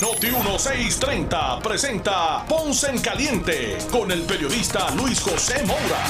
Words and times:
Noti 0.00 0.28
1630 0.28 1.58
presenta 1.60 2.46
Ponce 2.48 2.88
en 2.88 3.00
Caliente 3.00 3.78
con 3.90 4.12
el 4.12 4.22
periodista 4.22 4.94
Luis 4.94 5.18
José 5.18 5.54
Moura. 5.66 6.04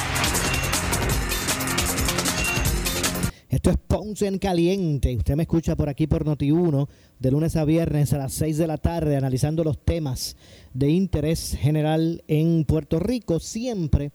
Esto 3.48 3.70
es 3.70 3.76
Ponce 3.78 4.26
en 4.26 4.38
Caliente. 4.38 5.16
Usted 5.16 5.36
me 5.36 5.44
escucha 5.44 5.74
por 5.74 5.88
aquí 5.88 6.06
por 6.06 6.26
Noti1 6.26 6.86
de 7.18 7.30
lunes 7.30 7.56
a 7.56 7.64
viernes 7.64 8.12
a 8.12 8.18
las 8.18 8.34
6 8.34 8.58
de 8.58 8.66
la 8.66 8.76
tarde 8.76 9.16
analizando 9.16 9.64
los 9.64 9.82
temas 9.82 10.36
de 10.74 10.90
interés 10.90 11.56
general 11.58 12.22
en 12.28 12.66
Puerto 12.66 12.98
Rico, 12.98 13.40
siempre 13.40 14.12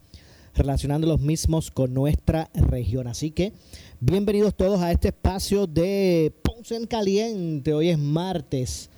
relacionando 0.54 1.08
los 1.08 1.20
mismos 1.20 1.72
con 1.72 1.96
nuestra 1.96 2.52
región. 2.54 3.08
Así 3.08 3.32
que 3.32 3.54
bienvenidos 4.00 4.54
todos 4.56 4.82
a 4.82 4.92
este 4.92 5.08
espacio 5.08 5.66
de 5.66 6.32
Ponce 6.44 6.76
en 6.76 6.86
Caliente. 6.86 7.74
Hoy 7.74 7.90
es 7.90 7.98
martes 7.98 8.92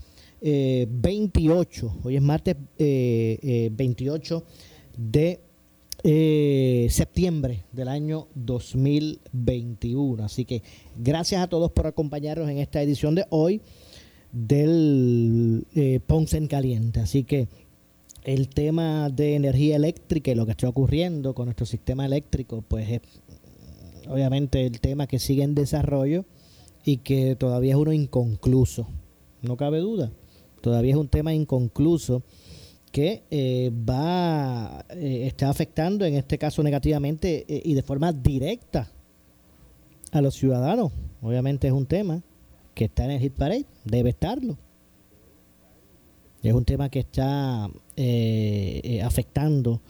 28, 0.46 1.86
eh, 1.86 2.00
hoy 2.04 2.16
es 2.18 2.22
martes 2.22 2.56
28 2.78 4.38
eh, 4.38 4.42
eh, 4.42 4.44
de 4.98 5.40
eh, 6.04 6.88
septiembre 6.92 7.64
del 7.72 7.88
año 7.88 8.28
2021. 8.36 10.24
Así 10.24 10.46
que 10.46 10.62
gracias 10.96 11.42
a 11.42 11.48
todos 11.48 11.72
por 11.72 11.88
acompañarnos 11.88 12.48
en 12.48 12.60
esta 12.60 12.80
edición 12.80 13.16
de 13.16 13.26
hoy 13.32 13.62
del 14.32 15.66
eh, 15.74 16.00
Ponce 16.06 16.38
en 16.38 16.46
Caliente. 16.46 17.00
Así 17.00 17.24
que 17.24 17.48
el 18.24 18.50
tema 18.50 19.10
de 19.10 19.34
energía 19.36 19.78
eléctrica 19.78 20.30
y 20.30 20.36
lo 20.36 20.46
que 20.46 20.52
está 20.52 20.70
ocurriendo 20.70 21.34
con 21.34 21.46
nuestro 21.46 21.66
sistema 21.66 22.06
eléctrico, 22.06 22.64
pues 22.68 22.88
es 22.88 23.02
obviamente 24.08 24.64
el 24.64 24.80
tema 24.80 25.08
que 25.08 25.18
sigue 25.18 25.42
en 25.42 25.56
desarrollo 25.56 26.26
y 26.84 26.98
que 26.98 27.36
todavía 27.36 27.72
es 27.72 27.78
uno 27.78 27.94
inconcluso. 27.94 28.88
No 29.42 29.58
cabe 29.58 29.80
duda. 29.80 30.12
Todavía 30.66 30.94
es 30.94 30.98
un 30.98 31.10
tema 31.10 31.32
inconcluso 31.32 32.24
que 32.92 33.22
eh, 33.30 33.72
va 33.88 34.84
eh, 34.90 35.28
está 35.28 35.48
afectando 35.48 36.06
en 36.06 36.16
este 36.16 36.40
caso 36.40 36.64
negativamente 36.64 37.46
eh, 37.48 37.62
y 37.64 37.76
de 37.76 37.84
forma 37.84 38.12
directa 38.12 38.90
a 40.12 40.22
los 40.22 40.34
ciudadanos. 40.34 40.92
Obviamente 41.22 41.68
es 41.68 41.74
un 41.74 41.86
tema 41.86 42.24
que 42.74 42.86
está 42.86 43.06
en 43.06 43.12
el 43.12 43.20
hit 43.20 43.34
parade, 43.34 43.68
debe 43.84 44.10
estarlo. 44.10 44.58
Es 46.42 46.54
un 46.54 46.66
tema 46.66 46.90
que 46.90 47.02
está 47.02 47.70
afectando 49.04 49.82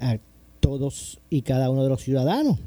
a 0.00 0.18
todos 0.58 1.20
y 1.30 1.42
cada 1.42 1.70
uno 1.70 1.84
de 1.84 1.90
los 1.90 2.02
ciudadanos. 2.02 2.58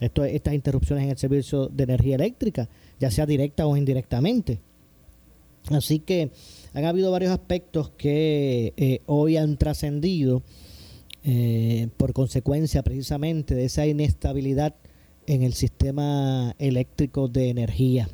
Esto, 0.00 0.24
estas 0.24 0.54
interrupciones 0.54 1.04
en 1.04 1.10
el 1.10 1.16
servicio 1.18 1.68
de 1.68 1.84
energía 1.84 2.16
eléctrica, 2.16 2.68
ya 2.98 3.12
sea 3.12 3.24
directa 3.24 3.68
o 3.68 3.76
indirectamente. 3.76 4.58
Así 5.70 6.00
que 6.00 6.30
han 6.72 6.84
habido 6.84 7.10
varios 7.10 7.32
aspectos 7.32 7.90
que 7.90 8.74
eh, 8.76 9.00
hoy 9.06 9.36
han 9.36 9.56
trascendido 9.56 10.42
eh, 11.22 11.88
por 11.96 12.12
consecuencia 12.12 12.82
precisamente 12.82 13.54
de 13.54 13.64
esa 13.66 13.86
inestabilidad 13.86 14.74
en 15.26 15.42
el 15.42 15.52
sistema 15.54 16.54
eléctrico 16.58 17.28
de 17.28 17.50
energía. 17.50 18.08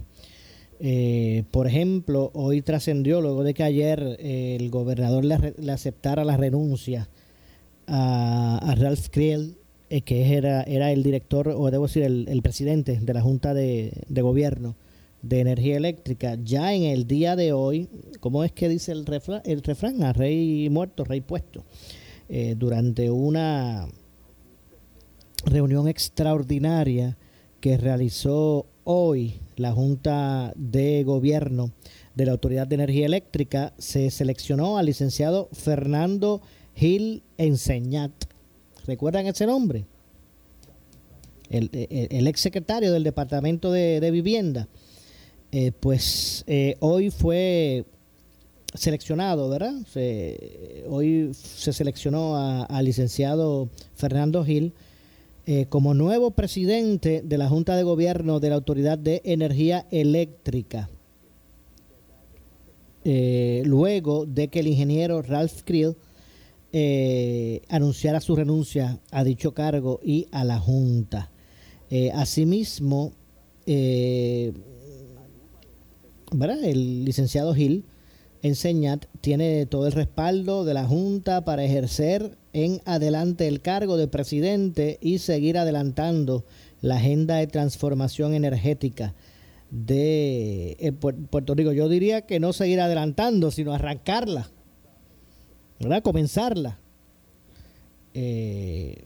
Eh, 0.80 1.44
por 1.50 1.66
ejemplo, 1.66 2.30
hoy 2.34 2.60
trascendió 2.60 3.22
luego 3.22 3.42
de 3.42 3.54
que 3.54 3.62
ayer 3.62 4.18
el 4.20 4.68
gobernador 4.70 5.24
le, 5.24 5.72
aceptara 5.72 6.24
la 6.24 6.36
renuncia 6.36 7.08
a, 7.86 8.74
Ralph 8.76 9.08
Kriel, 9.10 9.56
que 10.04 10.34
era 10.34 10.92
el 10.92 11.02
director, 11.02 11.48
o 11.48 11.70
debo 11.70 11.86
decir, 11.86 12.02
el, 12.02 12.42
presidente 12.42 12.98
de 13.00 13.14
la 13.14 13.22
Junta 13.22 13.54
de 13.54 13.92
Gobierno 14.10 14.74
de 15.28 15.40
energía 15.40 15.76
eléctrica. 15.76 16.38
Ya 16.42 16.72
en 16.72 16.84
el 16.84 17.06
día 17.06 17.36
de 17.36 17.52
hoy, 17.52 17.88
¿cómo 18.20 18.44
es 18.44 18.52
que 18.52 18.68
dice 18.68 18.92
el 18.92 19.06
refrán? 19.06 19.42
El 19.44 19.62
refrán 19.62 20.02
a 20.02 20.12
rey 20.12 20.68
muerto, 20.70 21.04
rey 21.04 21.20
puesto. 21.20 21.64
Eh, 22.28 22.54
durante 22.56 23.10
una 23.10 23.88
reunión 25.44 25.88
extraordinaria 25.88 27.16
que 27.60 27.76
realizó 27.76 28.66
hoy 28.84 29.40
la 29.56 29.72
Junta 29.72 30.52
de 30.56 31.04
Gobierno 31.04 31.72
de 32.14 32.26
la 32.26 32.32
Autoridad 32.32 32.66
de 32.66 32.76
Energía 32.76 33.06
Eléctrica, 33.06 33.74
se 33.78 34.10
seleccionó 34.10 34.78
al 34.78 34.86
licenciado 34.86 35.48
Fernando 35.52 36.40
Gil 36.74 37.22
Enseñat. 37.36 38.12
¿Recuerdan 38.86 39.26
ese 39.26 39.46
nombre? 39.46 39.86
El, 41.48 41.70
el, 41.72 42.26
ex 42.26 42.40
secretario 42.40 42.92
del 42.92 43.04
Departamento 43.04 43.70
de 43.70 44.10
Vivienda 44.10 44.68
eh, 45.52 45.72
pues 45.78 46.44
eh, 46.46 46.76
hoy 46.80 47.10
fue 47.10 47.84
seleccionado, 48.74 49.48
¿verdad? 49.48 49.74
hoy 50.88 51.30
se 51.32 51.72
seleccionó 51.72 52.36
al 52.36 52.84
licenciado 52.84 53.70
Fernando 53.94 54.44
Gil 54.44 54.74
eh, 55.46 55.66
como 55.66 55.94
nuevo 55.94 56.32
presidente 56.32 57.22
de 57.24 57.38
la 57.38 57.48
Junta 57.48 57.76
de 57.76 57.84
Gobierno 57.84 58.40
de 58.40 58.50
la 58.50 58.56
Autoridad 58.56 58.98
de 58.98 59.22
Energía 59.24 59.86
Eléctrica. 59.90 60.90
luego 63.04 64.26
de 64.26 64.48
que 64.48 64.60
el 64.60 64.66
ingeniero 64.66 65.22
Ralph 65.22 65.62
Krill 65.64 65.96
anunciara 67.70 68.20
su 68.20 68.36
renuncia 68.36 68.98
a 69.10 69.24
dicho 69.24 69.54
cargo 69.54 70.00
y 70.04 70.26
a 70.32 70.44
la 70.44 70.58
Junta. 70.58 71.30
asimismo, 72.12 73.12
el 76.32 77.04
licenciado 77.04 77.54
Gil 77.54 77.84
Enseñat 78.42 79.06
tiene 79.20 79.66
todo 79.66 79.86
el 79.86 79.92
respaldo 79.92 80.64
de 80.64 80.74
la 80.74 80.86
Junta 80.86 81.44
para 81.44 81.64
ejercer 81.64 82.36
en 82.52 82.80
adelante 82.84 83.48
el 83.48 83.60
cargo 83.60 83.96
de 83.96 84.08
presidente 84.08 84.98
y 85.00 85.18
seguir 85.18 85.58
adelantando 85.58 86.44
la 86.80 86.96
agenda 86.96 87.36
de 87.36 87.46
transformación 87.46 88.34
energética 88.34 89.14
de 89.70 90.76
eh, 90.78 90.92
Puerto 90.92 91.54
Rico. 91.54 91.72
Yo 91.72 91.88
diría 91.88 92.22
que 92.22 92.40
no 92.40 92.52
seguir 92.52 92.80
adelantando, 92.80 93.50
sino 93.50 93.72
arrancarla, 93.72 94.50
¿verdad? 95.80 96.02
Comenzarla. 96.02 96.78
Eh, 98.14 99.04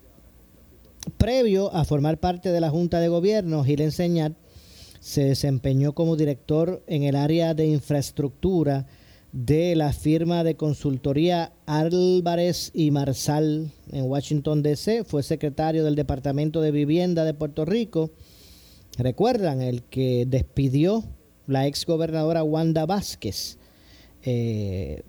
previo 1.17 1.75
a 1.75 1.85
formar 1.85 2.19
parte 2.19 2.51
de 2.51 2.61
la 2.61 2.71
Junta 2.71 3.01
de 3.01 3.09
Gobierno, 3.09 3.65
Gil 3.65 3.81
Enseñat 3.81 4.33
se 5.01 5.25
desempeñó 5.25 5.95
como 5.95 6.15
director 6.15 6.85
en 6.87 7.03
el 7.03 7.17
área 7.17 7.55
de 7.55 7.67
infraestructura 7.67 8.87
de 9.33 9.75
la 9.75 9.93
firma 9.93 10.45
de 10.45 10.57
consultoría 10.57 11.53
Álvarez 11.67 12.71
y 12.75 12.91
Marsal 12.91 13.71
en 13.91 14.05
Washington, 14.05 14.63
D.C. 14.63 15.05
Fue 15.05 15.23
secretario 15.23 15.85
del 15.85 15.95
Departamento 15.95 16.61
de 16.61 16.71
Vivienda 16.71 17.25
de 17.25 17.35
Puerto 17.35 17.65
Rico. 17.65 18.11
Recuerdan, 18.99 19.63
el 19.63 19.83
que 19.85 20.27
despidió 20.27 21.05
la 21.47 21.67
ex 21.67 21.87
gobernadora 21.87 22.43
Wanda 22.43 22.85
Vázquez. 22.87 23.57
Eh, 24.23 25.03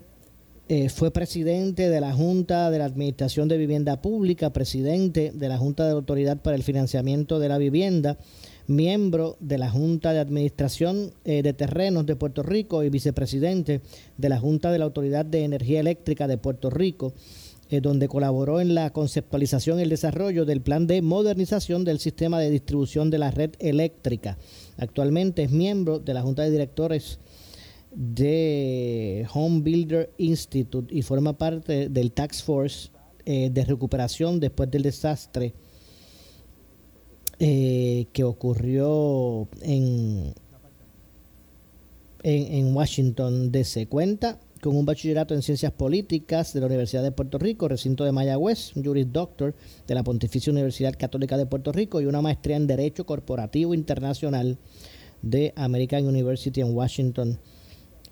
eh, 0.68 0.88
fue 0.88 1.10
presidente 1.10 1.90
de 1.90 2.00
la 2.00 2.14
Junta 2.14 2.70
de 2.70 2.78
la 2.78 2.86
Administración 2.86 3.48
de 3.48 3.58
Vivienda 3.58 4.00
Pública, 4.00 4.54
presidente 4.54 5.32
de 5.34 5.48
la 5.48 5.58
Junta 5.58 5.84
de 5.84 5.90
la 5.90 5.96
Autoridad 5.96 6.40
para 6.40 6.56
el 6.56 6.62
Financiamiento 6.62 7.38
de 7.38 7.48
la 7.48 7.58
Vivienda 7.58 8.16
miembro 8.66 9.36
de 9.40 9.58
la 9.58 9.70
Junta 9.70 10.12
de 10.12 10.20
Administración 10.20 11.12
eh, 11.24 11.42
de 11.42 11.52
Terrenos 11.52 12.06
de 12.06 12.16
Puerto 12.16 12.42
Rico 12.42 12.82
y 12.82 12.90
vicepresidente 12.90 13.80
de 14.16 14.28
la 14.28 14.38
Junta 14.38 14.70
de 14.70 14.78
la 14.78 14.84
Autoridad 14.84 15.24
de 15.24 15.44
Energía 15.44 15.80
Eléctrica 15.80 16.26
de 16.26 16.38
Puerto 16.38 16.70
Rico, 16.70 17.12
eh, 17.70 17.80
donde 17.80 18.08
colaboró 18.08 18.60
en 18.60 18.74
la 18.74 18.92
conceptualización 18.92 19.78
y 19.78 19.82
el 19.82 19.88
desarrollo 19.88 20.44
del 20.44 20.60
plan 20.60 20.86
de 20.86 21.02
modernización 21.02 21.84
del 21.84 21.98
sistema 21.98 22.38
de 22.38 22.50
distribución 22.50 23.10
de 23.10 23.18
la 23.18 23.30
red 23.30 23.50
eléctrica. 23.58 24.38
Actualmente 24.76 25.42
es 25.42 25.50
miembro 25.50 25.98
de 25.98 26.14
la 26.14 26.22
Junta 26.22 26.42
de 26.42 26.50
Directores 26.50 27.18
de 27.94 29.26
Home 29.34 29.60
Builder 29.60 30.10
Institute 30.18 30.94
y 30.94 31.02
forma 31.02 31.36
parte 31.36 31.88
del 31.88 32.12
Tax 32.12 32.42
Force 32.42 32.90
eh, 33.24 33.50
de 33.50 33.64
recuperación 33.64 34.40
después 34.40 34.70
del 34.70 34.82
desastre 34.82 35.54
eh, 37.44 38.06
que 38.12 38.22
ocurrió 38.22 39.48
en, 39.62 40.32
en, 42.22 42.76
Washington 42.76 43.50
DC. 43.50 43.88
Cuenta 43.88 44.38
con 44.60 44.76
un 44.76 44.86
bachillerato 44.86 45.34
en 45.34 45.42
Ciencias 45.42 45.72
Políticas 45.72 46.52
de 46.52 46.60
la 46.60 46.66
Universidad 46.66 47.02
de 47.02 47.10
Puerto 47.10 47.38
Rico, 47.38 47.66
recinto 47.66 48.04
de 48.04 48.12
Mayagüez, 48.12 48.70
Juris 48.76 49.12
Doctor 49.12 49.56
de 49.88 49.94
la 49.96 50.04
Pontificia 50.04 50.52
Universidad 50.52 50.94
Católica 50.96 51.36
de 51.36 51.46
Puerto 51.46 51.72
Rico 51.72 52.00
y 52.00 52.06
una 52.06 52.22
maestría 52.22 52.54
en 52.54 52.68
Derecho 52.68 53.06
Corporativo 53.06 53.74
Internacional 53.74 54.56
de 55.22 55.52
American 55.56 56.06
University 56.06 56.60
en 56.60 56.72
Washington 56.76 57.40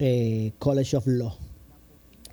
eh, 0.00 0.54
College 0.58 0.96
of 0.96 1.06
Law. 1.06 1.36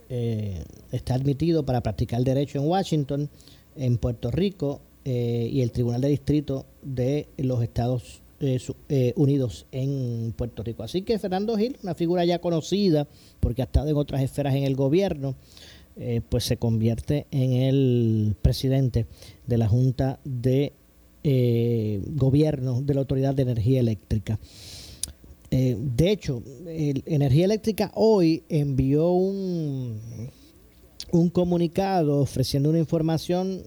Eh, 0.09 0.63
está 0.91 1.13
admitido 1.13 1.63
para 1.63 1.81
practicar 1.81 2.23
derecho 2.23 2.57
en 2.57 2.67
Washington, 2.67 3.29
en 3.75 3.99
Puerto 3.99 4.31
Rico 4.31 4.81
eh, 5.09 5.49
y 5.51 5.61
el 5.61 5.71
Tribunal 5.71 6.01
de 6.01 6.09
Distrito 6.09 6.65
de 6.81 7.27
los 7.37 7.63
Estados 7.63 8.21
Unidos 9.15 9.65
en 9.71 10.33
Puerto 10.37 10.61
Rico. 10.61 10.83
Así 10.83 11.01
que 11.01 11.17
Fernando 11.17 11.57
Gil, 11.57 11.77
una 11.81 11.95
figura 11.95 12.23
ya 12.23 12.39
conocida 12.39 13.07
porque 13.39 13.63
ha 13.63 13.65
estado 13.65 13.89
en 13.89 13.95
otras 13.95 14.21
esferas 14.21 14.53
en 14.53 14.63
el 14.63 14.75
gobierno, 14.75 15.33
pues 16.29 16.43
se 16.43 16.57
convierte 16.57 17.25
en 17.31 17.53
el 17.53 18.35
presidente 18.39 19.07
de 19.47 19.57
la 19.57 19.67
Junta 19.67 20.19
de 20.23 20.73
Gobierno 21.23 22.83
de 22.83 22.93
la 22.93 22.99
Autoridad 22.99 23.33
de 23.33 23.41
Energía 23.41 23.79
Eléctrica. 23.79 24.37
Eh, 25.49 25.77
de 25.79 26.11
hecho, 26.11 26.43
Energía 26.65 27.45
Eléctrica 27.45 27.91
hoy 27.95 28.43
envió 28.49 29.11
un 29.11 29.99
comunicado 31.31 32.19
ofreciendo 32.19 32.69
una 32.69 32.79
información, 32.79 33.63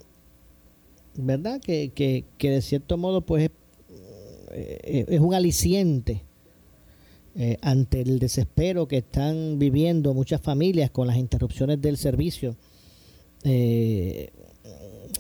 ¿verdad? 1.25 1.61
Que, 1.61 1.91
que, 1.91 2.51
de 2.51 2.63
cierto 2.63 2.97
modo 2.97 3.21
pues 3.23 3.45
es, 3.45 3.51
eh, 4.53 5.19
un 5.21 5.35
aliciente 5.35 6.25
eh, 7.37 7.57
ante 7.63 8.01
el 8.01 8.19
desespero 8.19 8.89
que 8.89 8.99
están 8.99 9.59
viviendo 9.59 10.15
muchas 10.15 10.41
familias 10.41 10.91
con 10.91 11.07
las 11.07 11.17
interrupciones 11.17 11.81
del 11.81 11.97
servicio 11.97 12.57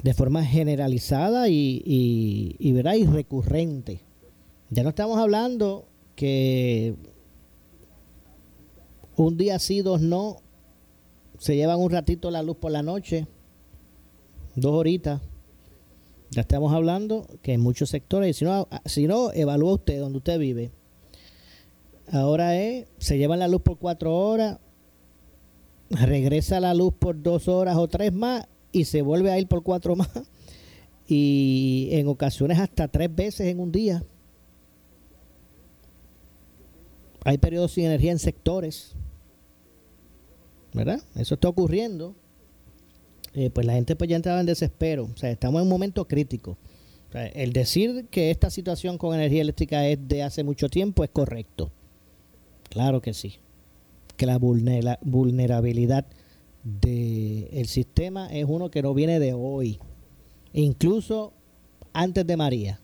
de 0.02 0.14
forma 0.14 0.44
generalizada 0.44 1.48
y, 1.48 1.82
y, 1.84 2.56
y, 2.58 2.72
¿verdad? 2.72 2.94
y 2.94 3.06
recurrente. 3.06 4.00
Ya 4.70 4.82
no 4.82 4.90
estamos 4.90 5.18
hablando 5.18 5.86
que 6.14 6.94
un 9.16 9.36
día 9.36 9.58
sí, 9.58 9.82
dos 9.82 10.00
no, 10.00 10.38
se 11.38 11.56
llevan 11.56 11.80
un 11.80 11.90
ratito 11.90 12.30
la 12.30 12.42
luz 12.42 12.56
por 12.56 12.70
la 12.70 12.82
noche, 12.82 13.26
dos 14.54 14.72
horitas. 14.72 15.20
Ya 16.30 16.42
estamos 16.42 16.72
hablando 16.72 17.26
que 17.42 17.54
en 17.54 17.60
muchos 17.60 17.90
sectores, 17.90 18.36
si 18.36 18.44
no, 18.44 18.68
si 18.84 19.08
no 19.08 19.32
evalúa 19.32 19.74
usted 19.74 19.98
donde 19.98 20.18
usted 20.18 20.38
vive. 20.38 20.70
Ahora 22.12 22.56
es, 22.56 22.86
se 22.98 23.18
llevan 23.18 23.40
la 23.40 23.48
luz 23.48 23.62
por 23.62 23.78
cuatro 23.78 24.16
horas, 24.16 24.58
regresa 25.90 26.60
la 26.60 26.72
luz 26.72 26.94
por 26.96 27.20
dos 27.20 27.48
horas 27.48 27.76
o 27.76 27.88
tres 27.88 28.12
más 28.12 28.46
y 28.70 28.84
se 28.84 29.02
vuelve 29.02 29.32
a 29.32 29.38
ir 29.38 29.48
por 29.48 29.64
cuatro 29.64 29.96
más. 29.96 30.10
Y 31.08 31.88
en 31.90 32.06
ocasiones 32.06 32.60
hasta 32.60 32.86
tres 32.86 33.12
veces 33.12 33.48
en 33.48 33.58
un 33.58 33.72
día. 33.72 34.04
Hay 37.24 37.38
periodos 37.38 37.72
sin 37.72 37.86
energía 37.86 38.12
en 38.12 38.20
sectores. 38.20 38.94
¿Verdad? 40.72 41.02
Eso 41.16 41.34
está 41.34 41.48
ocurriendo. 41.48 42.14
Eh, 43.34 43.50
pues 43.50 43.66
la 43.66 43.74
gente 43.74 43.96
pues 43.96 44.10
ya 44.10 44.16
entraba 44.16 44.40
en 44.40 44.46
desespero. 44.46 45.08
O 45.12 45.16
sea, 45.16 45.30
estamos 45.30 45.60
en 45.60 45.64
un 45.64 45.70
momento 45.70 46.06
crítico. 46.06 46.56
el 47.12 47.52
decir 47.52 48.06
que 48.10 48.30
esta 48.30 48.50
situación 48.50 48.98
con 48.98 49.14
energía 49.14 49.42
eléctrica 49.42 49.86
es 49.86 49.98
de 50.06 50.22
hace 50.22 50.44
mucho 50.44 50.68
tiempo 50.68 51.04
es 51.04 51.10
correcto. 51.10 51.70
Claro 52.68 53.00
que 53.00 53.14
sí. 53.14 53.36
Que 54.16 54.26
la 54.26 54.38
vulnerabilidad 54.38 56.06
del 56.62 57.66
sistema 57.66 58.28
es 58.28 58.44
uno 58.46 58.70
que 58.70 58.82
no 58.82 58.94
viene 58.94 59.18
de 59.18 59.32
hoy. 59.32 59.78
Incluso 60.52 61.32
antes 61.92 62.26
de 62.26 62.36
María. 62.36 62.80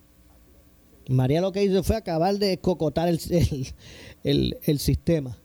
María 1.08 1.40
lo 1.40 1.52
que 1.52 1.62
hizo 1.62 1.82
fue 1.82 1.96
acabar 1.96 2.38
de 2.38 2.58
cocotar 2.58 3.08
el, 3.08 3.74
el, 4.24 4.78
sistema. 4.78 5.38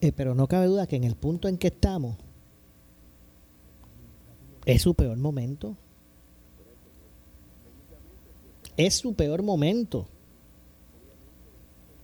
Eh, 0.00 0.12
pero 0.12 0.34
no 0.34 0.46
cabe 0.46 0.66
duda 0.66 0.86
que 0.86 0.96
en 0.96 1.04
el 1.04 1.16
punto 1.16 1.48
en 1.48 1.58
que 1.58 1.68
estamos 1.68 2.16
es 4.66 4.82
su 4.82 4.94
peor 4.94 5.16
momento. 5.16 5.76
Es 8.76 8.94
su 8.94 9.14
peor 9.14 9.42
momento. 9.42 10.08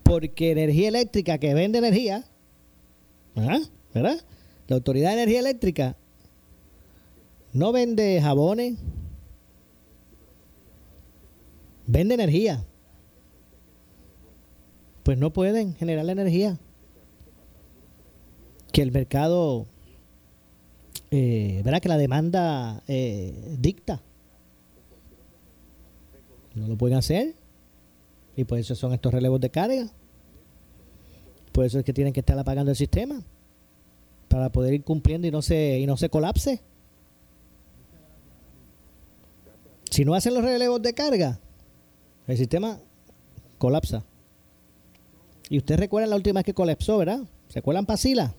Porque 0.03 0.51
energía 0.51 0.89
eléctrica 0.89 1.39
que 1.39 1.55
vende 1.55 1.79
energía, 1.79 2.25
¿verdad? 3.35 4.21
La 4.67 4.77
Autoridad 4.77 5.11
de 5.11 5.23
Energía 5.23 5.41
Eléctrica 5.41 5.97
no 7.53 7.73
vende 7.73 8.21
jabones, 8.21 8.79
vende 11.87 12.15
energía. 12.15 12.65
Pues 15.03 15.19
no 15.19 15.33
pueden 15.33 15.75
generar 15.75 16.05
la 16.05 16.13
energía 16.13 16.59
que 18.73 18.83
el 18.83 18.93
mercado, 18.93 19.67
eh, 21.11 21.61
¿verdad? 21.65 21.81
Que 21.81 21.89
la 21.89 21.97
demanda 21.97 22.83
eh, 22.87 23.57
dicta. 23.59 24.01
No 26.55 26.69
lo 26.69 26.77
pueden 26.77 26.99
hacer. 26.99 27.35
Y 28.37 28.45
por 28.45 28.59
eso 28.59 28.75
son 28.75 28.93
estos 28.93 29.13
relevos 29.13 29.41
de 29.41 29.51
carga. 29.51 29.91
Por 31.53 31.65
eso 31.65 31.79
es 31.79 31.85
que 31.85 31.93
tienen 31.93 32.13
que 32.13 32.21
estar 32.21 32.39
apagando 32.39 32.71
el 32.71 32.77
sistema. 32.77 33.23
Para 34.29 34.51
poder 34.51 34.75
ir 34.75 34.85
cumpliendo 34.85 35.27
y 35.27 35.31
no 35.31 35.43
se, 35.43 35.79
y 35.81 35.87
no 35.87 35.97
se 35.97 36.09
colapse. 36.09 36.61
Si 39.91 40.05
no 40.05 40.15
hacen 40.15 40.35
los 40.35 40.45
relevos 40.45 40.81
de 40.81 40.95
carga, 40.95 41.41
el 42.29 42.37
sistema 42.37 42.79
colapsa. 43.59 44.05
Y 45.49 45.59
usted 45.59 45.77
recuerda 45.79 46.07
la 46.07 46.15
última 46.15 46.39
vez 46.39 46.45
que 46.45 46.55
colapsó, 46.55 46.99
¿verdad? 46.99 47.23
¿Se 47.49 47.59
acuerdan 47.59 47.85
Pasila? 47.85 48.37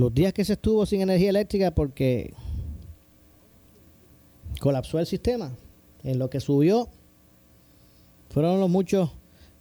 Los 0.00 0.14
días 0.14 0.32
que 0.32 0.46
se 0.46 0.54
estuvo 0.54 0.86
sin 0.86 1.02
energía 1.02 1.28
eléctrica 1.28 1.72
porque 1.72 2.32
colapsó 4.58 4.98
el 4.98 5.04
sistema. 5.04 5.54
En 6.02 6.18
lo 6.18 6.30
que 6.30 6.40
subió 6.40 6.88
fueron 8.30 8.60
los 8.60 8.70
muchos 8.70 9.10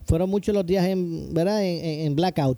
fueron 0.05 0.29
muchos 0.29 0.55
los 0.55 0.65
días 0.65 0.85
en, 0.85 1.33
¿verdad? 1.33 1.61
En, 1.61 2.15
blackout. 2.15 2.57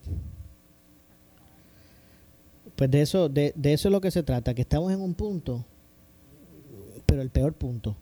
Pues 2.76 2.92
de 2.92 3.02
eso, 3.02 3.30
de 3.30 3.52
eso 3.56 3.88
es 3.88 3.92
lo 3.92 4.00
que 4.00 4.12
se 4.12 4.22
trata, 4.22 4.54
que 4.54 4.62
estamos 4.62 4.94
en 4.94 5.02
un 5.02 5.16
punto, 5.16 5.66
pero 7.08 7.24
el 7.24 7.32
peor 7.32 7.54
punto. 7.54 7.96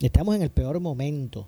Estamos 0.00 0.34
en 0.34 0.40
el 0.40 0.50
peor 0.50 0.80
momento. 0.80 1.46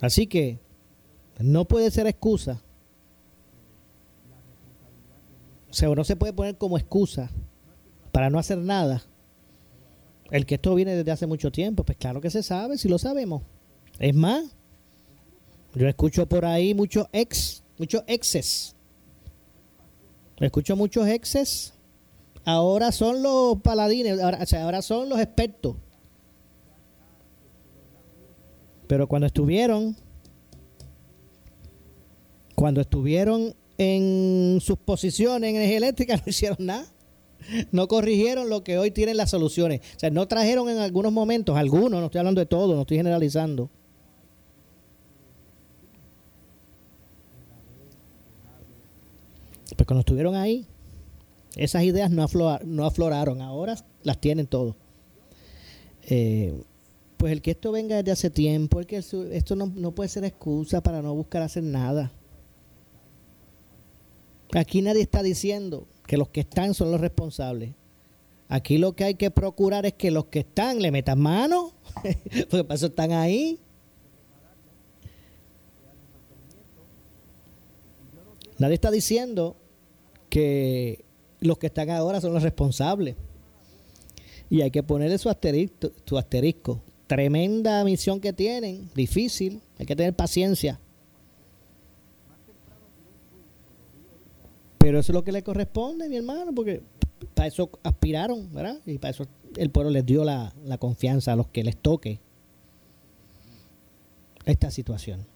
Así 0.00 0.26
que 0.26 0.69
no 1.42 1.66
puede 1.66 1.90
ser 1.90 2.06
excusa. 2.06 2.62
O 5.70 5.72
sea, 5.72 5.88
no 5.88 6.04
se 6.04 6.16
puede 6.16 6.32
poner 6.32 6.56
como 6.56 6.78
excusa 6.78 7.30
para 8.12 8.30
no 8.30 8.38
hacer 8.38 8.58
nada. 8.58 9.02
El 10.30 10.46
que 10.46 10.56
esto 10.56 10.74
viene 10.74 10.94
desde 10.94 11.10
hace 11.10 11.26
mucho 11.26 11.50
tiempo, 11.50 11.84
pues 11.84 11.98
claro 11.98 12.20
que 12.20 12.30
se 12.30 12.42
sabe, 12.42 12.78
si 12.78 12.88
lo 12.88 12.98
sabemos. 12.98 13.42
Es 13.98 14.14
más, 14.14 14.44
yo 15.74 15.88
escucho 15.88 16.26
por 16.26 16.44
ahí 16.44 16.74
muchos 16.74 17.06
ex, 17.12 17.62
muchos 17.78 18.02
exes. 18.06 18.74
Escucho 20.38 20.74
muchos 20.74 21.06
exes 21.06 21.74
ahora 22.44 22.92
son 22.92 23.22
los 23.22 23.60
paladines, 23.60 24.20
ahora, 24.20 24.44
ahora 24.62 24.82
son 24.82 25.08
los 25.08 25.20
expertos. 25.20 25.76
Pero 28.86 29.06
cuando 29.06 29.26
estuvieron, 29.26 29.96
cuando 32.60 32.82
estuvieron 32.82 33.54
en 33.78 34.58
sus 34.60 34.76
posiciones 34.76 35.48
en 35.48 35.56
energía 35.56 35.78
eléctrica, 35.78 36.16
no 36.18 36.22
hicieron 36.26 36.58
nada. 36.60 36.86
No 37.72 37.88
corrigieron 37.88 38.50
lo 38.50 38.62
que 38.62 38.76
hoy 38.76 38.90
tienen 38.90 39.16
las 39.16 39.30
soluciones. 39.30 39.80
O 39.96 39.98
sea, 39.98 40.10
no 40.10 40.28
trajeron 40.28 40.68
en 40.68 40.76
algunos 40.76 41.10
momentos, 41.10 41.56
algunos, 41.56 42.00
no 42.00 42.04
estoy 42.04 42.18
hablando 42.18 42.38
de 42.38 42.44
todo, 42.44 42.74
no 42.74 42.82
estoy 42.82 42.98
generalizando. 42.98 43.70
Pues 49.74 49.86
cuando 49.86 50.00
estuvieron 50.00 50.34
ahí, 50.34 50.66
esas 51.56 51.82
ideas 51.84 52.10
no, 52.10 52.24
afloraron, 52.84 53.40
ahora 53.40 53.74
las 54.02 54.20
tienen 54.20 54.46
todos. 54.46 54.76
Eh, 56.02 56.62
pues 57.16 57.32
el 57.32 57.40
que 57.40 57.52
esto 57.52 57.72
venga 57.72 57.96
desde 57.96 58.10
hace 58.10 58.28
tiempo, 58.28 58.80
el 58.80 58.86
que 58.86 58.98
esto 58.98 59.56
no 59.56 59.92
puede 59.92 60.10
ser 60.10 60.26
excusa 60.26 60.82
para 60.82 61.00
no 61.00 61.14
buscar 61.14 61.40
hacer 61.40 61.62
nada. 61.62 62.12
Aquí 64.54 64.82
nadie 64.82 65.02
está 65.02 65.22
diciendo 65.22 65.86
que 66.06 66.16
los 66.16 66.28
que 66.28 66.40
están 66.40 66.74
son 66.74 66.90
los 66.90 67.00
responsables. 67.00 67.74
Aquí 68.48 68.78
lo 68.78 68.94
que 68.94 69.04
hay 69.04 69.14
que 69.14 69.30
procurar 69.30 69.86
es 69.86 69.94
que 69.94 70.10
los 70.10 70.26
que 70.26 70.40
están 70.40 70.82
le 70.82 70.90
metan 70.90 71.20
mano, 71.20 71.72
porque 72.50 72.64
para 72.64 72.74
eso 72.74 72.86
están 72.86 73.12
ahí. 73.12 73.60
Nadie 78.58 78.74
está 78.74 78.90
diciendo 78.90 79.56
que 80.28 81.04
los 81.38 81.58
que 81.58 81.68
están 81.68 81.90
ahora 81.90 82.20
son 82.20 82.32
los 82.32 82.42
responsables. 82.42 83.16
Y 84.50 84.62
hay 84.62 84.72
que 84.72 84.82
ponerle 84.82 85.16
su 85.18 85.30
asterisco, 85.30 85.92
su 86.04 86.18
asterisco. 86.18 86.82
Tremenda 87.06 87.84
misión 87.84 88.20
que 88.20 88.32
tienen, 88.32 88.90
difícil, 88.94 89.60
hay 89.78 89.86
que 89.86 89.94
tener 89.94 90.14
paciencia. 90.14 90.80
Pero 94.80 94.98
eso 94.98 95.12
es 95.12 95.14
lo 95.14 95.22
que 95.22 95.30
le 95.30 95.42
corresponde, 95.42 96.08
mi 96.08 96.16
hermano, 96.16 96.54
porque 96.54 96.82
para 97.34 97.46
eso 97.46 97.70
aspiraron, 97.82 98.50
¿verdad? 98.50 98.80
Y 98.86 98.96
para 98.96 99.10
eso 99.10 99.26
el 99.56 99.68
pueblo 99.70 99.90
les 99.90 100.06
dio 100.06 100.24
la, 100.24 100.54
la 100.64 100.78
confianza 100.78 101.34
a 101.34 101.36
los 101.36 101.48
que 101.48 101.62
les 101.62 101.76
toque 101.76 102.18
esta 104.46 104.70
situación. 104.70 105.26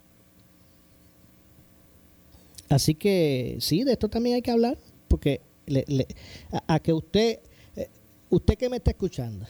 Así 2.71 2.95
que 2.95 3.59
sí, 3.61 3.85
de 3.85 3.93
esto 3.93 4.09
también 4.09 4.37
hay 4.37 4.43
que 4.43 4.51
hablar, 4.51 4.79
porque 5.09 5.43
le, 5.67 5.85
le, 5.87 6.07
a, 6.67 6.81
que 6.81 6.95
usted, 6.95 7.41
eh, 7.77 7.91
usted 8.31 8.55
que 8.55 8.71
me 8.71 8.79
está 8.79 8.93
escuchando, 8.93 9.47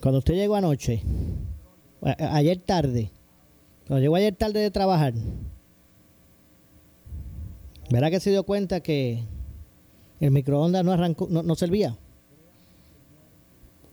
cuando 0.00 0.18
usted 0.18 0.34
llegó 0.34 0.56
anoche, 0.56 1.02
ayer 2.18 2.58
tarde, 2.58 3.12
cuando 3.86 4.00
llegó 4.00 4.16
ayer 4.16 4.34
tarde 4.34 4.60
de 4.60 4.70
trabajar, 4.70 5.12
¿verdad 7.92 8.10
que 8.10 8.20
se 8.20 8.30
dio 8.30 8.42
cuenta 8.44 8.80
que 8.80 9.22
el 10.20 10.30
microondas 10.30 10.84
no 10.84 10.92
arrancó, 10.92 11.28
no, 11.30 11.42
no 11.42 11.54
servía? 11.54 11.96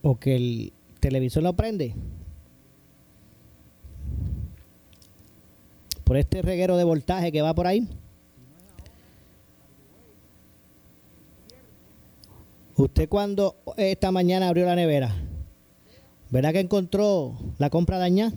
O 0.02 0.16
que 0.16 0.36
el 0.36 0.74
televisor 1.00 1.44
no 1.44 1.56
prende. 1.56 1.96
por 6.10 6.18
este 6.18 6.42
reguero 6.42 6.76
de 6.76 6.84
voltaje 6.84 7.32
que 7.32 7.44
va 7.44 7.54
por 7.54 7.68
ahí. 7.68 7.88
Usted 12.76 13.08
cuando 13.08 13.58
esta 13.78 14.10
mañana 14.10 14.48
abrió 14.48 14.66
la 14.66 14.76
nevera, 14.76 15.16
¿verdad 16.32 16.52
que 16.52 16.62
encontró 16.62 17.38
la 17.60 17.70
compra 17.70 18.00
dañada? 18.00 18.34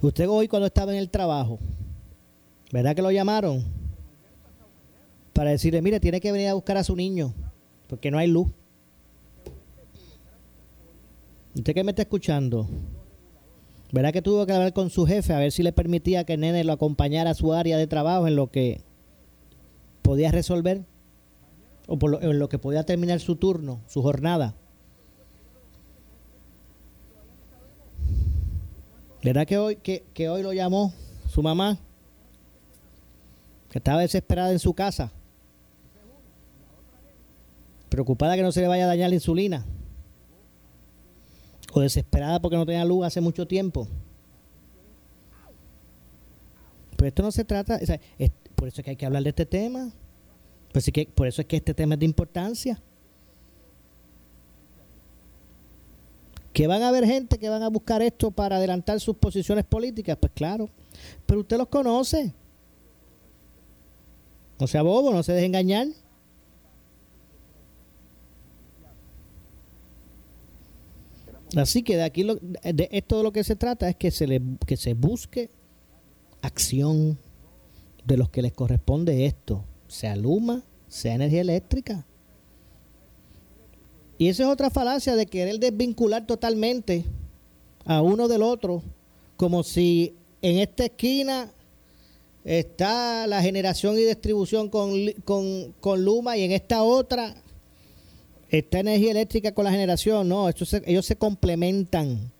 Usted 0.00 0.28
hoy 0.28 0.46
cuando 0.46 0.66
estaba 0.66 0.92
en 0.92 0.98
el 0.98 1.10
trabajo, 1.10 1.58
¿verdad 2.72 2.94
que 2.94 3.02
lo 3.02 3.10
llamaron? 3.10 3.64
Para 5.32 5.50
decirle, 5.50 5.82
mire, 5.82 5.98
tiene 5.98 6.20
que 6.20 6.30
venir 6.30 6.48
a 6.48 6.54
buscar 6.54 6.76
a 6.76 6.84
su 6.84 6.94
niño, 6.94 7.34
porque 7.88 8.10
no 8.10 8.18
hay 8.18 8.28
luz. 8.28 8.48
Usted 11.56 11.74
que 11.74 11.82
me 11.82 11.90
está 11.90 12.02
escuchando, 12.02 12.68
¿verdad 13.90 14.12
que 14.12 14.22
tuvo 14.22 14.46
que 14.46 14.52
hablar 14.52 14.72
con 14.72 14.90
su 14.90 15.04
jefe 15.04 15.32
a 15.32 15.40
ver 15.40 15.50
si 15.50 15.64
le 15.64 15.72
permitía 15.72 16.24
que 16.24 16.36
nene 16.36 16.62
lo 16.62 16.72
acompañara 16.72 17.30
a 17.30 17.34
su 17.34 17.52
área 17.52 17.76
de 17.76 17.88
trabajo 17.88 18.28
en 18.28 18.36
lo 18.36 18.52
que 18.52 18.82
podía 20.02 20.30
resolver? 20.30 20.84
O 21.88 21.98
en 22.20 22.38
lo 22.38 22.48
que 22.48 22.58
podía 22.58 22.84
terminar 22.84 23.18
su 23.18 23.36
turno, 23.36 23.80
su 23.88 24.02
jornada. 24.02 24.54
¿Verdad 29.28 29.46
que 29.46 29.58
hoy, 29.58 29.76
que, 29.76 30.06
que 30.14 30.30
hoy 30.30 30.42
lo 30.42 30.54
llamó 30.54 30.90
su 31.28 31.42
mamá? 31.42 31.78
Que 33.68 33.76
estaba 33.76 34.00
desesperada 34.00 34.52
en 34.52 34.58
su 34.58 34.72
casa. 34.72 35.12
Preocupada 37.90 38.36
que 38.36 38.42
no 38.42 38.52
se 38.52 38.62
le 38.62 38.68
vaya 38.68 38.84
a 38.84 38.86
dañar 38.86 39.10
la 39.10 39.16
insulina 39.16 39.66
o 41.74 41.80
desesperada 41.80 42.40
porque 42.40 42.56
no 42.56 42.64
tenía 42.64 42.86
luz 42.86 43.04
hace 43.04 43.20
mucho 43.20 43.46
tiempo. 43.46 43.86
Pero 46.96 47.08
esto 47.08 47.22
no 47.22 47.30
se 47.30 47.44
trata, 47.44 47.80
o 47.82 47.84
sea, 47.84 48.00
es, 48.16 48.30
por 48.54 48.68
eso 48.68 48.80
es 48.80 48.84
que 48.86 48.92
hay 48.92 48.96
que 48.96 49.04
hablar 49.04 49.24
de 49.24 49.28
este 49.28 49.44
tema. 49.44 49.90
Pues 50.72 50.86
sí 50.86 50.90
que, 50.90 51.04
por 51.04 51.26
eso 51.26 51.42
es 51.42 51.46
que 51.46 51.58
este 51.58 51.74
tema 51.74 51.96
es 51.96 52.00
de 52.00 52.06
importancia. 52.06 52.80
Que 56.58 56.66
van 56.66 56.82
a 56.82 56.88
haber 56.88 57.06
gente 57.06 57.38
que 57.38 57.48
van 57.48 57.62
a 57.62 57.68
buscar 57.68 58.02
esto 58.02 58.32
para 58.32 58.56
adelantar 58.56 58.98
sus 58.98 59.16
posiciones 59.16 59.64
políticas, 59.64 60.18
pues 60.18 60.32
claro. 60.34 60.68
Pero 61.24 61.42
usted 61.42 61.56
los 61.56 61.68
conoce. 61.68 62.34
No 64.58 64.66
sea 64.66 64.82
bobo, 64.82 65.12
no 65.12 65.22
se 65.22 65.34
deje 65.34 65.46
engañar. 65.46 65.86
Así 71.56 71.84
que 71.84 71.94
de 71.94 72.02
aquí 72.02 72.24
lo, 72.24 72.34
de 72.34 72.88
esto 72.90 73.18
de 73.18 73.22
lo 73.22 73.30
que 73.30 73.44
se 73.44 73.54
trata 73.54 73.88
es 73.88 73.94
que 73.94 74.10
se 74.10 74.26
le 74.26 74.42
que 74.66 74.76
se 74.76 74.94
busque 74.94 75.50
acción 76.42 77.20
de 78.04 78.16
los 78.16 78.30
que 78.30 78.42
les 78.42 78.52
corresponde 78.52 79.26
esto, 79.26 79.64
sea 79.86 80.16
Luma, 80.16 80.64
sea 80.88 81.14
energía 81.14 81.42
eléctrica. 81.42 82.07
Y 84.18 84.28
esa 84.28 84.42
es 84.42 84.48
otra 84.48 84.68
falacia 84.68 85.14
de 85.14 85.26
querer 85.26 85.60
desvincular 85.60 86.26
totalmente 86.26 87.04
a 87.84 88.02
uno 88.02 88.26
del 88.26 88.42
otro, 88.42 88.82
como 89.36 89.62
si 89.62 90.16
en 90.42 90.58
esta 90.58 90.86
esquina 90.86 91.52
está 92.44 93.28
la 93.28 93.40
generación 93.40 93.96
y 93.96 94.02
distribución 94.02 94.68
con, 94.68 94.92
con, 95.24 96.04
Luma 96.04 96.36
y 96.36 96.42
en 96.42 96.52
esta 96.52 96.82
otra 96.82 97.34
esta 98.48 98.80
energía 98.80 99.12
eléctrica 99.12 99.52
con 99.52 99.64
la 99.64 99.70
generación, 99.70 100.28
no, 100.28 100.48
ellos 100.48 101.06
se 101.06 101.16
complementan. 101.16 102.32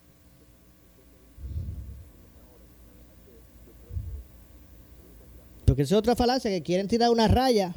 Porque 5.66 5.82
esa 5.82 5.96
es 5.96 5.98
otra 5.98 6.16
falacia, 6.16 6.50
que 6.50 6.62
quieren 6.62 6.88
tirar 6.88 7.10
una 7.10 7.28
raya. 7.28 7.74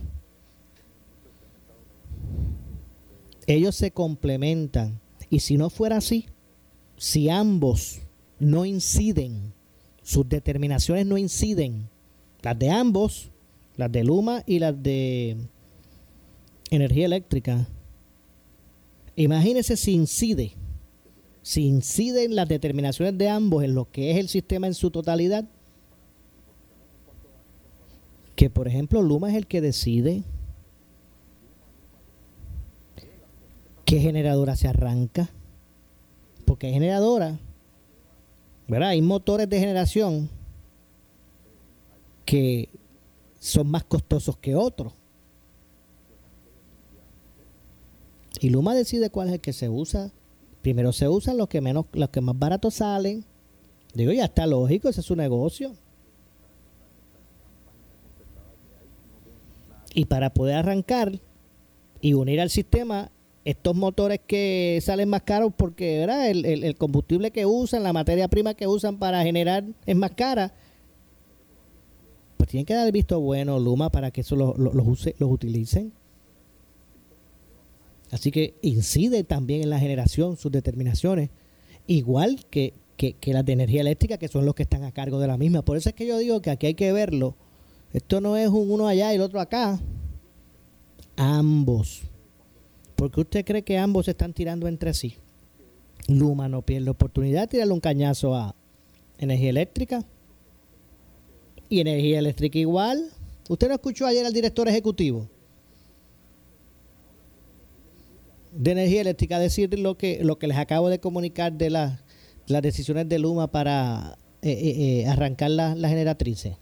Ellos 3.48 3.76
se 3.76 3.92
complementan. 3.92 5.00
Y 5.30 5.40
si 5.40 5.58
no 5.58 5.70
fuera 5.70 5.98
así, 5.98 6.26
si 6.98 7.30
ambos 7.30 8.02
no 8.40 8.66
inciden, 8.66 9.54
sus 10.04 10.28
determinaciones 10.28 11.06
no 11.06 11.18
inciden, 11.18 11.90
las 12.42 12.58
de 12.58 12.70
ambos, 12.70 13.32
las 13.78 13.92
de 13.92 14.04
Luma 14.04 14.44
y 14.46 14.60
las 14.60 14.82
de 14.82 15.38
energía 16.70 17.06
eléctrica, 17.06 17.68
Imagínese 19.16 19.76
si 19.78 19.92
incide, 19.92 20.54
si 21.42 21.66
inciden 21.66 22.36
las 22.36 22.48
determinaciones 22.48 23.18
de 23.18 23.30
ambos 23.30 23.64
en 23.64 23.76
lo 23.76 23.92
que 23.92 24.12
es 24.12 24.18
el 24.18 24.30
sistema 24.30 24.68
en 24.68 24.74
su 24.74 24.90
totalidad, 24.90 25.46
que 28.36 28.50
por 28.50 28.68
ejemplo 28.68 29.02
Luma 29.02 29.30
es 29.30 29.36
el 29.36 29.48
que 29.48 29.62
decide 29.62 30.24
qué 33.92 34.00
generadora 34.00 34.56
se 34.56 34.70
arranca, 34.70 35.30
porque 36.46 36.68
hay 36.68 36.72
generadora, 36.72 37.38
¿verdad? 38.66 38.92
Hay 38.92 39.02
motores 39.02 39.50
de 39.50 39.60
generación 39.60 40.30
que 42.24 42.70
son 43.42 43.70
más 43.70 43.84
costosos 43.84 44.38
que 44.38 44.56
otros. 44.56 44.94
Y 48.40 48.50
Luma 48.50 48.74
decide 48.76 49.10
cuál 49.10 49.28
es 49.28 49.34
el 49.34 49.42
que 49.42 49.52
se 49.52 49.68
usa. 49.68 50.14
Primero 50.62 50.94
se 50.94 51.10
usan 51.10 51.38
los 51.38 51.50
que 51.50 51.60
menos, 51.60 51.86
los 51.92 52.08
que 52.12 52.22
más 52.22 52.40
baratos 52.40 52.76
salen. 52.76 53.26
Digo, 53.94 54.14
ya 54.14 54.24
está 54.24 54.48
lógico, 54.48 54.88
ese 54.88 55.02
es 55.02 55.06
su 55.06 55.18
negocio. 55.18 55.74
Y 59.94 60.06
para 60.06 60.34
poder 60.34 60.56
arrancar 60.56 61.20
y 62.00 62.14
unir 62.14 62.40
al 62.40 62.50
sistema 62.50 63.12
estos 63.44 63.76
motores 63.76 64.20
que 64.26 64.80
salen 64.82 65.10
más 65.10 65.24
caros 65.24 65.52
porque 65.56 66.00
¿verdad? 66.00 66.30
El, 66.30 66.76
combustible 66.76 67.32
que 67.32 67.46
usan, 67.46 67.84
la 67.84 67.94
materia 67.94 68.28
prima 68.28 68.54
que 68.54 68.68
usan 68.68 68.98
para 68.98 69.24
generar 69.24 69.64
es 69.86 69.96
más 69.96 70.12
cara, 70.12 70.54
pues 72.38 72.50
tienen 72.50 72.66
que 72.66 72.74
dar 72.74 72.86
el 72.86 72.92
visto 72.92 73.20
bueno 73.20 73.60
Luma 73.60 73.90
para 73.90 74.12
que 74.12 74.22
eso 74.22 74.36
los, 74.36 74.58
los, 74.58 74.74
los, 74.74 74.88
use, 74.88 75.16
los 75.18 75.32
utilicen. 75.32 75.94
Así 78.12 78.30
que 78.30 78.56
incide 78.62 79.24
también 79.24 79.62
en 79.64 79.70
la 79.70 79.80
generación 79.80 80.36
sus 80.36 80.52
determinaciones, 80.52 81.30
igual 81.88 82.46
que, 82.50 82.74
que, 82.98 83.14
que, 83.14 83.34
las 83.34 83.46
de 83.46 83.54
energía 83.54 83.82
eléctrica, 83.82 84.18
que 84.18 84.28
son 84.28 84.46
los 84.46 84.54
que 84.54 84.64
están 84.64 84.84
a 84.84 84.92
cargo 84.92 85.20
de 85.20 85.28
la 85.28 85.38
misma. 85.38 85.62
Por 85.62 85.78
eso 85.78 85.90
es 85.90 85.96
que 85.96 86.06
yo 86.06 86.18
digo 86.18 86.42
que 86.42 86.52
aquí 86.52 86.68
hay 86.68 86.74
que 86.74 86.92
verlo. 86.92 87.36
Esto 87.94 88.20
no 88.20 88.36
es 88.36 88.50
un 88.50 88.70
uno 88.70 88.88
allá 88.88 89.14
y 89.14 89.16
el 89.16 89.22
otro 89.22 89.40
acá. 89.40 89.80
Ambos. 91.16 92.11
Porque 93.02 93.22
usted 93.22 93.44
cree 93.44 93.64
que 93.64 93.80
ambos 93.80 94.06
se 94.06 94.12
están 94.12 94.32
tirando 94.32 94.68
entre 94.68 94.94
sí. 94.94 95.16
Luma 96.08 96.48
no 96.48 96.62
pierde 96.62 96.86
la 96.86 96.92
oportunidad 96.92 97.42
de 97.42 97.48
tirarle 97.48 97.74
un 97.74 97.80
cañazo 97.80 98.36
a 98.36 98.54
energía 99.18 99.50
eléctrica. 99.50 100.06
Y 101.68 101.80
energía 101.80 102.20
eléctrica 102.20 102.60
igual. 102.60 103.10
¿Usted 103.50 103.70
no 103.70 103.74
escuchó 103.74 104.06
ayer 104.06 104.24
al 104.24 104.34
director 104.34 104.68
ejecutivo 104.68 105.28
de 108.52 108.72
energía 108.74 109.02
eléctrica 109.02 109.40
decir 109.40 109.80
lo 109.80 109.98
que, 109.98 110.24
lo 110.24 110.38
que 110.38 110.46
les 110.46 110.58
acabo 110.58 110.88
de 110.90 111.00
comunicar 111.00 111.54
de 111.54 111.72
las 111.72 112.04
decisiones 112.62 113.10
de 113.10 113.18
Luma 113.18 113.50
para 113.50 114.16
eh, 114.44 114.52
eh, 114.52 115.00
eh, 115.00 115.08
arrancar 115.08 115.50
las 115.50 115.90
generatrices? 115.90 116.56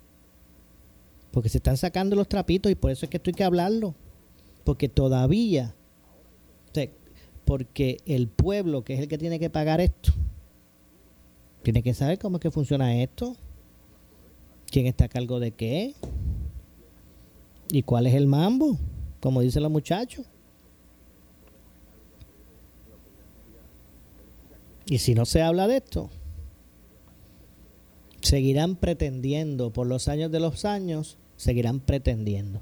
Porque 1.31 1.49
se 1.49 1.57
están 1.57 1.75
sacando 1.75 2.15
los 2.15 2.29
trapitos 2.29 2.71
y 2.71 2.75
por 2.75 2.91
eso 2.91 3.05
es 3.05 3.09
que 3.09 3.17
esto 3.17 3.29
hay 3.29 3.33
que 3.33 3.43
hablarlo. 3.43 3.93
Porque 4.63 4.87
todavía, 4.87 5.75
porque 7.49 7.97
el 8.05 8.27
pueblo, 8.27 8.83
que 8.83 8.93
es 8.93 8.99
el 8.99 9.07
que 9.07 9.17
tiene 9.17 9.39
que 9.39 9.49
pagar 9.49 9.81
esto, 9.81 10.13
tiene 11.63 11.81
que 11.81 11.95
saber 11.95 12.19
cómo 12.19 12.37
es 12.37 12.41
que 12.41 12.51
funciona 12.51 13.01
esto, 13.01 13.35
quién 14.69 14.85
está 14.85 15.05
a 15.05 15.09
cargo 15.09 15.39
de 15.39 15.49
qué 15.49 15.95
y 17.71 17.81
cuál 17.81 18.05
es 18.05 18.13
el 18.13 18.27
mambo, 18.27 18.77
como 19.19 19.41
dicen 19.41 19.63
los 19.63 19.71
muchachos. 19.71 20.27
Y 24.85 24.99
si 24.99 25.15
no 25.15 25.25
se 25.25 25.41
habla 25.41 25.67
de 25.67 25.77
esto, 25.77 26.11
seguirán 28.21 28.75
pretendiendo, 28.75 29.73
por 29.73 29.87
los 29.87 30.07
años 30.07 30.29
de 30.31 30.39
los 30.39 30.65
años, 30.65 31.17
seguirán 31.35 31.79
pretendiendo. 31.79 32.61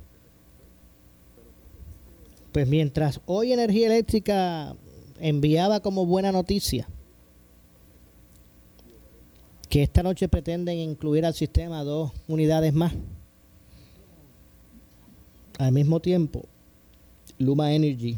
Pues 2.58 2.68
mientras 2.68 3.22
hoy 3.28 3.54
Energía 3.54 3.86
Eléctrica 3.86 4.76
enviaba 5.20 5.80
como 5.80 6.08
buena 6.08 6.32
noticia 6.32 6.90
que 9.70 9.84
esta 9.84 10.02
noche 10.02 10.28
pretenden 10.28 10.80
incluir 10.80 11.24
al 11.28 11.36
sistema 11.36 11.84
dos 11.84 12.14
unidades 12.28 12.74
más. 12.74 12.96
Al 15.60 15.72
mismo 15.72 16.00
tiempo, 16.00 16.46
Luma 17.38 17.74
Energy 17.74 18.18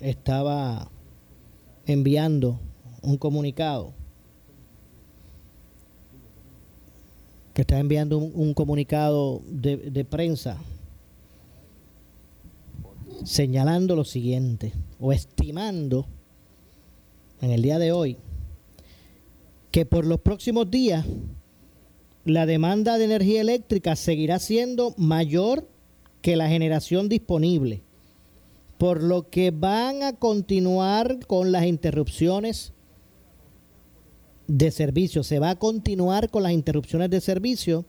estaba 0.00 0.90
enviando 1.86 2.58
un 3.00 3.16
comunicado 3.16 3.92
que 7.54 7.62
está 7.62 7.78
enviando 7.78 8.18
un, 8.18 8.54
comunicado 8.54 9.40
de, 9.46 9.76
de, 9.76 10.04
prensa 10.04 10.58
señalando 13.24 13.96
lo 13.96 14.04
siguiente, 14.04 14.72
o 14.98 15.12
estimando 15.12 16.06
en 17.40 17.50
el 17.50 17.62
día 17.62 17.78
de 17.78 17.92
hoy, 17.92 18.18
que 19.70 19.86
por 19.86 20.06
los 20.06 20.20
próximos 20.20 20.70
días 20.70 21.04
la 22.24 22.46
demanda 22.46 22.98
de 22.98 23.04
energía 23.04 23.40
eléctrica 23.40 23.96
seguirá 23.96 24.38
siendo 24.38 24.94
mayor 24.96 25.68
que 26.20 26.36
la 26.36 26.48
generación 26.48 27.08
disponible, 27.08 27.82
por 28.78 29.02
lo 29.02 29.28
que 29.28 29.50
van 29.50 30.02
a 30.02 30.12
continuar 30.14 31.26
con 31.26 31.52
las 31.52 31.66
interrupciones 31.66 32.72
de 34.46 34.70
servicio. 34.70 35.22
Se 35.22 35.38
va 35.38 35.50
a 35.50 35.58
continuar 35.58 36.30
con 36.30 36.42
las 36.42 36.52
interrupciones 36.52 37.10
de 37.10 37.20
servicio 37.20 37.84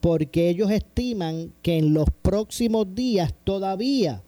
porque 0.00 0.48
ellos 0.48 0.70
estiman 0.70 1.52
que 1.62 1.78
en 1.78 1.94
los 1.94 2.06
próximos 2.22 2.94
días 2.94 3.32
todavía 3.44 4.22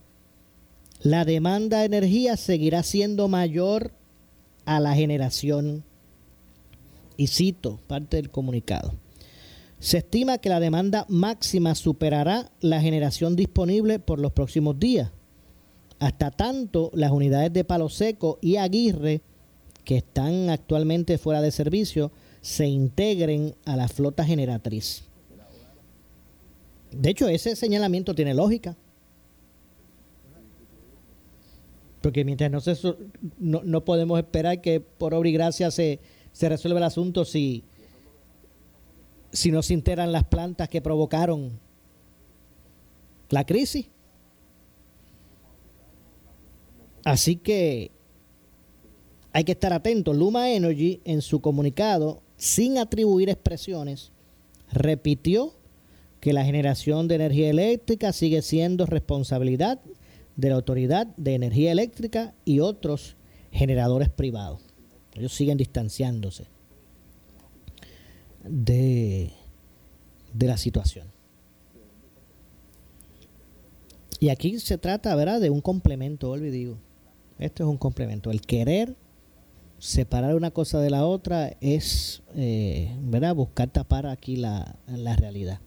la 1.04 1.26
demanda 1.26 1.80
de 1.80 1.84
energía 1.84 2.38
seguirá 2.38 2.82
siendo 2.82 3.28
mayor 3.28 3.92
a 4.64 4.80
la 4.80 4.94
generación. 4.94 5.84
Y 7.18 7.26
cito 7.26 7.78
parte 7.86 8.16
del 8.16 8.30
comunicado. 8.30 8.94
Se 9.78 9.98
estima 9.98 10.38
que 10.38 10.48
la 10.48 10.60
demanda 10.60 11.04
máxima 11.10 11.74
superará 11.74 12.50
la 12.60 12.80
generación 12.80 13.36
disponible 13.36 13.98
por 13.98 14.18
los 14.18 14.32
próximos 14.32 14.80
días. 14.80 15.10
Hasta 15.98 16.30
tanto, 16.30 16.90
las 16.94 17.12
unidades 17.12 17.52
de 17.52 17.64
Palo 17.64 17.90
Seco 17.90 18.38
y 18.40 18.56
Aguirre 18.56 19.20
que 19.84 19.98
están 19.98 20.48
actualmente 20.48 21.18
fuera 21.18 21.42
de 21.42 21.50
servicio 21.50 22.12
se 22.40 22.66
integren 22.66 23.54
a 23.66 23.76
la 23.76 23.88
flota 23.88 24.24
generatriz. 24.24 25.04
De 26.90 27.10
hecho, 27.10 27.28
ese 27.28 27.56
señalamiento 27.56 28.14
tiene 28.14 28.32
lógica. 28.32 28.74
Porque 32.04 32.22
mientras 32.22 32.50
no, 32.50 32.60
se, 32.60 32.76
no, 33.38 33.84
podemos 33.86 34.18
esperar 34.18 34.60
que 34.60 34.78
por 34.78 35.14
obra 35.14 35.26
y 35.26 35.32
gracia 35.32 35.70
se, 35.70 36.00
se 36.32 36.50
resuelva 36.50 36.78
el 36.78 36.84
asunto 36.84 37.24
si, 37.24 37.64
si 39.32 39.50
no 39.50 39.62
se 39.62 39.72
integran 39.72 40.12
las 40.12 40.24
plantas 40.24 40.68
que 40.68 40.82
provocaron 40.82 41.58
la 43.30 43.46
crisis. 43.46 43.86
Así 47.06 47.36
que 47.36 47.90
hay 49.32 49.44
que 49.44 49.52
estar 49.52 49.72
atentos. 49.72 50.14
Luma 50.14 50.50
Energy 50.50 51.00
en 51.06 51.22
su 51.22 51.40
comunicado, 51.40 52.20
sin 52.36 52.76
atribuir 52.76 53.30
expresiones, 53.30 54.12
repitió 54.70 55.54
que 56.20 56.34
la 56.34 56.44
generación 56.44 57.08
de 57.08 57.14
energía 57.14 57.48
eléctrica 57.48 58.12
sigue 58.12 58.42
siendo 58.42 58.84
responsabilidad 58.84 59.80
de 60.36 60.48
la 60.48 60.56
Autoridad 60.56 61.06
de 61.16 61.34
Energía 61.34 61.72
Eléctrica 61.72 62.34
y 62.44 62.60
otros 62.60 63.16
generadores 63.50 64.08
privados. 64.08 64.62
Ellos 65.14 65.32
siguen 65.32 65.58
distanciándose 65.58 66.46
de, 68.44 69.30
de 70.32 70.46
la 70.46 70.56
situación. 70.56 71.08
Y 74.20 74.30
aquí 74.30 74.58
se 74.58 74.78
trata, 74.78 75.14
¿verdad?, 75.14 75.40
de 75.40 75.50
un 75.50 75.60
complemento, 75.60 76.34
digo. 76.36 76.78
Esto 77.38 77.64
es 77.64 77.68
un 77.68 77.76
complemento. 77.76 78.30
El 78.30 78.40
querer 78.40 78.96
separar 79.78 80.34
una 80.34 80.50
cosa 80.50 80.80
de 80.80 80.88
la 80.88 81.04
otra 81.04 81.56
es, 81.60 82.22
eh, 82.36 82.96
¿verdad? 83.02 83.34
Buscar 83.34 83.70
tapar 83.70 84.06
aquí 84.06 84.36
la, 84.36 84.76
la 84.86 85.16
realidad. 85.16 85.60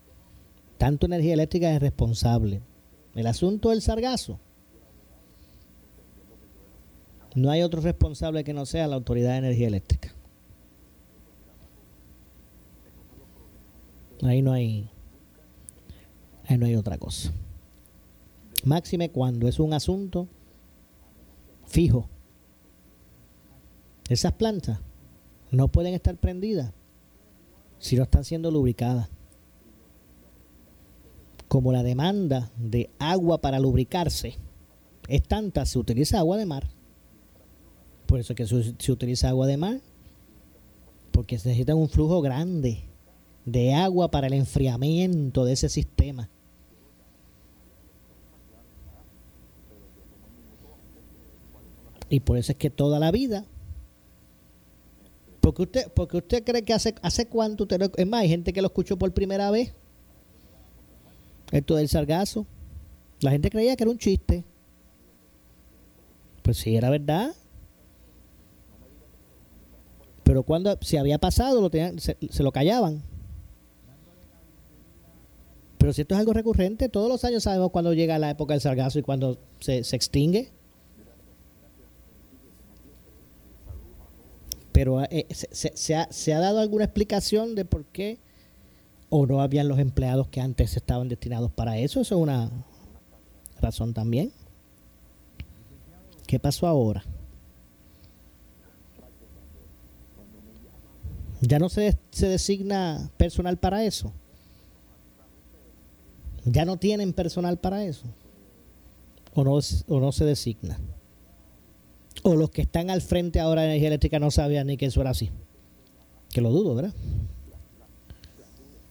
Tanto 0.77 1.06
energía 1.06 1.34
eléctrica 1.34 1.73
es 1.73 1.80
responsable. 1.80 2.62
El 3.15 3.27
asunto 3.27 3.69
del 3.69 3.82
sargazo. 3.82 4.39
No 7.38 7.52
hay 7.52 7.62
otro 7.62 7.82
responsable 7.82 8.43
que 8.43 8.52
no 8.52 8.65
sea 8.65 8.88
la 8.88 8.95
Autoridad 8.95 9.34
de 9.34 9.38
Energía 9.38 9.67
Eléctrica. 9.67 10.12
Ahí 14.23 14.41
no 14.41 14.52
hay, 14.52 14.89
ahí 16.47 16.58
no 16.58 16.65
hay 16.65 16.76
otra 16.76 16.97
cosa. 16.97 17.32
Máxime 18.63 19.12
cuando 19.12 19.47
es 19.47 19.60
un 19.60 19.73
asunto 19.73 20.28
fijo 21.67 22.10
esas 24.10 24.34
plantas 24.34 24.80
no 25.52 25.67
pueden 25.67 25.93
estar 25.93 26.17
prendidas 26.17 26.73
si 27.78 27.97
no 27.97 28.04
están 28.04 28.23
siendo 28.23 28.50
lubricadas. 28.50 29.10
Como 31.47 31.71
la 31.71 31.84
demanda 31.84 32.52
de 32.58 32.89
agua 32.97 33.41
para 33.41 33.60
lubricarse 33.60 34.39
es 35.08 35.21
tanta, 35.21 35.67
se 35.67 35.78
utiliza 35.78 36.17
agua 36.17 36.38
de 36.38 36.47
mar. 36.47 36.77
Por 38.08 38.20
eso 38.20 38.34
es 38.34 38.38
que 38.38 38.48
se 38.48 38.91
utiliza 38.91 39.30
agua 39.30 39.46
de 39.46 39.58
mar, 39.58 39.80
porque 41.12 41.38
se 41.38 41.50
necesita 41.50 41.76
un 41.76 41.89
flujo 41.89 42.22
grande 42.22 42.84
de 43.46 43.74
agua 43.74 44.10
para 44.10 44.28
el 44.28 44.34
enfriamiento 44.34 45.46
de 45.46 45.54
ese 45.54 45.70
sistema. 45.70 46.30
Y 52.10 52.22
por 52.22 52.38
eso 52.38 52.54
es 52.54 52.58
que 52.58 52.70
toda 52.70 53.00
la 53.00 53.12
vida 53.12 53.46
porque 55.48 55.62
usted, 55.62 55.91
porque 55.93 56.17
usted 56.17 56.43
cree 56.43 56.62
que 56.63 56.74
hace, 56.74 56.93
hace 57.02 57.26
cuánto 57.26 57.63
usted 57.63 57.89
Es 57.96 58.06
más, 58.06 58.20
hay 58.20 58.28
gente 58.28 58.52
que 58.52 58.62
lo 58.62 58.67
escuchó 58.67 58.98
por 58.98 59.13
primera 59.13 59.50
vez. 59.50 59.74
Esto 61.54 61.78
del 61.78 61.88
sargazo. 61.88 62.46
La 63.22 63.32
gente 63.32 63.50
creía 63.50 63.74
que 63.78 63.86
era 63.86 63.91
un 63.91 63.98
chiste. 63.98 64.43
Pues 66.41 66.58
sí, 66.58 66.76
era 66.76 66.89
verdad. 66.89 67.34
Pero 70.28 70.44
cuando 70.44 70.78
se 70.82 71.00
había 71.00 71.18
pasado, 71.20 71.62
lo 71.62 71.70
tenían, 71.70 72.00
se, 72.00 72.18
lo 72.44 72.52
callaban. 72.52 73.02
Pero 75.78 75.94
si 75.94 76.02
esto 76.02 76.16
es 76.16 76.20
algo 76.20 76.34
recurrente, 76.34 76.90
todos 76.90 77.08
los 77.08 77.24
años 77.24 77.44
sabemos 77.44 77.72
cuando 77.72 77.94
llega 77.94 78.20
la 78.20 78.32
época 78.32 78.54
del 78.54 78.60
sargazo 78.60 79.00
y 79.00 79.04
cuando 79.04 79.40
se, 79.60 79.86
se 79.86 79.96
extingue. 79.96 80.52
pero 84.78 85.02
eh, 85.10 85.26
se, 85.32 85.96
ha, 85.96 86.40
dado 86.40 86.60
alguna 86.60 86.84
explicación 86.84 87.56
de 87.56 87.66
por 87.66 87.86
qué 87.86 88.20
o 89.10 89.26
no 89.26 89.42
habían 89.42 89.68
los 89.68 89.80
empleados 89.80 90.28
que 90.28 90.40
antes 90.40 90.78
estaban 90.78 91.10
destinados 91.10 91.52
para 91.52 91.80
eso. 91.80 92.00
Eso 92.00 92.13
es 92.13 92.22
una 92.22 92.52
razón 93.60 93.96
también. 93.96 94.32
¿Qué 96.28 96.38
pasó 96.38 96.68
ahora? 96.68 97.04
Ya 101.48 101.60
no 101.60 101.70
se, 101.70 101.98
se 102.12 102.28
designa 102.28 103.10
personal 103.16 103.58
para 103.58 103.86
eso. 103.86 104.12
¿Ya 106.44 106.66
no 106.66 106.76
tienen 106.78 107.14
personal 107.14 107.58
para 107.58 107.86
eso? 107.86 108.06
¿O 109.34 109.46
no, 109.46 109.54
o 109.54 110.00
no 110.02 110.12
se 110.12 110.26
designa? 110.26 110.78
¿O 112.24 112.36
los 112.36 112.50
que 112.50 112.64
están 112.64 112.90
al 112.90 113.02
frente 113.02 113.40
ahora 113.40 113.62
de 113.62 113.70
energía 113.70 113.88
eléctrica 113.88 114.20
no 114.20 114.30
sabían 114.30 114.68
ni 114.68 114.76
que 114.76 114.88
eso 114.88 115.00
era 115.00 115.12
así? 115.12 115.32
Que 116.32 116.42
lo 116.42 116.52
dudo, 116.52 116.76
¿verdad? 116.76 116.94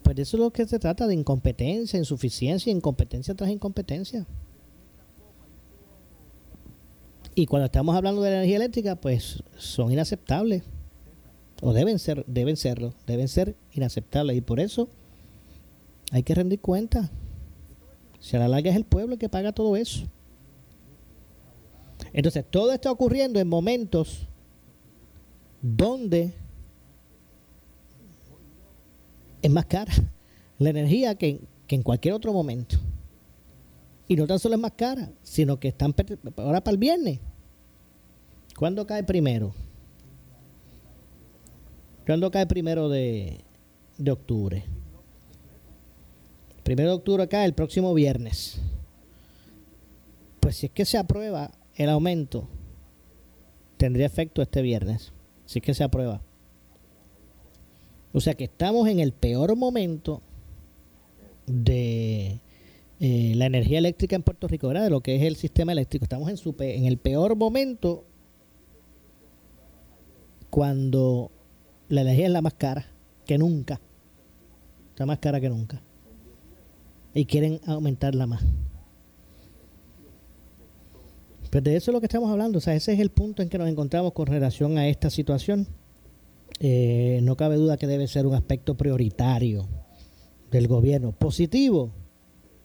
Pues 0.02 0.18
eso 0.18 0.38
es 0.38 0.40
lo 0.40 0.50
que 0.50 0.66
se 0.66 0.78
trata, 0.78 1.06
de 1.06 1.14
incompetencia, 1.14 1.98
insuficiencia, 1.98 2.72
incompetencia 2.72 3.34
tras 3.34 3.50
incompetencia. 3.50 4.26
Y 7.34 7.44
cuando 7.44 7.66
estamos 7.66 7.94
hablando 7.94 8.22
de 8.22 8.30
la 8.30 8.36
energía 8.36 8.56
eléctrica, 8.56 8.96
pues 8.96 9.42
son 9.58 9.92
inaceptables. 9.92 10.62
O 11.62 11.72
deben 11.72 11.98
ser, 11.98 12.24
deben 12.26 12.56
serlo, 12.56 12.94
deben 13.06 13.28
ser 13.28 13.56
inaceptables. 13.72 14.36
Y 14.36 14.40
por 14.40 14.60
eso 14.60 14.88
hay 16.12 16.22
que 16.22 16.34
rendir 16.34 16.60
cuenta. 16.60 17.10
Si 18.20 18.36
a 18.36 18.40
la 18.40 18.48
larga 18.48 18.70
es 18.70 18.76
el 18.76 18.84
pueblo 18.84 19.18
que 19.18 19.28
paga 19.28 19.52
todo 19.52 19.76
eso. 19.76 20.06
Entonces, 22.12 22.44
todo 22.48 22.72
está 22.72 22.90
ocurriendo 22.90 23.40
en 23.40 23.48
momentos 23.48 24.26
donde 25.62 26.32
es 29.42 29.50
más 29.50 29.66
cara 29.66 29.92
la 30.58 30.70
energía 30.70 31.14
que, 31.14 31.40
en 31.68 31.82
cualquier 31.82 32.14
otro 32.14 32.32
momento. 32.32 32.76
Y 34.08 34.16
no 34.16 34.26
tan 34.26 34.38
solo 34.38 34.54
es 34.54 34.60
más 34.60 34.72
cara, 34.72 35.10
sino 35.22 35.58
que 35.58 35.68
están 35.68 35.94
ahora 36.36 36.62
para 36.62 36.72
el 36.72 36.78
viernes. 36.78 37.18
¿Cuándo 38.56 38.86
cae 38.86 39.02
primero? 39.02 39.52
¿Cuándo 42.06 42.30
cae 42.30 42.46
primero 42.46 42.88
de, 42.88 43.40
de 43.98 44.10
octubre? 44.12 44.64
Primero 46.62 46.90
de 46.90 46.96
octubre 46.96 47.28
cae 47.28 47.44
el 47.44 47.52
próximo 47.52 47.92
viernes. 47.94 48.60
Pues 50.38 50.56
si 50.56 50.66
es 50.66 50.72
que 50.72 50.84
se 50.84 50.98
aprueba 50.98 51.50
el 51.74 51.88
aumento, 51.88 52.48
tendría 53.76 54.06
efecto 54.06 54.40
este 54.40 54.62
viernes. 54.62 55.12
Si 55.46 55.58
es 55.58 55.64
que 55.64 55.74
se 55.74 55.82
aprueba. 55.82 56.22
O 58.12 58.20
sea 58.20 58.34
que 58.34 58.44
estamos 58.44 58.88
en 58.88 59.00
el 59.00 59.12
peor 59.12 59.56
momento 59.56 60.22
de 61.46 62.40
eh, 63.00 63.32
la 63.36 63.46
energía 63.46 63.78
eléctrica 63.78 64.16
en 64.16 64.22
Puerto 64.22 64.48
Rico, 64.48 64.68
¿verdad? 64.68 64.84
De 64.84 64.90
lo 64.90 65.00
que 65.00 65.16
es 65.16 65.22
el 65.22 65.36
sistema 65.36 65.72
eléctrico. 65.72 66.04
Estamos 66.04 66.30
en, 66.30 66.36
su 66.36 66.54
en 66.60 66.86
el 66.86 66.98
peor 66.98 67.36
momento 67.36 68.04
cuando 70.50 71.30
la 71.88 72.02
energía 72.02 72.26
es 72.26 72.32
la 72.32 72.42
más 72.42 72.54
cara 72.54 72.86
que 73.24 73.38
nunca. 73.38 73.80
Está 74.90 75.06
más 75.06 75.18
cara 75.18 75.40
que 75.40 75.48
nunca. 75.48 75.82
Y 77.14 77.24
quieren 77.26 77.60
aumentarla 77.66 78.26
más. 78.26 78.42
Pues 81.50 81.64
de 81.64 81.76
eso 81.76 81.90
es 81.90 81.92
lo 81.94 82.00
que 82.00 82.06
estamos 82.06 82.30
hablando. 82.30 82.58
O 82.58 82.60
sea, 82.60 82.74
ese 82.74 82.92
es 82.92 83.00
el 83.00 83.10
punto 83.10 83.42
en 83.42 83.48
que 83.48 83.58
nos 83.58 83.68
encontramos 83.68 84.12
con 84.12 84.26
relación 84.26 84.78
a 84.78 84.88
esta 84.88 85.10
situación. 85.10 85.66
Eh, 86.60 87.20
no 87.22 87.36
cabe 87.36 87.56
duda 87.56 87.76
que 87.76 87.86
debe 87.86 88.08
ser 88.08 88.26
un 88.26 88.34
aspecto 88.34 88.76
prioritario 88.76 89.68
del 90.50 90.68
gobierno. 90.68 91.12
Positivo, 91.12 91.92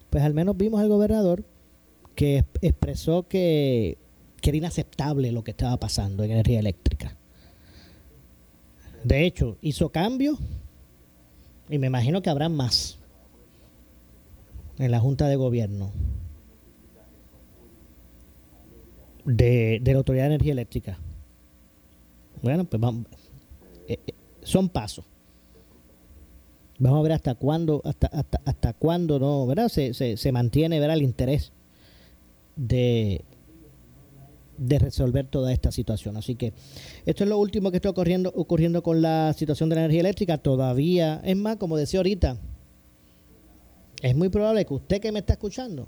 pues 0.09 0.23
al 0.23 0.33
menos 0.33 0.57
vimos 0.57 0.81
al 0.81 0.89
gobernador 0.89 1.45
que 2.15 2.45
expresó 2.61 3.27
que, 3.27 3.97
era 4.43 4.57
inaceptable 4.57 5.31
lo 5.31 5.43
que 5.43 5.51
estaba 5.51 5.77
pasando 5.77 6.23
en 6.23 6.31
energía 6.31 6.59
eléctrica. 6.59 7.17
De 9.03 9.25
hecho, 9.25 9.57
hizo 9.61 9.89
cambios 9.89 10.37
y 11.69 11.77
me 11.77 11.87
imagino 11.87 12.21
que 12.21 12.29
habrá 12.29 12.49
más 12.49 12.99
en 14.77 14.91
la 14.91 14.99
Junta 14.99 15.27
de 15.27 15.35
Gobierno 15.35 15.91
de, 19.25 19.79
de 19.81 19.91
la 19.91 19.97
Autoridad 19.97 20.23
de 20.23 20.35
Energía 20.35 20.51
Eléctrica. 20.53 20.97
Bueno, 22.41 22.63
pues 22.65 22.81
vamos, 22.81 23.05
eh, 23.87 23.99
eh, 24.07 24.13
son 24.43 24.69
pasos. 24.69 25.05
Vamos 26.79 26.99
a 26.99 27.03
ver 27.03 27.11
hasta 27.11 27.35
cuándo, 27.35 27.81
hasta, 27.85 28.07
hasta, 28.07 28.41
hasta 28.43 28.73
cuándo 28.73 29.19
no, 29.19 29.45
¿verdad? 29.45 29.69
Se, 29.69 29.93
se, 29.93 30.31
mantiene, 30.31 30.79
¿verdad? 30.79 30.97
El 30.97 31.03
interés 31.03 31.51
de, 32.55 33.23
de 34.61 34.79
resolver 34.79 35.27
toda 35.27 35.51
esta 35.51 35.71
situación. 35.71 36.17
Así 36.17 36.35
que 36.35 36.53
esto 37.05 37.23
es 37.23 37.29
lo 37.29 37.37
último 37.39 37.71
que 37.71 37.77
está 37.77 37.89
ocurriendo, 37.89 38.31
ocurriendo 38.35 38.83
con 38.83 39.01
la 39.01 39.33
situación 39.33 39.69
de 39.69 39.75
la 39.75 39.81
energía 39.81 40.01
eléctrica. 40.01 40.37
Todavía, 40.37 41.19
es 41.23 41.35
más, 41.35 41.57
como 41.57 41.77
decía 41.77 41.99
ahorita, 41.99 42.37
es 44.01 44.15
muy 44.15 44.29
probable 44.29 44.65
que 44.65 44.73
usted 44.73 45.01
que 45.01 45.11
me 45.11 45.19
está 45.19 45.33
escuchando 45.33 45.87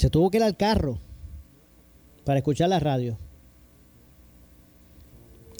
se 0.00 0.08
tuvo 0.08 0.30
que 0.30 0.38
ir 0.38 0.42
al 0.42 0.56
carro 0.56 0.98
para 2.24 2.38
escuchar 2.38 2.70
la 2.70 2.80
radio 2.80 3.18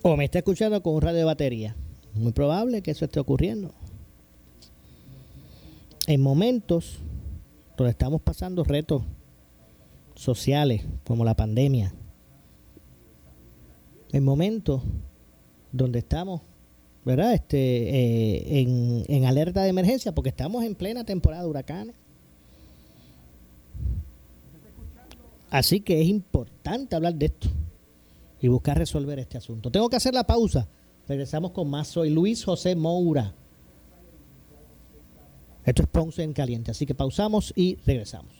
o 0.02 0.16
me 0.16 0.24
está 0.24 0.38
escuchando 0.38 0.82
con 0.82 0.94
un 0.94 1.02
radio 1.02 1.18
de 1.18 1.24
batería. 1.24 1.76
Muy 2.14 2.32
probable 2.32 2.80
que 2.80 2.92
eso 2.92 3.04
esté 3.04 3.20
ocurriendo. 3.20 3.74
En 6.06 6.22
momentos 6.22 7.00
donde 7.76 7.90
estamos 7.90 8.22
pasando 8.22 8.64
retos 8.64 9.02
sociales 10.20 10.82
como 11.06 11.24
la 11.24 11.34
pandemia, 11.34 11.94
en 14.12 14.22
momentos 14.22 14.82
donde 15.72 16.00
estamos, 16.00 16.42
¿verdad? 17.06 17.32
Este, 17.32 17.56
eh, 17.56 18.60
en, 18.60 19.04
en 19.08 19.24
alerta 19.24 19.62
de 19.62 19.70
emergencia, 19.70 20.12
porque 20.12 20.28
estamos 20.28 20.62
en 20.64 20.74
plena 20.74 21.04
temporada 21.04 21.44
de 21.44 21.48
huracanes. 21.48 21.96
Así 25.48 25.80
que 25.80 26.02
es 26.02 26.08
importante 26.08 26.94
hablar 26.94 27.14
de 27.14 27.26
esto 27.26 27.48
y 28.42 28.48
buscar 28.48 28.76
resolver 28.76 29.18
este 29.18 29.38
asunto. 29.38 29.70
Tengo 29.70 29.88
que 29.88 29.96
hacer 29.96 30.12
la 30.12 30.24
pausa. 30.24 30.68
Regresamos 31.08 31.52
con 31.52 31.70
más. 31.70 31.88
Soy 31.88 32.10
Luis 32.10 32.44
José 32.44 32.76
Moura. 32.76 33.34
Esto 35.64 35.82
es 35.82 35.88
Ponce 35.88 36.22
en 36.22 36.34
Caliente, 36.34 36.70
así 36.70 36.84
que 36.84 36.94
pausamos 36.94 37.54
y 37.56 37.76
regresamos. 37.86 38.39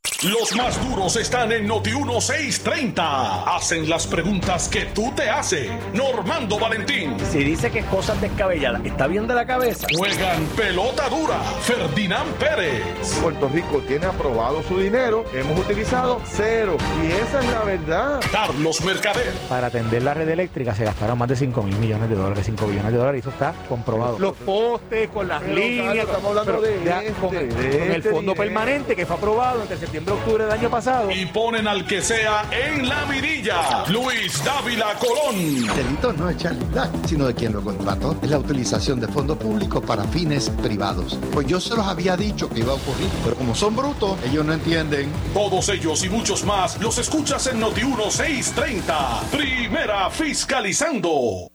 Los 0.23 0.55
más 0.55 0.79
duros 0.87 1.15
están 1.15 1.51
en 1.51 1.65
Noti 1.65 1.89
1630. 1.89 3.55
Hacen 3.55 3.89
las 3.89 4.05
preguntas 4.05 4.67
que 4.67 4.81
tú 4.85 5.11
te 5.15 5.27
haces. 5.27 5.71
Normando 5.95 6.59
Valentín. 6.59 7.17
Si 7.31 7.39
dice 7.43 7.71
que 7.71 7.79
es 7.79 7.85
cosas 7.85 8.21
descabelladas, 8.21 8.85
¿está 8.85 9.07
bien 9.07 9.27
de 9.27 9.33
la 9.33 9.47
cabeza? 9.47 9.87
Juegan 9.97 10.45
pelota 10.55 11.09
dura. 11.09 11.39
Ferdinand 11.63 12.31
Pérez. 12.35 12.83
Puerto 13.19 13.49
Rico 13.49 13.79
tiene 13.87 14.05
aprobado 14.05 14.61
su 14.61 14.79
dinero. 14.79 15.25
Hemos 15.33 15.57
utilizado 15.57 16.21
cero. 16.23 16.77
Y 17.03 17.13
esa 17.13 17.39
es 17.39 17.51
la 17.51 17.63
verdad. 17.63 18.19
Carlos 18.31 18.79
Mercader. 18.83 19.33
Para 19.49 19.67
atender 19.67 20.03
la 20.03 20.13
red 20.13 20.29
eléctrica 20.29 20.75
se 20.75 20.85
gastaron 20.85 21.17
más 21.17 21.29
de 21.29 21.35
5 21.35 21.63
mil 21.63 21.77
millones 21.77 22.07
de 22.11 22.15
dólares. 22.15 22.45
5 22.45 22.67
billones 22.67 22.91
de 22.91 22.97
dólares. 22.99 23.17
Y 23.17 23.21
eso 23.21 23.31
está 23.31 23.55
comprobado. 23.67 24.19
Los 24.19 24.37
postes 24.37 25.09
con 25.09 25.27
las 25.27 25.41
líneas. 25.41 25.95
estamos 25.95 26.37
hablando 26.37 26.61
de, 26.61 27.11
con, 27.19 27.35
el 27.35 27.91
este 27.91 28.11
fondo 28.11 28.35
permanente 28.35 28.95
que 28.95 29.07
fue 29.07 29.15
aprobado 29.15 29.63
entre 29.63 29.77
septiembre 29.77 30.10
octubre 30.11 30.43
del 30.43 30.53
año 30.53 30.69
pasado. 30.69 31.09
Y 31.11 31.25
ponen 31.25 31.67
al 31.67 31.85
que 31.85 32.01
sea 32.01 32.45
en 32.51 32.87
la 32.87 33.05
mirilla. 33.05 33.85
Luis 33.89 34.43
Dávila 34.43 34.93
Colón. 34.99 35.35
El 35.35 35.67
delito 35.67 36.13
no 36.13 36.29
es 36.29 36.37
Charlie 36.37 36.65
Black, 36.65 36.91
sino 37.07 37.27
de 37.27 37.33
quien 37.33 37.53
lo 37.53 37.61
contrató. 37.61 38.15
Es 38.21 38.29
la 38.29 38.39
utilización 38.39 38.99
de 38.99 39.07
fondos 39.07 39.37
públicos 39.37 39.83
para 39.85 40.03
fines 40.05 40.49
privados. 40.61 41.17
Pues 41.31 41.47
yo 41.47 41.59
se 41.59 41.75
los 41.75 41.85
había 41.85 42.15
dicho 42.17 42.49
que 42.49 42.59
iba 42.59 42.73
a 42.73 42.75
ocurrir, 42.75 43.09
pero 43.23 43.35
como 43.35 43.55
son 43.55 43.75
brutos, 43.75 44.17
ellos 44.25 44.45
no 44.45 44.53
entienden. 44.53 45.11
Todos 45.33 45.69
ellos 45.69 46.03
y 46.03 46.09
muchos 46.09 46.43
más 46.43 46.79
los 46.79 46.97
escuchas 46.97 47.47
en 47.47 47.59
Noti 47.59 47.83
1630. 47.83 49.21
Primera 49.31 50.09
fiscalizando. 50.09 51.47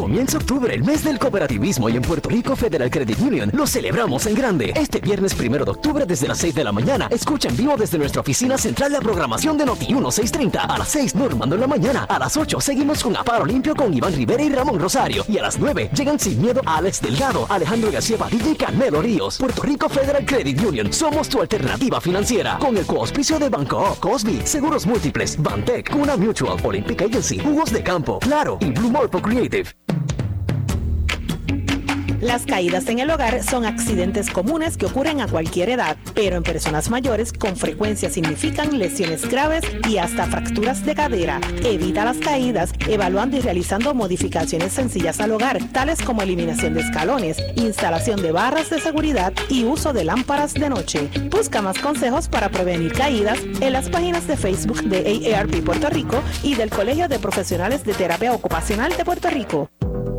Comienza 0.00 0.38
octubre, 0.38 0.74
el 0.74 0.82
mes 0.82 1.04
del 1.04 1.18
cooperativismo 1.18 1.90
y 1.90 1.96
en 1.96 2.00
Puerto 2.00 2.30
Rico 2.30 2.56
Federal 2.56 2.90
Credit 2.90 3.20
Union 3.20 3.50
lo 3.52 3.66
celebramos 3.66 4.24
en 4.24 4.34
grande. 4.34 4.72
Este 4.74 4.98
viernes 4.98 5.34
primero 5.34 5.66
de 5.66 5.72
octubre 5.72 6.06
desde 6.06 6.26
las 6.26 6.38
6 6.38 6.54
de 6.54 6.64
la 6.64 6.72
mañana, 6.72 7.06
escucha 7.10 7.50
en 7.50 7.56
vivo 7.58 7.76
desde 7.76 7.98
nuestra 7.98 8.22
oficina 8.22 8.56
central 8.56 8.92
la 8.92 9.00
programación 9.00 9.58
de 9.58 9.66
Noti 9.66 9.92
1630. 9.92 10.62
A 10.62 10.78
las 10.78 10.88
6 10.88 11.16
normando 11.16 11.54
en 11.54 11.60
la 11.60 11.66
mañana, 11.66 12.04
a 12.04 12.18
las 12.18 12.34
8 12.34 12.62
seguimos 12.62 13.02
con 13.02 13.14
Aparo 13.14 13.44
Limpio 13.44 13.74
con 13.74 13.92
Iván 13.92 14.14
Rivera 14.14 14.42
y 14.42 14.48
Ramón 14.48 14.80
Rosario 14.80 15.22
y 15.28 15.36
a 15.36 15.42
las 15.42 15.58
9 15.58 15.90
llegan 15.94 16.18
sin 16.18 16.40
miedo 16.40 16.62
Alex 16.64 17.02
Delgado, 17.02 17.44
Alejandro 17.50 17.92
García 17.92 18.16
Padilla 18.16 18.52
y 18.52 18.56
Carmelo 18.56 19.02
Ríos. 19.02 19.36
Puerto 19.36 19.62
Rico 19.64 19.90
Federal 19.90 20.24
Credit 20.24 20.62
Union, 20.62 20.90
somos 20.94 21.28
tu 21.28 21.42
alternativa 21.42 22.00
financiera 22.00 22.56
con 22.58 22.74
el 22.74 22.86
coauspicio 22.86 23.38
de 23.38 23.50
Banco 23.50 23.98
Cosby, 24.00 24.40
Seguros 24.46 24.86
Múltiples, 24.86 25.36
Bantec, 25.42 25.90
Cuna 25.92 26.16
Mutual, 26.16 26.56
Olympic 26.64 27.02
Agency, 27.02 27.38
Jugos 27.38 27.70
de 27.70 27.82
Campo, 27.82 28.18
Claro 28.18 28.56
y 28.62 28.70
Blue 28.70 28.90
Morpho 28.90 29.20
Creative. 29.20 29.68
Las 32.20 32.44
caídas 32.44 32.86
en 32.88 32.98
el 32.98 33.10
hogar 33.10 33.42
son 33.42 33.64
accidentes 33.64 34.28
comunes 34.28 34.76
que 34.76 34.84
ocurren 34.84 35.22
a 35.22 35.26
cualquier 35.26 35.70
edad, 35.70 35.96
pero 36.14 36.36
en 36.36 36.42
personas 36.42 36.90
mayores 36.90 37.32
con 37.32 37.56
frecuencia 37.56 38.10
significan 38.10 38.78
lesiones 38.78 39.26
graves 39.26 39.64
y 39.88 39.96
hasta 39.96 40.26
fracturas 40.26 40.84
de 40.84 40.94
cadera. 40.94 41.40
Evita 41.64 42.04
las 42.04 42.18
caídas 42.18 42.72
evaluando 42.86 43.38
y 43.38 43.40
realizando 43.40 43.94
modificaciones 43.94 44.74
sencillas 44.74 45.18
al 45.20 45.32
hogar, 45.32 45.60
tales 45.72 46.02
como 46.02 46.20
eliminación 46.20 46.74
de 46.74 46.80
escalones, 46.80 47.38
instalación 47.56 48.20
de 48.20 48.32
barras 48.32 48.68
de 48.68 48.80
seguridad 48.80 49.32
y 49.48 49.64
uso 49.64 49.94
de 49.94 50.04
lámparas 50.04 50.52
de 50.52 50.68
noche. 50.68 51.08
Busca 51.30 51.62
más 51.62 51.78
consejos 51.78 52.28
para 52.28 52.50
prevenir 52.50 52.92
caídas 52.92 53.38
en 53.62 53.72
las 53.72 53.88
páginas 53.88 54.26
de 54.26 54.36
Facebook 54.36 54.82
de 54.82 55.34
AARP 55.34 55.64
Puerto 55.64 55.88
Rico 55.88 56.22
y 56.42 56.54
del 56.54 56.68
Colegio 56.68 57.08
de 57.08 57.18
Profesionales 57.18 57.82
de 57.82 57.94
Terapia 57.94 58.34
Ocupacional 58.34 58.94
de 58.94 59.04
Puerto 59.06 59.30
Rico. 59.30 59.70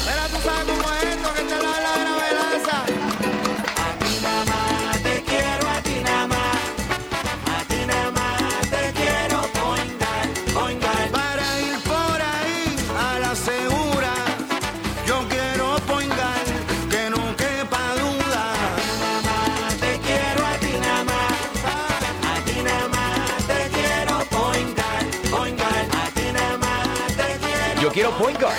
A 0.00 0.02
ti 3.98 4.20
nada 4.22 4.44
más 4.44 5.02
te 5.02 5.22
quiero, 5.22 5.68
a 5.68 5.80
ti 5.82 6.00
nada 6.04 6.26
más. 6.26 6.56
A 7.46 7.64
ti 7.68 7.84
nada 7.86 8.10
más 8.10 8.70
te 8.70 8.92
quiero 8.92 9.42
poingar, 9.60 10.28
poingar. 10.54 11.10
Para 11.10 11.60
ir 11.60 11.78
por 11.82 12.20
ahí 12.20 12.76
a 12.98 13.18
la 13.18 13.34
segura. 13.34 14.12
Yo 15.06 15.26
quiero 15.28 15.76
poingar, 15.86 16.44
que 16.90 17.10
no 17.10 17.36
quepa 17.36 17.94
duda. 18.00 18.52
A 18.52 18.54
ti 18.76 18.88
nada 19.00 19.20
más 19.28 19.74
te 19.76 19.98
quiero, 20.06 20.46
a 20.46 20.54
ti 20.58 20.72
nada 20.80 21.04
más. 21.04 21.32
A 22.32 22.34
ti 22.44 22.62
nada 22.62 22.88
más 22.88 23.46
te 23.46 23.68
quiero 23.76 24.14
poingar, 24.36 25.04
poingar. 25.30 25.82
A 26.02 26.04
ti 26.16 26.26
nada 26.32 26.56
más 26.58 27.06
te 27.16 27.28
quiero. 27.44 27.80
Yo 27.82 27.88
quiero 27.92 28.10
Point 28.18 28.40
Guard. 28.40 28.58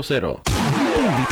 Te 0.01 0.60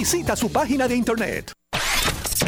Visita 0.00 0.34
su 0.34 0.50
página 0.50 0.88
de 0.88 0.96
internet. 0.96 1.52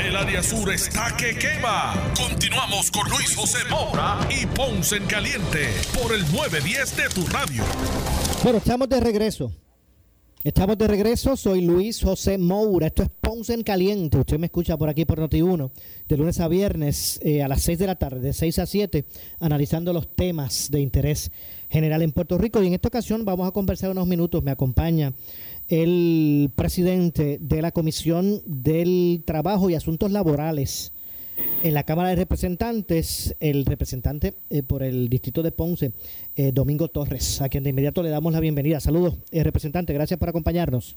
El 0.02 0.16
área 0.16 0.42
sur 0.42 0.72
está 0.72 1.14
que 1.18 1.36
quema. 1.36 1.92
Continuamos 2.16 2.90
con 2.90 3.06
Luis 3.10 3.36
José 3.36 3.58
Moura 3.68 4.20
y 4.30 4.46
Ponce 4.46 4.96
en 4.96 5.04
Caliente 5.04 5.68
por 5.92 6.14
el 6.14 6.22
910 6.32 6.96
de 6.96 7.08
tu 7.10 7.26
radio. 7.26 7.62
Bueno, 8.42 8.56
estamos 8.56 8.88
de 8.88 9.00
regreso. 9.00 9.52
Estamos 10.42 10.78
de 10.78 10.88
regreso, 10.88 11.36
soy 11.36 11.60
Luis 11.60 12.02
José 12.02 12.36
Moura, 12.38 12.88
esto 12.88 13.04
es 13.04 13.10
Ponce 13.20 13.54
en 13.54 13.62
Caliente, 13.62 14.18
usted 14.18 14.40
me 14.40 14.46
escucha 14.46 14.76
por 14.76 14.88
aquí 14.88 15.04
por 15.04 15.20
Noti1, 15.20 15.70
de 16.08 16.16
lunes 16.16 16.40
a 16.40 16.48
viernes 16.48 17.20
eh, 17.22 17.44
a 17.44 17.48
las 17.48 17.62
6 17.62 17.78
de 17.78 17.86
la 17.86 17.94
tarde, 17.94 18.18
de 18.18 18.32
6 18.32 18.58
a 18.58 18.66
7, 18.66 19.04
analizando 19.38 19.92
los 19.92 20.16
temas 20.16 20.68
de 20.68 20.80
interés 20.80 21.30
general 21.70 22.02
en 22.02 22.10
Puerto 22.10 22.38
Rico 22.38 22.60
y 22.60 22.66
en 22.66 22.74
esta 22.74 22.88
ocasión 22.88 23.24
vamos 23.24 23.46
a 23.46 23.52
conversar 23.52 23.90
unos 23.90 24.08
minutos, 24.08 24.42
me 24.42 24.50
acompaña 24.50 25.12
el 25.68 26.50
presidente 26.54 27.38
de 27.40 27.62
la 27.62 27.72
Comisión 27.72 28.42
del 28.46 29.22
Trabajo 29.24 29.70
y 29.70 29.74
Asuntos 29.74 30.10
Laborales 30.10 30.92
en 31.62 31.74
la 31.74 31.84
Cámara 31.84 32.10
de 32.10 32.16
Representantes, 32.16 33.34
el 33.40 33.64
representante 33.64 34.34
eh, 34.50 34.62
por 34.62 34.82
el 34.82 35.08
distrito 35.08 35.42
de 35.42 35.52
Ponce, 35.52 35.92
eh, 36.36 36.52
Domingo 36.52 36.88
Torres, 36.88 37.40
a 37.40 37.48
quien 37.48 37.64
de 37.64 37.70
inmediato 37.70 38.02
le 38.02 38.10
damos 38.10 38.32
la 38.32 38.40
bienvenida. 38.40 38.80
Saludos, 38.80 39.14
eh, 39.30 39.42
representante, 39.42 39.92
gracias 39.92 40.18
por 40.18 40.28
acompañarnos. 40.28 40.96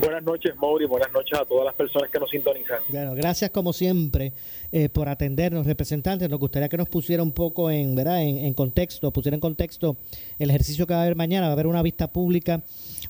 Buenas 0.00 0.22
noches, 0.22 0.54
Mauri, 0.56 0.86
buenas 0.86 1.12
noches 1.12 1.38
a 1.38 1.44
todas 1.44 1.66
las 1.66 1.74
personas 1.74 2.08
que 2.10 2.18
nos 2.18 2.30
sintonizan. 2.30 2.78
Bueno, 2.88 3.14
gracias 3.14 3.50
como 3.50 3.74
siempre 3.74 4.32
eh, 4.72 4.88
por 4.88 5.10
atendernos, 5.10 5.66
representantes. 5.66 6.28
Nos 6.30 6.40
gustaría 6.40 6.70
que 6.70 6.78
nos 6.78 6.88
pusiera 6.88 7.22
un 7.22 7.32
poco 7.32 7.70
en, 7.70 7.94
¿verdad? 7.94 8.22
En, 8.22 8.38
en 8.38 8.54
contexto, 8.54 9.12
pusiera 9.12 9.34
en 9.34 9.40
contexto 9.40 9.98
el 10.38 10.48
ejercicio 10.48 10.86
que 10.86 10.94
va 10.94 11.00
a 11.00 11.02
haber 11.02 11.16
mañana. 11.16 11.46
Va 11.46 11.50
a 11.50 11.52
haber 11.52 11.66
una 11.66 11.82
vista 11.82 12.10
pública. 12.10 12.62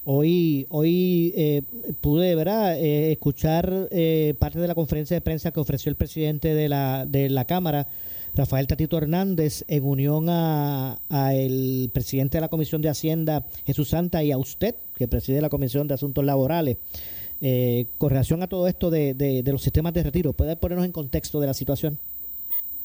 Hoy, 0.04 0.66
hoy 0.70 1.32
eh, 1.36 1.62
pude 2.00 2.34
¿verdad? 2.34 2.78
Eh, 2.78 3.12
escuchar 3.12 3.88
eh, 3.90 4.34
parte 4.38 4.58
de 4.58 4.68
la 4.68 4.74
conferencia 4.74 5.16
de 5.16 5.20
prensa 5.20 5.50
que 5.50 5.60
ofreció 5.60 5.90
el 5.90 5.96
presidente 5.96 6.54
de 6.54 6.68
la, 6.68 7.06
de 7.06 7.28
la 7.28 7.44
Cámara, 7.44 7.86
Rafael 8.34 8.66
Tatito 8.66 8.96
Hernández, 8.96 9.64
en 9.68 9.84
unión 9.84 10.26
a, 10.28 10.98
el 11.32 11.90
presidente 11.92 12.38
de 12.38 12.42
la 12.42 12.48
Comisión 12.48 12.82
de 12.82 12.88
Hacienda, 12.88 13.44
Jesús 13.66 13.88
Santa, 13.90 14.22
y 14.22 14.32
a 14.32 14.38
usted, 14.38 14.74
que 14.96 15.08
preside 15.08 15.40
la 15.40 15.48
Comisión 15.48 15.88
de 15.88 15.94
Asuntos 15.94 16.24
Laborales. 16.24 16.76
Eh, 17.42 17.86
con 17.96 18.10
relación 18.10 18.42
a 18.42 18.48
todo 18.48 18.68
esto 18.68 18.90
de, 18.90 19.14
de, 19.14 19.42
de 19.42 19.52
los 19.52 19.62
sistemas 19.62 19.94
de 19.94 20.02
retiro, 20.02 20.32
¿puede 20.32 20.56
ponernos 20.56 20.84
en 20.84 20.92
contexto 20.92 21.40
de 21.40 21.46
la 21.46 21.54
situación? 21.54 21.98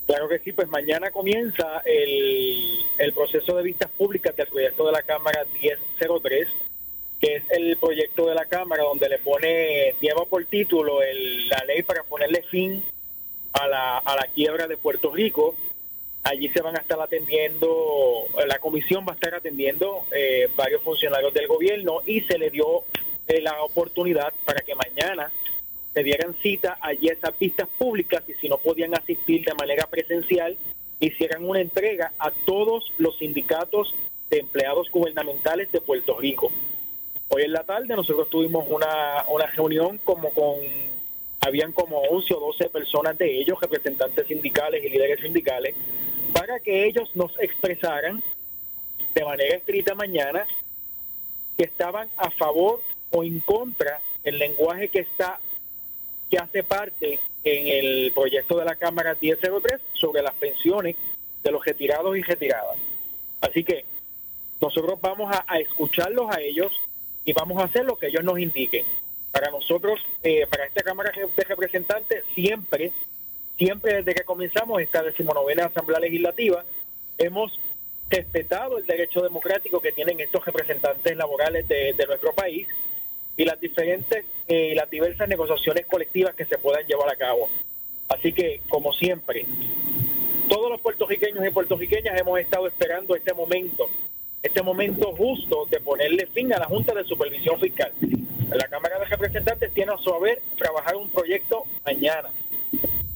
Claro 0.05 0.29
que 0.29 0.39
sí, 0.39 0.51
pues 0.51 0.67
mañana 0.69 1.09
comienza 1.09 1.81
el, 1.83 2.79
el 2.99 3.13
proceso 3.13 3.57
de 3.57 3.63
vistas 3.63 3.89
públicas 3.97 4.35
del 4.35 4.47
proyecto 4.47 4.85
de 4.85 4.91
la 4.91 5.01
Cámara 5.01 5.45
1003, 5.61 6.47
que 7.19 7.35
es 7.35 7.43
el 7.51 7.77
proyecto 7.77 8.25
de 8.27 8.35
la 8.35 8.45
Cámara 8.45 8.83
donde 8.83 9.09
le 9.09 9.19
pone, 9.19 9.95
lleva 10.01 10.25
por 10.25 10.45
título 10.45 11.01
el- 11.01 11.47
la 11.49 11.63
ley 11.65 11.81
para 11.83 12.03
ponerle 12.03 12.43
fin 12.43 12.83
a 13.53 13.67
la, 13.67 13.97
a 13.99 14.15
la 14.15 14.27
quiebra 14.33 14.67
de 14.67 14.77
Puerto 14.77 15.11
Rico. 15.11 15.55
Allí 16.23 16.49
se 16.49 16.61
van 16.61 16.75
a 16.75 16.79
estar 16.79 16.99
atendiendo, 16.99 18.25
la 18.47 18.59
comisión 18.59 19.05
va 19.07 19.11
a 19.11 19.15
estar 19.15 19.35
atendiendo 19.35 20.05
eh, 20.11 20.49
varios 20.55 20.81
funcionarios 20.81 21.33
del 21.33 21.47
gobierno 21.47 22.01
y 22.05 22.21
se 22.21 22.37
le 22.37 22.49
dio 22.49 22.83
eh, 23.27 23.41
la 23.41 23.61
oportunidad 23.63 24.33
para 24.43 24.61
que 24.61 24.73
mañana 24.75 25.31
se 25.93 26.03
dieran 26.03 26.35
cita 26.41 26.77
allí 26.81 27.09
a 27.09 27.13
esas 27.13 27.37
vistas 27.39 27.67
públicas 27.77 28.23
y 28.27 28.33
si 28.33 28.49
no 28.49 28.57
podían 28.57 28.95
asistir 28.95 29.45
de 29.45 29.53
manera 29.53 29.85
presencial, 29.87 30.57
hicieran 30.99 31.47
una 31.47 31.61
entrega 31.61 32.11
a 32.19 32.31
todos 32.31 32.91
los 32.97 33.17
sindicatos 33.19 33.93
de 34.29 34.39
empleados 34.39 34.89
gubernamentales 34.89 35.71
de 35.71 35.79
Puerto 35.79 36.17
Rico. 36.19 36.51
Hoy 37.29 37.43
en 37.43 37.53
la 37.53 37.63
tarde 37.63 37.95
nosotros 37.95 38.29
tuvimos 38.29 38.65
una, 38.69 39.25
una 39.29 39.47
reunión 39.47 39.97
como 39.99 40.29
con, 40.29 40.57
habían 41.41 41.71
como 41.71 41.99
11 41.99 42.33
o 42.35 42.39
12 42.39 42.69
personas 42.69 43.17
de 43.17 43.39
ellos, 43.39 43.59
representantes 43.59 44.27
sindicales 44.27 44.83
y 44.83 44.89
líderes 44.89 45.21
sindicales, 45.21 45.75
para 46.33 46.59
que 46.59 46.85
ellos 46.85 47.09
nos 47.15 47.37
expresaran 47.39 48.23
de 49.13 49.25
manera 49.25 49.55
escrita 49.55 49.95
mañana 49.95 50.45
que 51.57 51.63
estaban 51.63 52.09
a 52.17 52.29
favor 52.31 52.81
o 53.11 53.23
en 53.23 53.39
contra 53.39 54.01
del 54.23 54.37
lenguaje 54.37 54.89
que 54.89 54.99
está 54.99 55.39
que 56.29 56.37
hace 56.37 56.63
parte 56.63 57.19
en 57.43 57.67
el 57.67 58.11
proyecto 58.11 58.57
de 58.57 58.65
la 58.65 58.75
Cámara 58.75 59.15
1003 59.19 59.79
sobre 59.93 60.21
las 60.21 60.33
pensiones 60.33 60.95
de 61.43 61.51
los 61.51 61.63
retirados 61.63 62.17
y 62.17 62.23
retiradas. 62.23 62.77
Así 63.41 63.63
que 63.63 63.85
nosotros 64.59 64.99
vamos 64.99 65.33
a, 65.33 65.45
a 65.47 65.59
escucharlos 65.59 66.29
a 66.29 66.41
ellos 66.41 66.73
y 67.25 67.33
vamos 67.33 67.61
a 67.61 67.65
hacer 67.65 67.85
lo 67.85 67.97
que 67.97 68.07
ellos 68.07 68.23
nos 68.23 68.39
indiquen. 68.39 68.85
Para 69.31 69.51
nosotros, 69.51 69.99
eh, 70.23 70.47
para 70.49 70.65
esta 70.65 70.81
Cámara 70.83 71.11
de 71.11 71.43
Representantes, 71.43 72.23
siempre, 72.33 72.91
siempre 73.57 73.95
desde 73.95 74.13
que 74.13 74.23
comenzamos 74.23 74.81
esta 74.81 75.03
decimonovena 75.03 75.65
Asamblea 75.65 75.99
Legislativa, 75.99 76.63
hemos 77.17 77.59
respetado 78.09 78.77
el 78.77 78.85
derecho 78.85 79.21
democrático 79.21 79.81
que 79.81 79.91
tienen 79.91 80.19
estos 80.19 80.45
representantes 80.45 81.17
laborales 81.17 81.67
de, 81.67 81.93
de 81.93 82.05
nuestro 82.05 82.33
país 82.33 82.67
y 83.35 83.43
las 83.43 83.59
diferentes 83.59 84.25
eh, 84.47 84.75
las 84.75 84.89
diversas 84.91 85.27
negociaciones 85.27 85.87
colectivas 85.87 86.35
que 86.35 86.45
se 86.45 86.59
puedan 86.59 86.85
llevar 86.85 87.09
a 87.09 87.15
cabo. 87.15 87.49
Así 88.07 88.31
que, 88.31 88.61
como 88.69 88.93
siempre, 88.93 89.47
todos 90.47 90.69
los 90.69 90.79
puertorriqueños 90.81 91.45
y 91.45 91.49
puertorriqueñas 91.49 92.19
hemos 92.19 92.39
estado 92.39 92.67
esperando 92.67 93.15
este 93.15 93.33
momento, 93.33 93.89
este 94.45 94.61
momento 94.61 95.11
justo 95.15 95.65
de 95.71 95.79
ponerle 95.79 96.27
fin 96.27 96.53
a 96.53 96.59
la 96.59 96.65
Junta 96.65 96.93
de 96.93 97.03
Supervisión 97.03 97.59
Fiscal. 97.59 97.91
La 98.53 98.67
Cámara 98.67 98.99
de 98.99 99.05
Representantes 99.05 99.73
tiene 99.73 99.91
a 99.91 99.97
su 99.97 100.13
haber 100.13 100.39
trabajar 100.55 100.95
un 100.95 101.09
proyecto 101.09 101.63
mañana. 101.83 102.29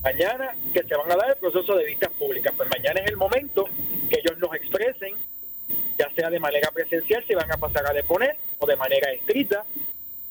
Mañana 0.01 0.55
que 0.73 0.81
se 0.81 0.95
van 0.95 1.11
a 1.11 1.15
dar 1.15 1.29
el 1.29 1.35
proceso 1.35 1.75
de 1.75 1.85
vistas 1.85 2.09
públicas. 2.17 2.51
Pues 2.57 2.67
mañana 2.69 3.01
es 3.01 3.11
el 3.11 3.17
momento 3.17 3.65
que 4.09 4.19
ellos 4.19 4.39
nos 4.39 4.55
expresen, 4.55 5.13
ya 5.99 6.09
sea 6.15 6.31
de 6.31 6.39
manera 6.39 6.71
presencial, 6.71 7.23
si 7.27 7.35
van 7.35 7.51
a 7.51 7.57
pasar 7.57 7.85
a 7.85 7.93
deponer, 7.93 8.35
o 8.57 8.65
de 8.65 8.75
manera 8.75 9.11
escrita, 9.11 9.65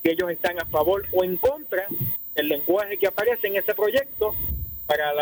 que 0.03 0.11
ellos 0.11 0.29
están 0.29 0.59
a 0.59 0.65
favor 0.65 1.05
o 1.13 1.23
en 1.23 1.37
contra 1.37 1.87
del 2.35 2.49
lenguaje 2.49 2.97
que 2.97 3.07
aparece 3.07 3.47
en 3.47 3.55
ese 3.55 3.73
proyecto 3.73 4.35
para, 4.85 5.13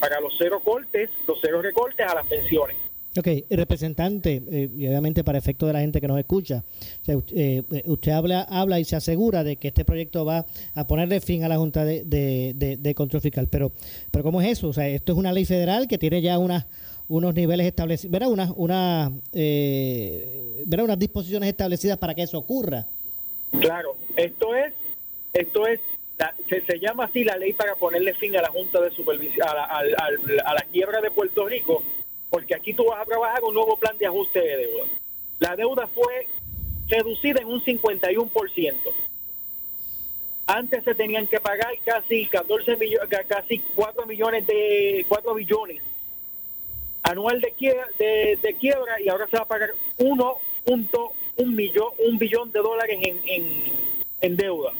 para 0.00 0.20
los 0.20 0.34
cero 0.38 0.60
cortes, 0.64 1.10
los 1.26 1.38
cero 1.42 1.60
recortes 1.60 2.06
a 2.06 2.14
las 2.14 2.26
pensiones. 2.26 2.87
Ok, 3.16 3.26
representante, 3.50 4.42
eh, 4.50 4.68
y 4.76 4.86
obviamente 4.86 5.24
para 5.24 5.38
efecto 5.38 5.66
de 5.66 5.72
la 5.72 5.80
gente 5.80 6.00
que 6.00 6.06
nos 6.06 6.18
escucha, 6.18 6.62
o 7.02 7.04
sea, 7.04 7.14
eh, 7.32 7.62
eh, 7.72 7.82
usted 7.86 8.12
habla, 8.12 8.42
habla 8.42 8.78
y 8.78 8.84
se 8.84 8.96
asegura 8.96 9.42
de 9.42 9.56
que 9.56 9.68
este 9.68 9.84
proyecto 9.84 10.24
va 10.26 10.44
a 10.74 10.86
ponerle 10.86 11.20
fin 11.20 11.42
a 11.42 11.48
la 11.48 11.56
Junta 11.56 11.84
de, 11.84 12.04
de- 12.04 12.94
Control 12.94 13.22
Fiscal, 13.22 13.48
pero, 13.48 13.72
pero 14.10 14.22
¿cómo 14.22 14.40
es 14.42 14.48
eso? 14.48 14.68
O 14.68 14.72
sea, 14.72 14.86
esto 14.88 15.12
es 15.12 15.18
una 15.18 15.32
ley 15.32 15.46
federal 15.46 15.88
que 15.88 15.98
tiene 15.98 16.20
ya 16.20 16.38
unas 16.38 16.66
unos 17.08 17.34
niveles 17.34 17.66
establecidos, 17.66 18.12
¿verdad? 18.12 18.28
Unas, 18.28 18.50
una, 18.54 19.10
eh, 19.32 20.62
unas 20.66 20.98
disposiciones 20.98 21.48
establecidas 21.48 21.96
para 21.96 22.14
que 22.14 22.22
eso 22.22 22.36
ocurra. 22.38 22.84
Claro, 23.58 23.96
esto 24.16 24.54
es, 24.54 24.74
esto 25.32 25.66
es, 25.66 25.80
la- 26.18 26.34
se, 26.50 26.60
se 26.66 26.78
llama 26.78 27.04
así 27.06 27.24
la 27.24 27.38
ley 27.38 27.54
para 27.54 27.74
ponerle 27.76 28.12
fin 28.14 28.36
a 28.36 28.42
la 28.42 28.50
Junta 28.50 28.80
de 28.82 28.90
Supervisión, 28.90 29.48
a 29.48 29.54
la, 29.54 29.64
al- 29.64 29.94
a 30.44 30.54
la 30.54 30.60
quiebra 30.70 31.00
de 31.00 31.10
Puerto 31.10 31.46
Rico, 31.48 31.82
porque 32.30 32.54
aquí 32.54 32.74
tú 32.74 32.84
vas 32.84 33.00
a 33.00 33.04
trabajar 33.04 33.42
un 33.44 33.54
nuevo 33.54 33.76
plan 33.76 33.96
de 33.98 34.06
ajuste 34.06 34.40
de 34.40 34.56
deuda. 34.56 34.84
La 35.38 35.56
deuda 35.56 35.86
fue 35.88 36.26
reducida 36.88 37.40
en 37.40 37.48
un 37.48 37.62
51%. 37.62 38.74
Antes 40.46 40.84
se 40.84 40.94
tenían 40.94 41.26
que 41.26 41.40
pagar 41.40 41.72
casi 41.84 42.26
14 42.26 42.76
millones, 42.76 43.08
casi 43.28 43.58
4 43.74 44.06
millones 44.06 44.46
de 44.46 45.04
4 45.08 45.34
billones 45.34 45.82
anual 47.02 47.40
de 47.40 47.52
quiebra, 47.52 47.86
de, 47.98 48.56
quiebra 48.58 49.00
y 49.00 49.08
ahora 49.08 49.28
se 49.28 49.36
va 49.36 49.42
a 49.42 49.48
pagar 49.48 49.70
1.1 49.98 51.46
millón, 51.46 51.88
un 51.98 52.18
billón 52.18 52.50
de 52.52 52.60
dólares 52.60 52.98
en 54.20 54.36
deuda. 54.36 54.72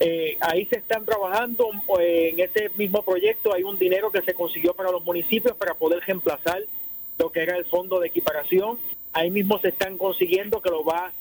Eh, 0.00 0.36
ahí 0.40 0.64
se 0.66 0.76
están 0.76 1.04
trabajando 1.04 1.70
eh, 1.98 2.30
en 2.32 2.40
ese 2.40 2.70
mismo 2.76 3.02
proyecto. 3.02 3.52
Hay 3.52 3.64
un 3.64 3.78
dinero 3.78 4.10
que 4.10 4.22
se 4.22 4.34
consiguió 4.34 4.74
para 4.74 4.92
los 4.92 5.04
municipios 5.04 5.56
para 5.56 5.74
poder 5.74 6.00
reemplazar 6.06 6.62
lo 7.18 7.30
que 7.30 7.42
era 7.42 7.56
el 7.56 7.64
fondo 7.64 7.98
de 7.98 8.08
equiparación. 8.08 8.78
Ahí 9.12 9.30
mismo 9.30 9.58
se 9.60 9.68
están 9.68 9.98
consiguiendo 9.98 10.60
que 10.60 10.70
lo 10.70 10.84
va 10.84 11.12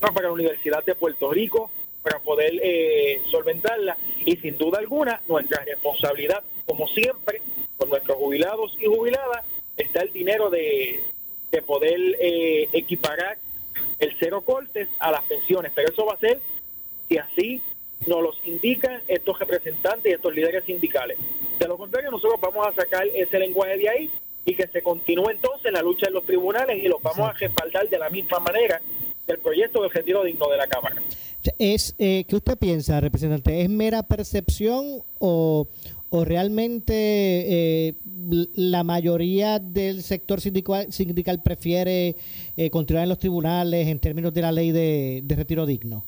para 0.00 0.28
la 0.28 0.32
Universidad 0.32 0.84
de 0.84 0.94
Puerto 0.94 1.30
Rico 1.30 1.70
para 2.02 2.18
poder 2.20 2.52
eh, 2.62 3.20
solventarla. 3.30 3.96
Y 4.24 4.36
sin 4.36 4.58
duda 4.58 4.78
alguna, 4.78 5.22
nuestra 5.28 5.64
responsabilidad, 5.64 6.42
como 6.66 6.86
siempre, 6.88 7.40
con 7.76 7.88
nuestros 7.88 8.16
jubilados 8.16 8.76
y 8.80 8.86
jubiladas, 8.86 9.44
está 9.76 10.02
el 10.02 10.12
dinero 10.12 10.50
de, 10.50 11.02
de 11.50 11.62
poder 11.62 11.98
eh, 12.20 12.68
equiparar 12.72 13.38
el 13.98 14.14
cero 14.18 14.42
cortes 14.42 14.88
a 14.98 15.10
las 15.10 15.22
pensiones. 15.24 15.72
Pero 15.74 15.90
eso 15.90 16.04
va 16.04 16.14
a 16.14 16.18
ser 16.18 16.40
si 17.08 17.18
así 17.18 17.60
nos 18.06 18.22
los 18.22 18.40
indican 18.44 19.00
estos 19.08 19.38
representantes 19.38 20.10
y 20.10 20.14
estos 20.14 20.34
líderes 20.34 20.64
sindicales. 20.64 21.18
De 21.58 21.68
lo 21.68 21.76
contrario, 21.76 22.10
nosotros 22.10 22.40
vamos 22.40 22.66
a 22.66 22.74
sacar 22.74 23.06
ese 23.14 23.38
lenguaje 23.38 23.76
de 23.78 23.88
ahí 23.88 24.10
y 24.44 24.54
que 24.54 24.66
se 24.66 24.82
continúe 24.82 25.30
entonces 25.30 25.72
la 25.72 25.82
lucha 25.82 26.08
en 26.08 26.14
los 26.14 26.24
tribunales 26.24 26.82
y 26.82 26.88
los 26.88 27.00
vamos 27.00 27.30
a 27.30 27.32
respaldar 27.32 27.88
de 27.88 27.98
la 27.98 28.10
misma 28.10 28.40
manera 28.40 28.80
del 29.26 29.38
proyecto 29.38 29.82
del 29.82 29.90
retiro 29.90 30.24
digno 30.24 30.48
de 30.48 30.56
la 30.56 30.66
Cámara. 30.66 30.96
Es, 31.58 31.94
eh, 31.98 32.24
¿Qué 32.28 32.36
usted 32.36 32.56
piensa, 32.56 33.00
representante? 33.00 33.62
¿Es 33.62 33.68
mera 33.68 34.02
percepción 34.02 35.02
o, 35.18 35.68
o 36.10 36.24
realmente 36.24 36.92
eh, 36.94 37.94
la 38.54 38.84
mayoría 38.84 39.58
del 39.58 40.02
sector 40.02 40.40
sindical, 40.40 40.92
sindical 40.92 41.42
prefiere 41.42 42.16
eh, 42.56 42.70
continuar 42.70 43.04
en 43.04 43.08
los 43.08 43.18
tribunales 43.18 43.88
en 43.88 43.98
términos 43.98 44.32
de 44.34 44.42
la 44.42 44.52
ley 44.52 44.70
de, 44.70 45.20
de 45.24 45.34
retiro 45.34 45.66
digno? 45.66 46.04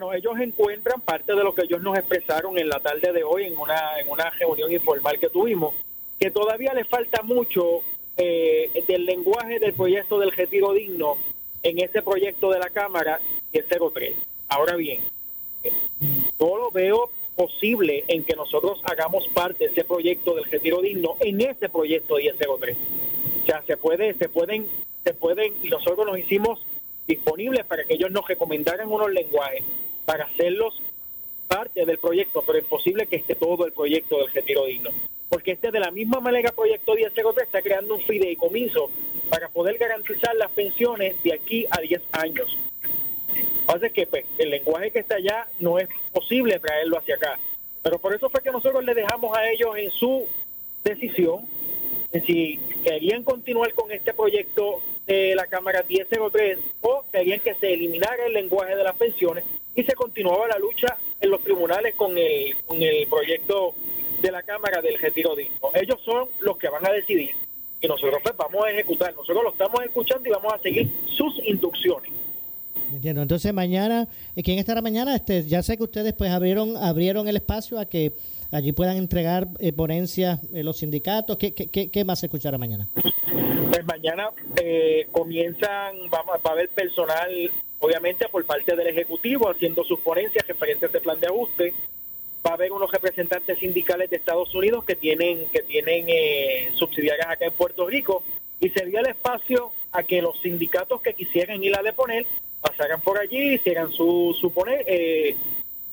Bueno, 0.00 0.14
ellos 0.14 0.40
encuentran 0.40 1.02
parte 1.02 1.34
de 1.34 1.44
lo 1.44 1.54
que 1.54 1.64
ellos 1.64 1.82
nos 1.82 1.94
expresaron 1.98 2.56
en 2.56 2.70
la 2.70 2.80
tarde 2.80 3.12
de 3.12 3.22
hoy 3.22 3.44
en 3.44 3.58
una, 3.58 4.00
en 4.00 4.08
una 4.08 4.30
reunión 4.30 4.72
informal 4.72 5.18
que 5.18 5.28
tuvimos, 5.28 5.74
que 6.18 6.30
todavía 6.30 6.72
le 6.72 6.84
falta 6.84 7.22
mucho 7.22 7.82
eh, 8.16 8.82
del 8.88 9.04
lenguaje 9.04 9.58
del 9.58 9.74
proyecto 9.74 10.18
del 10.18 10.32
retiro 10.32 10.72
digno 10.72 11.18
en 11.62 11.80
ese 11.80 12.00
proyecto 12.00 12.50
de 12.50 12.60
la 12.60 12.70
Cámara 12.70 13.20
1003. 13.52 14.14
Ahora 14.48 14.76
bien, 14.76 15.02
yo 15.62 16.56
lo 16.56 16.70
veo 16.70 17.10
posible 17.36 18.04
en 18.08 18.24
que 18.24 18.34
nosotros 18.36 18.80
hagamos 18.84 19.28
parte 19.28 19.66
de 19.66 19.72
ese 19.72 19.84
proyecto 19.84 20.34
del 20.34 20.44
retiro 20.44 20.80
digno 20.80 21.16
en 21.20 21.42
ese 21.42 21.68
proyecto 21.68 22.16
1003. 22.16 22.74
O 23.42 23.44
sea, 23.44 23.62
se 23.66 23.76
puede, 23.76 24.14
se 24.14 24.30
pueden, 24.30 24.66
se 25.04 25.12
pueden, 25.12 25.52
y 25.62 25.68
nosotros 25.68 26.06
nos 26.06 26.18
hicimos 26.18 26.64
disponibles 27.06 27.66
para 27.66 27.84
que 27.84 27.92
ellos 27.92 28.10
nos 28.10 28.26
recomendaran 28.26 28.90
unos 28.90 29.10
lenguajes 29.10 29.62
para 30.04 30.24
hacerlos 30.24 30.80
parte 31.48 31.84
del 31.84 31.98
proyecto, 31.98 32.42
pero 32.46 32.58
es 32.58 32.64
posible 32.64 33.06
que 33.06 33.16
esté 33.16 33.34
todo 33.34 33.66
el 33.66 33.72
proyecto 33.72 34.18
del 34.18 34.32
retiro 34.32 34.66
digno. 34.66 34.90
Porque 35.28 35.52
este 35.52 35.70
de 35.70 35.80
la 35.80 35.90
misma 35.90 36.20
manera 36.20 36.52
proyecto 36.52 36.94
1003 36.94 37.46
está 37.46 37.62
creando 37.62 37.96
un 37.96 38.02
fideicomiso 38.02 38.90
para 39.28 39.48
poder 39.48 39.78
garantizar 39.78 40.34
las 40.36 40.50
pensiones 40.50 41.20
de 41.22 41.34
aquí 41.34 41.66
a 41.70 41.80
10 41.80 42.02
años. 42.12 42.56
Pasa 43.66 43.88
que 43.90 44.06
pues, 44.06 44.24
el 44.38 44.50
lenguaje 44.50 44.90
que 44.90 45.00
está 45.00 45.16
allá 45.16 45.48
no 45.60 45.78
es 45.78 45.88
posible 46.12 46.58
traerlo 46.58 46.98
hacia 46.98 47.16
acá. 47.16 47.38
Pero 47.82 47.98
por 47.98 48.14
eso 48.14 48.28
fue 48.28 48.42
que 48.42 48.50
nosotros 48.50 48.84
le 48.84 48.94
dejamos 48.94 49.36
a 49.36 49.48
ellos 49.50 49.76
en 49.76 49.90
su 49.90 50.26
decisión 50.84 51.46
si 52.26 52.58
querían 52.82 53.22
continuar 53.22 53.72
con 53.74 53.92
este 53.92 54.12
proyecto 54.12 54.82
de 55.06 55.34
la 55.34 55.46
Cámara 55.46 55.84
1003 55.88 56.58
o 56.80 57.04
querían 57.12 57.40
que 57.40 57.54
se 57.54 57.72
eliminara 57.72 58.26
el 58.26 58.32
lenguaje 58.32 58.74
de 58.74 58.84
las 58.84 58.96
pensiones 58.96 59.44
y 59.74 59.82
se 59.82 59.94
continuaba 59.94 60.48
la 60.48 60.58
lucha 60.58 60.96
en 61.20 61.30
los 61.30 61.42
tribunales 61.42 61.94
con 61.94 62.16
el, 62.16 62.56
con 62.66 62.82
el 62.82 63.06
proyecto 63.06 63.74
de 64.20 64.30
la 64.30 64.42
Cámara 64.42 64.82
del 64.82 64.98
retiro 64.98 65.34
digno. 65.34 65.70
Ellos 65.74 65.98
son 66.04 66.28
los 66.40 66.56
que 66.58 66.68
van 66.68 66.86
a 66.86 66.92
decidir 66.92 67.30
y 67.80 67.88
nosotros 67.88 68.20
pues 68.22 68.36
vamos 68.36 68.64
a 68.64 68.70
ejecutar. 68.70 69.14
Nosotros 69.14 69.42
lo 69.42 69.50
estamos 69.50 69.82
escuchando 69.84 70.28
y 70.28 70.32
vamos 70.32 70.52
a 70.52 70.58
seguir 70.58 70.90
sus 71.16 71.34
instrucciones. 71.46 72.10
Entiendo. 72.92 73.22
Entonces 73.22 73.52
mañana, 73.54 74.08
eh, 74.36 74.42
¿quién 74.42 74.58
estará 74.58 74.82
mañana? 74.82 75.14
Este, 75.14 75.44
ya 75.44 75.62
sé 75.62 75.76
que 75.76 75.84
ustedes 75.84 76.12
pues 76.12 76.30
abrieron 76.30 76.76
abrieron 76.76 77.28
el 77.28 77.36
espacio 77.36 77.78
a 77.78 77.86
que 77.86 78.12
allí 78.50 78.72
puedan 78.72 78.96
entregar 78.96 79.48
eh, 79.58 79.72
ponencias 79.72 80.40
eh, 80.52 80.62
los 80.62 80.78
sindicatos. 80.78 81.36
¿Qué, 81.36 81.52
qué, 81.52 81.90
qué, 81.90 82.04
más 82.04 82.20
se 82.20 82.26
escuchará 82.26 82.58
mañana? 82.58 82.88
Pues 82.94 83.84
mañana 83.86 84.30
eh, 84.60 85.06
comienzan, 85.12 85.96
vamos, 86.10 86.34
va 86.44 86.50
a 86.50 86.52
haber 86.52 86.68
personal, 86.70 87.30
obviamente 87.80 88.28
por 88.28 88.44
parte 88.44 88.76
del 88.76 88.86
Ejecutivo, 88.86 89.50
haciendo 89.50 89.82
sus 89.84 89.98
ponencias 90.00 90.46
referentes 90.46 90.84
a 90.84 90.86
este 90.86 91.00
plan 91.00 91.18
de 91.18 91.26
ajuste. 91.26 91.74
Va 92.46 92.52
a 92.52 92.54
haber 92.54 92.72
unos 92.72 92.90
representantes 92.90 93.58
sindicales 93.58 94.08
de 94.08 94.16
Estados 94.16 94.54
Unidos 94.54 94.84
que 94.84 94.96
tienen 94.96 95.46
que 95.52 95.60
tienen 95.62 96.06
eh, 96.08 96.70
subsidiarias 96.74 97.26
acá 97.28 97.44
en 97.46 97.52
Puerto 97.52 97.86
Rico 97.86 98.22
y 98.60 98.70
sería 98.70 99.00
el 99.00 99.08
espacio 99.08 99.72
a 99.92 100.02
que 100.04 100.22
los 100.22 100.40
sindicatos 100.40 101.02
que 101.02 101.12
quisieran 101.14 101.62
ir 101.62 101.76
a 101.76 101.82
deponer 101.82 102.24
pasaran 102.62 103.00
por 103.02 103.18
allí, 103.18 103.54
hicieran 103.54 103.92
su, 103.92 104.34
su 104.40 104.52
pone- 104.52 104.84
eh, 104.86 105.30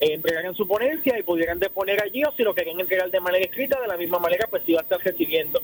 eh, 0.00 0.12
entregaran 0.14 0.54
su 0.54 0.66
ponencia 0.66 1.18
y 1.18 1.22
pudieran 1.22 1.58
deponer 1.58 2.02
allí 2.02 2.22
o 2.24 2.32
si 2.32 2.42
lo 2.44 2.54
querían 2.54 2.80
entregar 2.80 3.10
de 3.10 3.20
manera 3.20 3.44
escrita, 3.44 3.80
de 3.80 3.88
la 3.88 3.96
misma 3.96 4.18
manera 4.18 4.46
pues 4.48 4.62
iba 4.66 4.80
a 4.80 4.82
estar 4.84 5.00
recibiendo. 5.00 5.60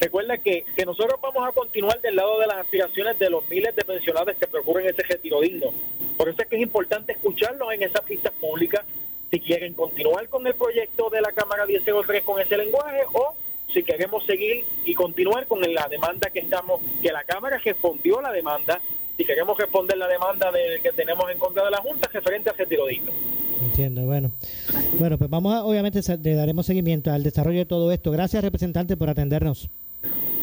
Recuerda 0.00 0.38
que, 0.38 0.64
que 0.76 0.86
nosotros 0.86 1.18
vamos 1.20 1.48
a 1.48 1.52
continuar 1.52 2.00
del 2.00 2.16
lado 2.16 2.38
de 2.38 2.46
las 2.46 2.58
aspiraciones 2.58 3.18
de 3.18 3.30
los 3.30 3.48
miles 3.48 3.74
de 3.74 3.84
pensionados 3.84 4.36
que 4.36 4.46
procuren 4.46 4.86
ese 4.86 5.02
retiro 5.02 5.40
digno. 5.40 5.72
Por 6.16 6.28
eso 6.28 6.42
es 6.42 6.48
que 6.48 6.56
es 6.56 6.62
importante 6.62 7.12
escucharlos 7.12 7.72
en 7.72 7.82
esas 7.82 8.02
pistas 8.02 8.32
públicas 8.40 8.84
si 9.30 9.40
quieren 9.40 9.74
continuar 9.74 10.28
con 10.28 10.46
el 10.46 10.54
proyecto 10.54 11.10
de 11.10 11.20
la 11.20 11.32
Cámara 11.32 11.66
1003 11.66 12.22
con 12.22 12.40
ese 12.40 12.56
lenguaje 12.56 13.00
o 13.12 13.34
si 13.72 13.82
queremos 13.82 14.24
seguir 14.24 14.64
y 14.84 14.94
continuar 14.94 15.46
con 15.46 15.60
la 15.60 15.88
demanda 15.88 16.30
que 16.30 16.40
estamos, 16.40 16.80
que 17.02 17.12
la 17.12 17.24
Cámara 17.24 17.58
respondió 17.62 18.20
la 18.20 18.32
demanda, 18.32 18.80
si 19.16 19.24
queremos 19.24 19.58
responder 19.58 19.98
la 19.98 20.08
demanda 20.08 20.50
de, 20.50 20.80
que 20.82 20.92
tenemos 20.92 21.30
en 21.30 21.38
contra 21.38 21.64
de 21.64 21.70
la 21.70 21.78
Junta 21.78 22.08
referente 22.12 22.50
al 22.50 22.56
retiro 22.56 22.86
digno. 22.86 23.12
Entiendo, 23.60 24.06
bueno. 24.06 24.30
Bueno, 24.98 25.18
pues 25.18 25.28
vamos 25.28 25.52
a, 25.52 25.64
obviamente, 25.64 26.00
le 26.22 26.34
daremos 26.34 26.64
seguimiento 26.64 27.12
al 27.12 27.22
desarrollo 27.22 27.58
de 27.58 27.66
todo 27.66 27.92
esto. 27.92 28.10
Gracias, 28.10 28.42
representante, 28.42 28.96
por 28.96 29.10
atendernos. 29.10 29.68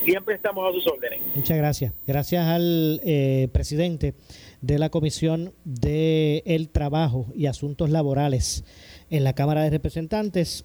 Siempre 0.04 0.36
estamos 0.36 0.64
a 0.70 0.72
sus 0.74 0.86
órdenes. 0.88 1.20
Muchas 1.36 1.58
gracias. 1.58 1.94
Gracias 2.06 2.46
al 2.46 3.02
eh, 3.04 3.48
presidente 3.52 4.14
de 4.62 4.78
la 4.78 4.90
Comisión 4.90 5.54
de 5.64 6.44
el 6.46 6.70
Trabajo 6.70 7.26
y 7.36 7.48
Asuntos 7.48 7.90
Laborales 7.90 8.64
en 9.10 9.24
la 9.24 9.34
Cámara 9.34 9.64
de 9.64 9.72
Representantes, 9.72 10.64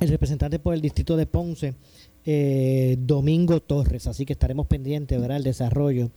el 0.00 0.08
representante 0.08 0.58
por 0.58 0.72
el 0.74 0.80
distrito 0.80 1.16
de 1.16 1.26
Ponce, 1.26 1.74
eh, 2.24 2.96
Domingo 3.00 3.60
Torres. 3.60 4.06
Así 4.06 4.24
que 4.24 4.32
estaremos 4.32 4.66
pendientes, 4.66 5.20
¿verdad? 5.20 5.36
El 5.36 5.44
desarrollo 5.44 6.10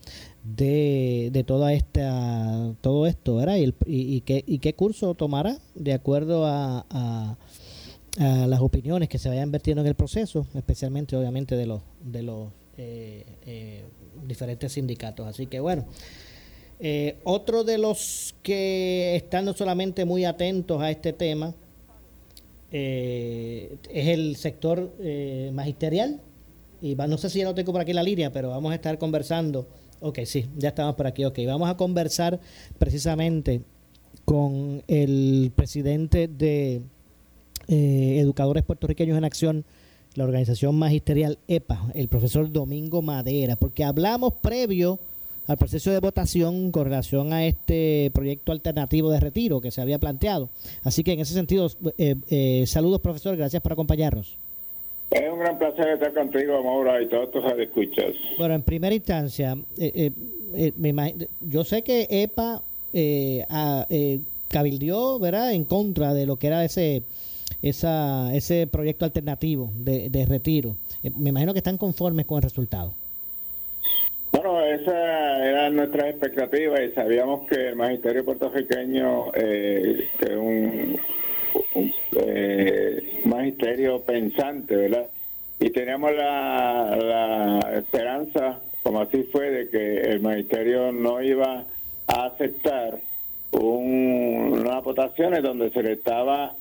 de, 0.43 1.29
de 1.33 1.43
toda 1.43 1.73
esta, 1.73 2.73
todo 2.79 3.07
esto, 3.07 3.35
¿verdad? 3.35 3.57
Y, 3.57 3.63
el- 3.63 3.75
y, 3.85 4.15
y 4.15 4.21
qué, 4.21 4.41
y 4.47 4.59
qué 4.59 4.73
curso 4.73 5.15
tomará 5.15 5.57
de 5.75 5.91
acuerdo 5.93 6.45
a, 6.45 6.85
a- 6.89 7.37
a 8.19 8.47
las 8.47 8.59
opiniones 8.61 9.09
que 9.09 9.17
se 9.19 9.29
vayan 9.29 9.51
vertiendo 9.51 9.81
en 9.81 9.87
el 9.87 9.95
proceso, 9.95 10.47
especialmente 10.55 11.15
obviamente 11.15 11.55
de 11.55 11.65
los 11.65 11.81
de 12.03 12.23
los 12.23 12.49
eh, 12.77 13.25
eh, 13.45 13.83
diferentes 14.25 14.71
sindicatos. 14.73 15.27
Así 15.27 15.45
que 15.47 15.59
bueno, 15.59 15.85
eh, 16.79 17.17
otro 17.23 17.63
de 17.63 17.77
los 17.77 18.35
que 18.43 19.15
están 19.15 19.45
no 19.45 19.53
solamente 19.53 20.05
muy 20.05 20.25
atentos 20.25 20.81
a 20.81 20.89
este 20.91 21.13
tema 21.13 21.53
es 22.71 24.07
el 24.07 24.35
sector 24.35 24.93
magisterial. 25.53 26.21
Y 26.81 26.93
va- 26.95 27.07
no 27.07 27.17
sé 27.17 27.29
si 27.29 27.39
ya 27.39 27.45
lo 27.45 27.55
tengo 27.55 27.71
por 27.71 27.81
aquí 27.81 27.93
la 27.93 28.03
línea, 28.03 28.31
pero 28.31 28.49
vamos 28.49 28.71
a 28.71 28.75
estar 28.75 28.97
conversando. 28.99 29.67
Ok, 29.99 30.19
sí, 30.25 30.45
ya 30.57 30.69
estamos 30.69 30.95
por 30.95 31.07
aquí. 31.07 31.25
Ok, 31.25 31.39
vamos 31.47 31.69
a 31.69 31.75
conversar 31.77 32.39
precisamente 32.77 33.61
con 34.25 34.83
el 34.87 35.51
presidente 35.55 36.27
de 36.27 36.81
eh, 37.67 38.17
Educadores 38.19 38.63
Puertorriqueños 38.63 39.17
en 39.17 39.23
Acción, 39.25 39.65
la 40.15 40.23
organización 40.23 40.75
magisterial 40.75 41.37
EPA, 41.47 41.91
el 41.93 42.07
profesor 42.07 42.51
Domingo 42.51 43.01
Madera, 43.01 43.55
porque 43.55 43.83
hablamos 43.83 44.33
previo 44.41 44.99
al 45.45 45.57
proceso 45.57 45.91
de 45.91 45.99
votación 45.99 46.71
con 46.71 46.85
relación 46.85 47.31
a 47.31 47.45
este 47.45 48.11
proyecto 48.13 48.51
alternativo 48.51 49.09
de 49.11 49.19
retiro 49.19 49.61
que 49.61 49.71
se 49.71 49.79
había 49.79 49.97
planteado. 49.99 50.49
Así 50.83 51.03
que 51.03 51.13
en 51.13 51.19
ese 51.21 51.33
sentido, 51.33 51.69
eh, 51.97 52.15
eh, 52.29 52.63
saludos 52.67 52.99
profesor, 52.99 53.37
gracias 53.37 53.61
por 53.61 53.71
acompañarnos. 53.71 54.37
Es 55.09 55.31
un 55.31 55.39
gran 55.39 55.57
placer 55.57 55.87
estar 55.87 56.13
contigo, 56.13 56.61
Maura, 56.63 57.01
y 57.01 57.07
todos 57.07 57.31
tus 57.31 57.43
escuchas. 57.59 58.13
Bueno, 58.37 58.55
en 58.55 58.61
primera 58.61 58.93
instancia, 58.93 59.57
eh, 59.77 60.11
me 60.75 61.15
yo 61.41 61.63
sé 61.63 61.81
que 61.81 62.07
EPA 62.09 62.61
a- 63.49 63.87
cabildió, 64.49 65.19
¿verdad?, 65.19 65.53
en 65.53 65.63
contra 65.65 66.13
de 66.13 66.25
lo 66.25 66.35
que 66.37 66.47
era 66.47 66.65
ese 66.65 67.03
esa, 67.61 68.33
ese 68.35 68.67
proyecto 68.67 69.05
alternativo 69.05 69.71
de, 69.75 70.09
de 70.09 70.25
retiro. 70.25 70.75
Eh, 71.03 71.11
me 71.15 71.29
imagino 71.29 71.53
que 71.53 71.59
están 71.59 71.77
conformes 71.77 72.25
con 72.25 72.37
el 72.37 72.43
resultado. 72.43 72.93
Bueno, 74.31 74.61
esa 74.61 75.45
era 75.47 75.69
nuestra 75.69 76.09
expectativa 76.09 76.81
y 76.83 76.91
sabíamos 76.91 77.47
que 77.47 77.69
el 77.69 77.75
magisterio 77.75 78.23
puertorriqueño, 78.25 79.31
eh, 79.33 80.07
es 80.19 80.29
un, 80.35 80.99
un, 81.73 81.93
eh, 82.17 83.21
magisterio 83.25 84.01
pensante, 84.01 84.75
¿verdad? 84.75 85.07
Y 85.59 85.71
teníamos 85.71 86.11
la, 86.13 86.95
la 86.97 87.73
esperanza, 87.77 88.59
como 88.83 89.01
así 89.01 89.23
fue, 89.31 89.49
de 89.49 89.69
que 89.69 90.01
el 90.01 90.19
magisterio 90.19 90.91
no 90.91 91.21
iba 91.23 91.63
a 92.05 92.25
aceptar 92.25 92.99
un- 93.51 94.59
unas 94.61 94.83
votaciones 94.83 95.41
donde 95.41 95.71
se 95.71 95.81
le 95.81 95.93
estaba 95.93 96.55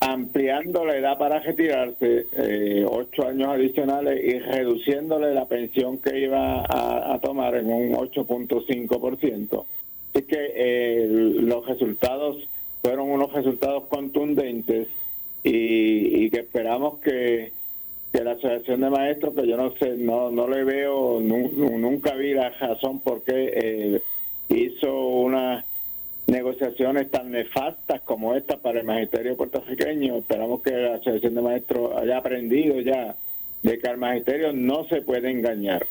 ampliando 0.00 0.84
la 0.84 0.96
edad 0.96 1.18
para 1.18 1.40
retirarse 1.40 2.26
eh, 2.36 2.84
ocho 2.88 3.26
años 3.26 3.48
adicionales 3.48 4.22
y 4.24 4.38
reduciéndole 4.38 5.34
la 5.34 5.46
pensión 5.46 5.98
que 5.98 6.20
iba 6.20 6.64
a, 6.68 7.18
tomar 7.20 7.56
en 7.56 7.66
un 7.66 7.92
8.5%. 7.94 9.64
Así 10.14 10.24
que 10.24 10.52
eh, 10.54 11.06
los 11.08 11.66
resultados 11.66 12.48
fueron 12.80 13.10
unos 13.10 13.32
resultados 13.32 13.84
contundentes 13.88 14.86
y, 15.42 16.24
y 16.24 16.30
que 16.30 16.40
esperamos 16.40 16.98
que, 17.00 17.52
que 18.12 18.22
la 18.24 18.32
Asociación 18.32 18.80
de 18.82 18.90
Maestros, 18.90 19.34
que 19.34 19.46
yo 19.48 19.56
no 19.56 19.72
sé, 19.76 19.96
no, 19.96 20.30
no 20.30 20.48
le 20.48 20.62
veo, 20.64 21.18
nu- 21.20 21.50
nu- 21.56 21.76
nunca 21.78 22.14
vi 22.14 22.34
la 22.34 22.50
razón 22.50 23.00
por 23.00 23.22
qué 23.22 23.52
eh, 23.54 24.00
hizo 24.48 24.92
una 25.08 25.64
negociaciones 26.28 27.10
tan 27.10 27.30
nefastas 27.30 28.00
como 28.02 28.34
esta 28.34 28.58
para 28.58 28.80
el 28.80 28.86
magisterio 28.86 29.36
puertorriqueño. 29.36 30.18
Esperamos 30.18 30.62
que 30.62 30.70
la 30.70 30.94
Asociación 30.94 31.34
de 31.34 31.42
Maestros 31.42 31.96
haya 31.96 32.18
aprendido 32.18 32.80
ya 32.80 33.16
de 33.62 33.78
que 33.78 33.88
al 33.88 33.98
magisterio 33.98 34.52
no 34.52 34.84
se 34.84 35.02
puede 35.02 35.30
engañar. 35.30 35.84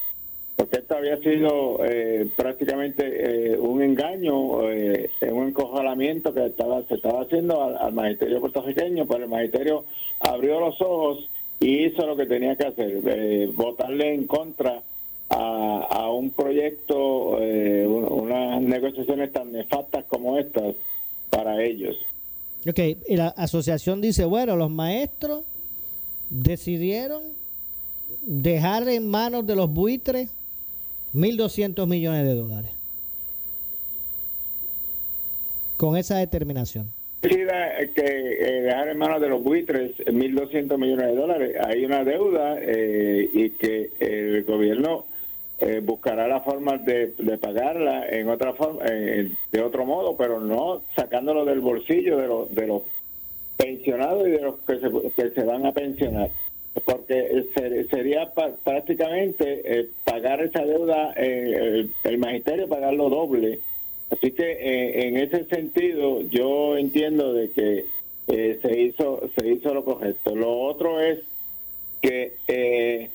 Porque 0.56 0.78
esto 0.78 0.96
había 0.96 1.18
sido 1.18 1.80
eh, 1.86 2.28
prácticamente 2.36 3.04
eh, 3.52 3.58
un 3.58 3.84
engaño, 3.84 4.72
eh, 4.72 5.10
un 5.32 5.50
encojalamiento 5.50 6.34
que 6.34 6.46
estaba, 6.46 6.82
se 6.84 6.96
estaba 6.96 7.22
haciendo 7.22 7.64
al, 7.64 7.78
al 7.78 7.94
magisterio 7.94 8.40
puertorriqueño, 8.40 9.06
pero 9.06 9.26
el 9.26 9.30
magisterio 9.30 9.86
abrió 10.20 10.60
los 10.60 10.82
ojos 10.82 11.30
y 11.60 11.86
hizo 11.86 12.06
lo 12.06 12.16
que 12.16 12.26
tenía 12.26 12.56
que 12.56 12.68
hacer, 12.68 13.02
eh, 13.06 13.52
votarle 13.54 14.14
en 14.14 14.28
contra 14.28 14.82
a, 15.30 15.88
a 15.90 16.12
un 16.12 16.32
proyecto, 16.32 17.38
eh, 17.42 17.86
un- 17.88 18.06
unas 18.12 18.62
negociaciones 18.62 19.32
tan 19.34 19.52
nefastas 19.52 20.06
como 20.06 20.38
estas 20.38 20.76
para 21.30 21.62
ellos. 21.64 21.96
Ok, 22.68 22.80
y 23.08 23.16
la 23.16 23.28
asociación 23.30 24.02
dice, 24.02 24.26
bueno, 24.26 24.56
los 24.56 24.70
maestros 24.70 25.44
decidieron 26.30 27.24
dejar 28.22 28.88
en 28.90 29.08
manos 29.08 29.46
de 29.48 29.56
los 29.56 29.72
buitres 29.72 30.30
1.200 31.14 31.88
millones 31.88 32.26
de 32.26 32.34
dólares. 32.34 32.72
Con 35.78 35.96
esa 35.98 36.18
determinación. 36.18 36.92
que 37.22 37.32
eh, 38.00 38.62
dejar 38.64 38.90
en 38.90 38.98
manos 38.98 39.22
de 39.22 39.30
los 39.30 39.44
buitres 39.44 39.92
1.200 40.06 40.78
millones 40.78 41.08
de 41.08 41.16
dólares. 41.16 41.56
Hay 41.66 41.86
una 41.86 42.04
deuda 42.04 42.58
eh, 42.60 43.30
y 43.34 43.50
que 43.52 43.92
el 44.00 44.44
gobierno 44.44 45.06
eh, 45.60 45.82
buscará 45.84 46.28
la 46.28 46.42
forma 46.42 46.78
de, 46.78 47.14
de 47.18 47.38
pagarla 47.38 48.08
en 48.10 48.30
otra 48.30 48.54
forma, 48.54 48.84
eh, 48.90 49.32
de 49.52 49.62
otro 49.62 49.86
modo, 49.86 50.16
pero 50.16 50.40
no 50.40 50.82
sacándolo 50.96 51.46
del 51.46 51.60
bolsillo 51.62 52.18
de 52.18 52.28
los, 52.28 52.54
de 52.54 52.68
los 52.68 52.82
pensionados 53.58 54.28
y 54.28 54.32
de 54.32 54.42
los 54.42 54.56
que 54.60 54.80
se, 54.80 54.90
que 55.16 55.30
se 55.32 55.44
van 55.44 55.66
a 55.66 55.72
pensionar. 55.72 56.30
Porque 56.86 57.44
ser- 57.56 57.88
sería 57.90 58.32
pa- 58.36 58.56
prácticamente 58.64 59.62
eh, 59.80 59.88
pagar 60.04 60.42
esa 60.44 60.64
deuda, 60.64 61.12
eh, 61.18 61.56
el, 61.56 61.92
el 62.04 62.18
magisterio 62.20 62.68
pagarlo 62.68 63.10
doble. 63.10 63.60
Así 64.12 64.32
que 64.32 64.44
eh, 64.52 65.08
en 65.08 65.18
ese 65.18 65.46
sentido 65.46 66.22
yo 66.30 66.78
entiendo 66.78 67.34
de 67.34 67.50
que 67.50 67.86
eh, 68.28 68.60
se 68.62 68.80
hizo 68.80 69.22
se 69.36 69.48
hizo 69.50 69.74
lo 69.74 69.84
correcto. 69.84 70.36
Lo 70.36 70.60
otro 70.62 71.02
es 71.02 71.20
que 72.02 72.34
eh, 72.48 73.10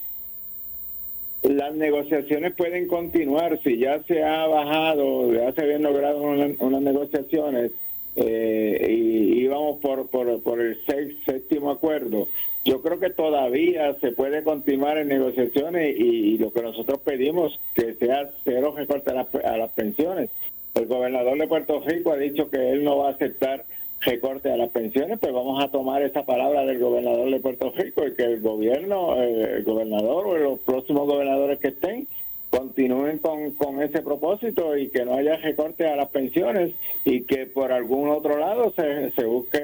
las 1.43 1.75
negociaciones 1.75 2.55
pueden 2.55 2.87
continuar 2.87 3.61
si 3.63 3.79
ya 3.79 4.03
se 4.05 4.23
ha 4.23 4.47
bajado, 4.47 5.33
ya 5.33 5.53
se 5.53 5.63
habían 5.63 5.83
logrado 5.83 6.23
una- 6.23 6.55
unas 6.61 6.83
negociaciones 6.83 7.73
eh, 8.15 8.87
y 8.91 9.41
íbamos 9.43 9.79
por, 9.81 10.07
por, 10.09 10.61
el 10.61 10.79
seis- 10.87 11.17
séptimo 11.25 11.71
acuerdo. 11.71 12.29
Yo 12.65 12.81
creo 12.83 13.01
que 13.01 13.11
todavía 13.11 13.95
se 14.01 14.13
puede 14.13 14.45
continuar 14.45 14.99
en 14.99 15.09
negociaciones 15.09 15.97
y, 15.99 16.39
lo 16.39 16.53
que 16.53 16.63
nosotros 16.63 17.01
pedimos 17.01 17.59
que 17.75 17.95
sea 17.95 18.31
cero 18.45 18.75
recorte 18.77 19.11
a 19.11 19.15
las, 19.15 19.35
a 19.35 19.57
las 19.57 19.71
pensiones. 19.71 20.31
El 20.75 20.87
gobernador 20.87 21.37
de 21.39 21.49
Puerto 21.49 21.81
Rico 21.81 22.13
ha 22.13 22.17
dicho 22.17 22.49
que 22.51 22.71
él 22.71 22.85
no 22.85 22.99
va 22.99 23.09
a 23.09 23.13
aceptar 23.13 23.65
recorte 24.05 24.51
a 24.51 24.57
las 24.57 24.71
pensiones, 24.71 25.19
pues 25.21 25.33
vamos 25.33 25.63
a 25.63 25.69
tomar 25.69 26.03
esa 26.03 26.25
palabra 26.25 26.65
del 26.65 26.79
gobernador 26.79 27.31
de 27.31 27.41
Puerto 27.41 27.73
Rico 27.77 28.07
y 28.07 28.15
que 28.15 28.25
el 28.25 28.41
gobierno, 28.41 29.21
el 29.23 29.63
gobernador 29.65 30.27
o 30.27 30.37
los 30.39 30.59
próximos 30.61 31.07
gobernadores 31.07 31.59
que 31.59 31.69
estén 31.69 32.07
continúen 32.51 33.19
con, 33.19 33.53
con 33.53 33.81
ese 33.83 34.03
propósito 34.03 34.77
y 34.77 34.89
que 34.89 35.05
no 35.07 35.15
haya 35.15 35.37
recorte 35.37 35.87
a 35.87 35.97
las 35.97 36.09
pensiones 36.11 36.73
y 37.05 37.23
que 37.23 37.47
por 37.47 37.73
algún 37.73 38.11
otro 38.11 38.37
lado 38.39 38.73
se, 38.77 39.11
se 39.13 39.25
busque 39.25 39.59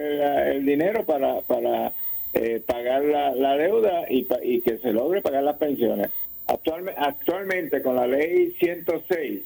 el 0.52 0.64
dinero 0.64 1.04
para, 1.04 1.42
para 1.42 1.92
eh, 2.32 2.62
pagar 2.66 3.04
la, 3.04 3.34
la 3.34 3.56
deuda 3.56 4.04
y, 4.10 4.26
y 4.42 4.60
que 4.62 4.78
se 4.78 4.92
logre 4.92 5.20
pagar 5.20 5.42
las 5.42 5.56
pensiones. 5.56 6.08
Actualme- 6.46 6.94
actualmente 6.96 7.82
con 7.82 7.96
la 7.96 8.06
ley 8.06 8.52
106 8.58 9.42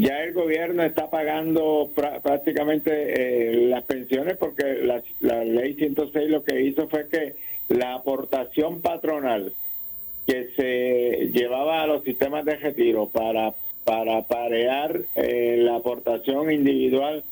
ya 0.00 0.22
el 0.24 0.32
gobierno 0.32 0.82
está 0.82 1.10
pagando 1.10 1.90
prá- 1.94 2.20
prácticamente 2.20 2.90
eh, 2.92 3.66
las 3.68 3.84
pensiones 3.84 4.36
porque 4.36 4.64
la, 4.82 5.02
la 5.20 5.44
ley 5.44 5.74
106 5.74 6.28
lo 6.30 6.42
que 6.44 6.60
hizo 6.62 6.88
fue 6.88 7.08
que 7.08 7.34
la 7.68 7.94
aportación 7.94 8.80
patronal 8.80 9.52
que 10.26 10.48
se 10.56 11.30
llevaba 11.32 11.82
a 11.82 11.86
los 11.86 12.02
sistemas 12.04 12.44
de 12.44 12.56
retiro 12.56 13.08
para 13.08 13.54
para 13.84 14.20
parear 14.22 15.00
eh, 15.14 15.56
la 15.60 15.76
aportación 15.76 16.52
individual 16.52 17.24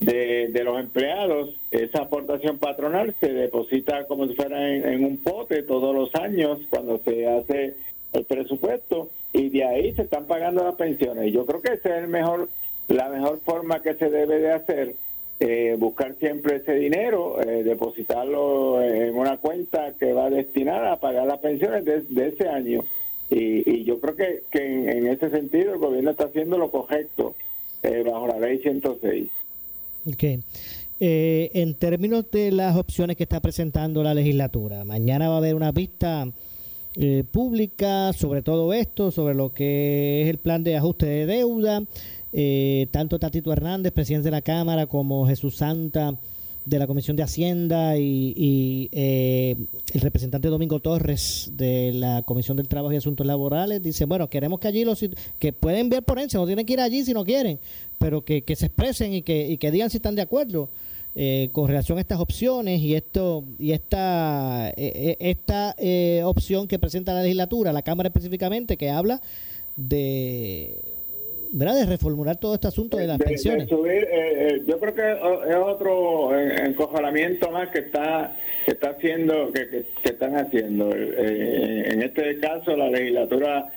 de, 0.00 0.48
de 0.48 0.64
los 0.64 0.80
empleados, 0.80 1.54
esa 1.70 2.02
aportación 2.02 2.56
patronal 2.58 3.14
se 3.20 3.30
deposita 3.32 4.06
como 4.06 4.26
si 4.26 4.34
fuera 4.34 4.74
en 4.74 5.04
un 5.04 5.18
pote 5.18 5.62
todos 5.64 5.94
los 5.94 6.14
años 6.14 6.60
cuando 6.70 6.98
se 7.04 7.26
hace 7.26 7.74
el 8.14 8.24
presupuesto 8.24 9.10
y 9.32 9.50
de 9.50 9.64
ahí 9.64 9.94
se 9.94 10.02
están 10.02 10.26
pagando 10.26 10.64
las 10.64 10.74
pensiones. 10.74 11.26
Y 11.28 11.32
yo 11.32 11.46
creo 11.46 11.60
que 11.60 11.74
esa 11.74 11.96
es 11.96 12.04
el 12.04 12.08
mejor, 12.08 12.48
la 12.88 13.08
mejor 13.08 13.40
forma 13.40 13.82
que 13.82 13.94
se 13.94 14.10
debe 14.10 14.38
de 14.38 14.52
hacer, 14.52 14.94
eh, 15.40 15.76
buscar 15.78 16.16
siempre 16.18 16.56
ese 16.56 16.74
dinero, 16.74 17.40
eh, 17.42 17.62
depositarlo 17.62 18.82
en 18.82 19.16
una 19.16 19.36
cuenta 19.38 19.92
que 19.98 20.12
va 20.12 20.30
destinada 20.30 20.92
a 20.92 21.00
pagar 21.00 21.26
las 21.26 21.38
pensiones 21.38 21.84
de, 21.84 22.28
ese 22.28 22.48
año. 22.48 22.84
Y, 23.30 23.70
y 23.70 23.84
yo 23.84 24.00
creo 24.00 24.16
que, 24.16 24.42
que 24.50 24.64
en, 24.64 25.06
ese 25.06 25.30
sentido 25.30 25.74
el 25.74 25.78
gobierno 25.78 26.10
está 26.10 26.24
haciendo 26.24 26.56
lo 26.56 26.70
correcto 26.70 27.34
eh, 27.82 28.02
bajo 28.04 28.26
la 28.26 28.38
ley 28.40 28.58
106. 28.58 29.28
Ok. 30.06 30.24
Eh, 31.00 31.50
en 31.54 31.74
términos 31.74 32.24
de 32.32 32.50
las 32.50 32.76
opciones 32.76 33.16
que 33.16 33.22
está 33.22 33.40
presentando 33.40 34.02
la 34.02 34.14
legislatura, 34.14 34.84
mañana 34.84 35.28
va 35.28 35.36
a 35.36 35.38
haber 35.38 35.54
una 35.54 35.70
vista 35.70 36.26
eh, 36.94 37.24
pública 37.30 38.12
sobre 38.12 38.42
todo 38.42 38.72
esto, 38.72 39.10
sobre 39.10 39.34
lo 39.34 39.50
que 39.50 40.22
es 40.22 40.28
el 40.28 40.38
plan 40.38 40.64
de 40.64 40.76
ajuste 40.76 41.06
de 41.06 41.26
deuda. 41.26 41.82
Eh, 42.32 42.88
tanto 42.90 43.18
Tatito 43.18 43.52
Hernández, 43.52 43.92
presidente 43.92 44.26
de 44.26 44.32
la 44.32 44.42
Cámara, 44.42 44.86
como 44.86 45.26
Jesús 45.26 45.56
Santa 45.56 46.14
de 46.68 46.78
la 46.78 46.86
Comisión 46.86 47.16
de 47.16 47.22
Hacienda 47.22 47.96
y, 47.96 48.34
y, 48.36 48.88
eh, 48.92 49.56
el 49.94 50.00
representante 50.02 50.48
Domingo 50.48 50.80
Torres 50.80 51.50
de 51.54 51.92
la 51.94 52.22
Comisión 52.22 52.58
del 52.58 52.68
Trabajo 52.68 52.92
y 52.92 52.96
Asuntos 52.96 53.26
Laborales 53.26 53.82
dice, 53.82 54.04
bueno, 54.04 54.28
queremos 54.28 54.60
que 54.60 54.68
allí 54.68 54.84
los 54.84 55.02
que 55.38 55.52
pueden 55.54 55.80
enviar 55.80 56.02
ponencia, 56.02 56.38
no 56.38 56.44
tienen 56.44 56.66
que 56.66 56.74
ir 56.74 56.80
allí 56.80 57.04
si 57.04 57.14
no 57.14 57.24
quieren, 57.24 57.58
pero 57.98 58.22
que, 58.22 58.42
que 58.42 58.54
se 58.54 58.66
expresen 58.66 59.14
y 59.14 59.22
que, 59.22 59.48
y 59.48 59.56
que 59.56 59.70
digan 59.70 59.88
si 59.88 59.96
están 59.96 60.14
de 60.14 60.22
acuerdo 60.22 60.68
eh, 61.14 61.48
con 61.52 61.66
relación 61.68 61.98
a 61.98 62.00
estas 62.00 62.20
opciones 62.20 62.80
y 62.80 62.94
esto 62.94 63.44
y 63.58 63.72
esta 63.72 64.70
eh, 64.76 65.16
esta 65.20 65.74
eh, 65.78 66.22
opción 66.24 66.68
que 66.68 66.78
presenta 66.78 67.12
la 67.14 67.22
legislatura, 67.22 67.72
la 67.72 67.82
Cámara 67.82 68.08
específicamente, 68.08 68.76
que 68.76 68.90
habla 68.90 69.20
de 69.76 70.80
¿verdad? 71.52 71.76
de 71.76 71.86
reformular 71.86 72.36
todo 72.36 72.54
este 72.54 72.68
asunto 72.68 72.98
de 72.98 73.06
las 73.06 73.18
de- 73.18 73.24
de 73.24 73.28
pensiones. 73.30 73.68
subir, 73.68 74.04
eh, 74.04 74.08
eh, 74.12 74.62
yo 74.66 74.78
creo 74.78 74.94
que 74.94 75.12
es 75.50 75.56
otro 75.56 76.38
encojonamiento 76.38 77.50
más 77.50 77.68
que 77.70 77.78
está 77.80 78.36
que 78.66 78.72
está 78.72 78.90
haciendo 78.90 79.50
que, 79.52 79.66
que- 79.68 79.84
que 80.02 80.08
están 80.10 80.36
haciendo 80.36 80.90
Eh, 80.94 81.84
en 81.92 82.02
este 82.02 82.38
caso 82.38 82.76
la 82.76 82.90
legislatura 82.90 83.70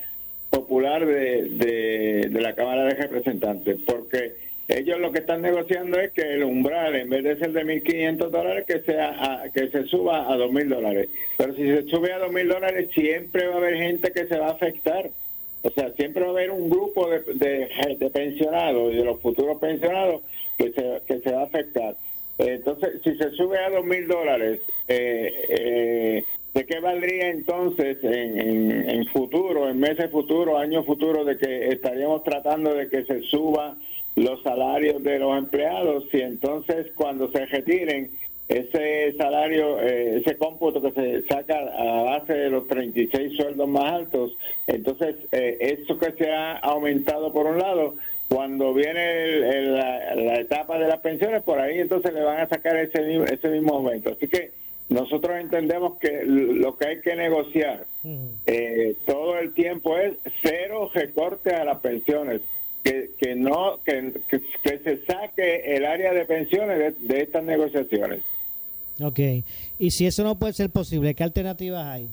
popular 0.49 1.05
de, 1.05 1.43
de, 1.49 2.29
de 2.29 2.41
la 2.41 2.53
Cámara 2.55 2.83
de 2.83 2.95
Representantes 2.95 3.77
porque 3.85 4.50
ellos 4.71 4.99
lo 4.99 5.11
que 5.11 5.19
están 5.19 5.41
negociando 5.41 5.99
es 5.99 6.11
que 6.11 6.21
el 6.21 6.43
umbral 6.43 6.95
en 6.95 7.09
vez 7.09 7.23
de 7.23 7.37
ser 7.37 7.51
de 7.51 7.63
1.500 7.65 8.29
dólares 8.31 8.65
que 8.65 8.79
sea 8.81 9.09
a- 9.43 9.49
que 9.51 9.67
se 9.69 9.83
suba 9.85 10.31
a 10.31 10.35
2.000 10.37 10.69
dólares 10.69 11.09
pero 11.37 11.53
si 11.55 11.63
se 11.63 11.83
sube 11.87 12.11
a 12.13 12.19
2.000 12.19 12.47
dólares 12.47 12.89
siempre 12.93 13.47
va 13.47 13.55
a 13.55 13.57
haber 13.57 13.77
gente 13.77 14.11
que 14.11 14.25
se 14.27 14.37
va 14.37 14.47
a 14.47 14.51
afectar 14.51 15.09
o 15.63 15.69
sea, 15.69 15.91
siempre 15.91 16.23
va 16.23 16.29
a 16.29 16.31
haber 16.31 16.49
un 16.49 16.71
grupo 16.71 17.07
de, 17.07 17.19
de, 17.35 18.09
pensionados 18.09 18.91
y 18.93 18.97
de 18.97 19.05
los 19.05 19.19
futuros 19.21 19.59
pensionados 19.59 20.23
que 20.57 20.71
se, 20.71 21.01
que 21.07 21.19
se 21.19 21.31
va 21.31 21.41
a 21.41 21.45
afectar. 21.45 21.95
Entonces, 22.39 22.93
si 23.03 23.15
se 23.15 23.29
sube 23.31 23.59
a 23.59 23.69
dos 23.69 23.85
mil 23.85 24.07
dólares, 24.07 24.59
eh, 24.87 25.31
eh, 25.49 26.23
¿de 26.53 26.65
qué 26.65 26.79
valdría 26.79 27.29
entonces 27.29 27.97
en, 28.03 28.89
en, 28.89 29.05
futuro, 29.07 29.69
en 29.69 29.79
meses 29.79 30.09
futuros, 30.11 30.59
años 30.59 30.85
futuros, 30.85 31.25
de 31.25 31.37
que 31.37 31.69
estaríamos 31.69 32.23
tratando 32.23 32.73
de 32.73 32.89
que 32.89 33.03
se 33.05 33.21
suban 33.23 33.77
los 34.15 34.41
salarios 34.43 35.01
de 35.03 35.19
los 35.19 35.37
empleados? 35.37 36.05
Si 36.11 36.19
entonces 36.21 36.87
cuando 36.95 37.31
se 37.31 37.45
retiren, 37.45 38.11
ese 38.49 39.13
salario, 39.17 39.79
eh, 39.79 40.17
ese 40.17 40.35
cómputo 40.35 40.81
que 40.81 40.91
se 40.91 41.21
saca 41.27 41.57
a 41.57 42.03
base 42.03 42.33
de 42.33 42.49
los 42.49 42.67
36 42.67 43.37
sueldos 43.37 43.65
más 43.69 43.93
altos, 43.93 44.37
entonces 44.67 45.15
eh, 45.31 45.57
eso 45.79 45.97
que 45.97 46.11
se 46.11 46.29
ha 46.29 46.57
aumentado 46.57 47.31
por 47.31 47.45
un 47.45 47.59
lado, 47.59 47.95
cuando 48.27 48.73
viene 48.73 49.21
el- 49.49 49.73
la, 49.75 50.15
la 50.15 50.35
etapa 50.41 50.77
de 50.79 50.87
las 50.89 50.99
pensiones, 50.99 51.43
por 51.43 51.59
ahí 51.59 51.79
entonces 51.79 52.13
le 52.13 52.23
van 52.23 52.39
a 52.41 52.49
sacar 52.49 52.75
ese, 52.75 53.23
ese 53.33 53.47
mismo 53.49 53.75
aumento. 53.75 54.09
Así 54.11 54.27
que 54.27 54.51
nosotros 54.91 55.39
entendemos 55.39 55.97
que 55.99 56.23
lo 56.25 56.77
que 56.77 56.87
hay 56.87 57.01
que 57.01 57.15
negociar 57.15 57.87
eh, 58.45 58.95
todo 59.05 59.39
el 59.39 59.53
tiempo 59.53 59.97
es 59.97 60.17
cero 60.43 60.91
recorte 60.93 61.55
a 61.55 61.63
las 61.63 61.79
pensiones. 61.79 62.41
que, 62.83 63.11
que 63.17 63.35
no 63.35 63.79
que, 63.85 64.11
que, 64.27 64.79
se 64.79 65.05
saque 65.05 65.75
el 65.75 65.85
área 65.85 66.13
de 66.13 66.25
pensiones 66.25 66.79
de, 66.79 66.91
de 67.13 67.21
estas 67.21 67.43
negociaciones. 67.43 68.21
Ok. 68.99 69.19
Y 69.79 69.91
si 69.91 70.07
eso 70.07 70.23
no 70.23 70.37
puede 70.37 70.53
ser 70.53 70.69
posible, 70.71 71.13
¿qué 71.13 71.23
alternativas 71.23 71.85
hay? 71.85 72.09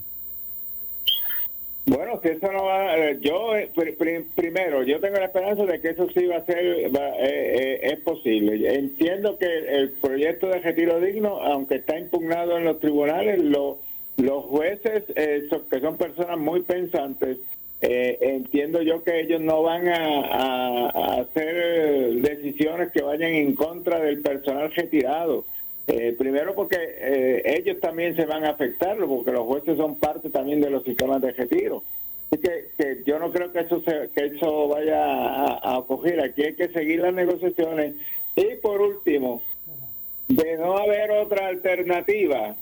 Bueno, 1.89 2.21
si 2.23 2.29
eso 2.29 2.53
no 2.53 2.65
va, 2.65 2.97
eh, 2.99 3.17
yo 3.21 3.57
eh, 3.57 3.71
pri- 3.75 3.93
pri- 3.93 4.25
primero, 4.35 4.83
yo 4.83 5.01
tengo 5.01 5.17
la 5.19 5.25
esperanza 5.25 5.65
de 5.65 5.81
que 5.81 5.89
eso 5.89 6.07
sí 6.11 6.27
va 6.27 6.37
a 6.37 6.45
ser, 6.45 6.95
va- 6.95 7.17
eh, 7.19 7.79
eh, 7.81 7.81
es 7.95 8.01
posible. 8.01 8.75
Entiendo 8.75 9.39
que 9.39 9.47
el 9.47 9.93
proyecto 9.93 10.49
de 10.49 10.59
retiro 10.61 11.01
digno, 11.01 11.41
aunque 11.41 11.77
está 11.77 11.99
impugnado 11.99 12.59
en 12.59 12.65
los 12.65 12.79
tribunales, 12.79 13.39
lo- 13.39 13.79
los 14.19 14.45
jueces, 14.45 15.05
eh, 15.17 15.49
que 15.71 15.81
son 15.81 15.97
personas 15.97 16.37
muy 16.39 16.61
pensantes, 16.61 17.39
eh, 17.81 18.19
entiendo 18.21 18.83
yo 18.83 19.03
que 19.03 19.21
ellos 19.21 19.41
no 19.41 19.63
van 19.63 19.89
a 19.89 21.21
hacer 21.21 22.13
decisiones 22.17 22.91
que 22.93 23.01
vayan 23.03 23.33
en 23.33 23.55
contra 23.55 23.99
del 24.01 24.21
personal 24.21 24.71
retirado. 24.75 25.45
Eh, 25.91 26.15
primero 26.19 26.55
porque 26.55 26.77
eh, 26.81 27.43
ellos 27.59 27.81
también 27.81 28.15
se 28.15 28.27
van 28.27 28.45
a 28.45 28.51
afectar, 28.51 28.99
porque 28.99 29.33
los 29.33 29.47
jueces 29.47 29.79
son 29.79 29.97
parte 29.97 30.29
también 30.29 30.61
de 30.61 30.69
los 30.69 30.85
sistemas 30.85 31.23
de 31.23 31.33
retiro. 31.33 31.83
Así 32.31 32.43
que, 32.43 32.67
que 32.77 33.03
yo 33.07 33.19
no 33.19 33.33
creo 33.33 33.51
que 33.53 33.61
eso 33.61 33.81
se, 33.81 34.11
que 34.15 34.27
eso 34.37 34.69
vaya 34.69 35.03
a, 35.55 35.79
ocurrir. 35.79 36.21
Aquí 36.21 36.43
hay 36.43 36.55
que 36.55 36.69
seguir 36.69 37.01
las 37.01 37.15
negociaciones. 37.15 37.95
Y 38.37 38.57
por 38.57 38.83
último, 38.83 39.43
de 40.29 40.59
no 40.59 40.77
haber 40.77 41.11
otra 41.11 41.47
alternativa, 41.49 42.55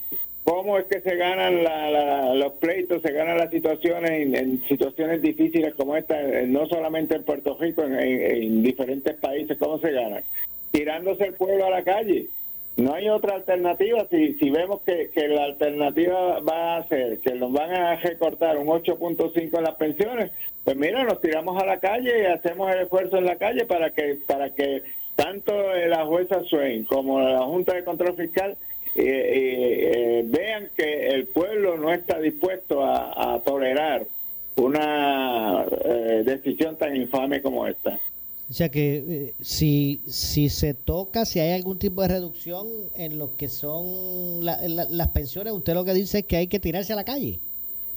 ¿cómo 0.45 0.77
es 0.77 0.85
que 0.85 1.01
se 1.01 1.17
ganan 1.17 1.65
la- 1.65 1.91
la- 1.91 2.33
los 2.33 2.53
pleitos, 2.53 3.01
se 3.01 3.11
ganan 3.11 3.37
las 3.39 3.51
situaciones 3.51 4.11
en, 4.11 4.63
situaciones 4.69 5.21
difíciles 5.21 5.73
como 5.75 5.97
esta, 5.97 6.17
eh, 6.21 6.47
no 6.47 6.65
solamente 6.67 7.15
en 7.17 7.23
Puerto 7.25 7.57
Rico, 7.59 7.83
en, 7.83 7.99
en- 7.99 8.21
en 8.43 8.63
diferentes 8.63 9.15
países, 9.15 9.57
¿cómo 9.57 9.79
se 9.79 9.91
ganan? 9.91 10.23
Tirándose 10.71 11.25
el 11.25 11.33
pueblo 11.33 11.65
a 11.65 11.71
la 11.71 11.83
calle. 11.83 12.27
No 12.77 12.93
hay 12.93 13.09
otra 13.09 13.35
alternativa. 13.35 14.05
Si, 14.09 14.35
si 14.35 14.49
vemos 14.51 14.81
que, 14.81 15.09
que 15.09 15.27
la 15.27 15.45
alternativa 15.45 16.39
va 16.39 16.77
a 16.77 16.87
ser 16.87 17.19
que 17.19 17.33
nos 17.33 17.51
van 17.51 17.73
a 17.73 17.95
recortar 17.95 18.57
un 18.57 18.67
8.5 18.67 19.57
en 19.57 19.63
las 19.63 19.75
pensiones, 19.75 20.31
pues 20.63 20.77
mira, 20.77 21.03
nos 21.03 21.19
tiramos 21.19 21.61
a 21.61 21.65
la 21.65 21.79
calle 21.79 22.21
y 22.21 22.25
hacemos 22.25 22.71
el 22.71 22.81
esfuerzo 22.81 23.17
en 23.17 23.25
la 23.25 23.37
calle 23.37 23.65
para 23.65 23.89
que 23.89 24.19
para 24.27 24.51
que 24.51 24.83
tanto 25.15 25.53
la 25.87 26.05
jueza 26.05 26.43
Swain 26.43 26.85
como 26.85 27.19
la 27.19 27.41
Junta 27.41 27.73
de 27.73 27.83
Control 27.83 28.15
Fiscal 28.15 28.57
eh, 28.95 29.03
eh, 29.03 29.91
eh, 29.93 30.23
vean 30.25 30.69
que 30.75 31.07
el 31.09 31.27
pueblo 31.27 31.77
no 31.77 31.91
está 31.91 32.19
dispuesto 32.19 32.83
a, 32.83 33.33
a 33.35 33.39
tolerar 33.39 34.05
una 34.55 35.65
decisión 36.23 36.77
tan 36.77 36.95
infame 36.95 37.41
como 37.41 37.67
esta. 37.67 37.99
O 38.49 38.53
sea 38.53 38.69
que 38.69 38.95
eh, 39.07 39.33
si, 39.41 40.01
si 40.07 40.47
se 40.47 40.73
toca, 40.73 41.25
si 41.25 41.39
hay 41.41 41.51
algún 41.51 41.77
tipo 41.79 42.01
de 42.01 42.07
reducción 42.07 42.67
en 42.95 43.17
lo 43.19 43.35
que 43.35 43.49
son 43.49 44.45
la- 44.45 44.61
la- 44.67 44.87
las 44.89 45.09
pensiones, 45.09 45.51
usted 45.53 45.73
lo 45.73 45.83
que 45.83 45.93
dice 45.93 46.19
es 46.19 46.25
que 46.25 46.37
hay 46.37 46.47
que 46.47 46.59
tirarse 46.59 46.93
a 46.93 46.95
la 46.95 47.03
calle. 47.03 47.39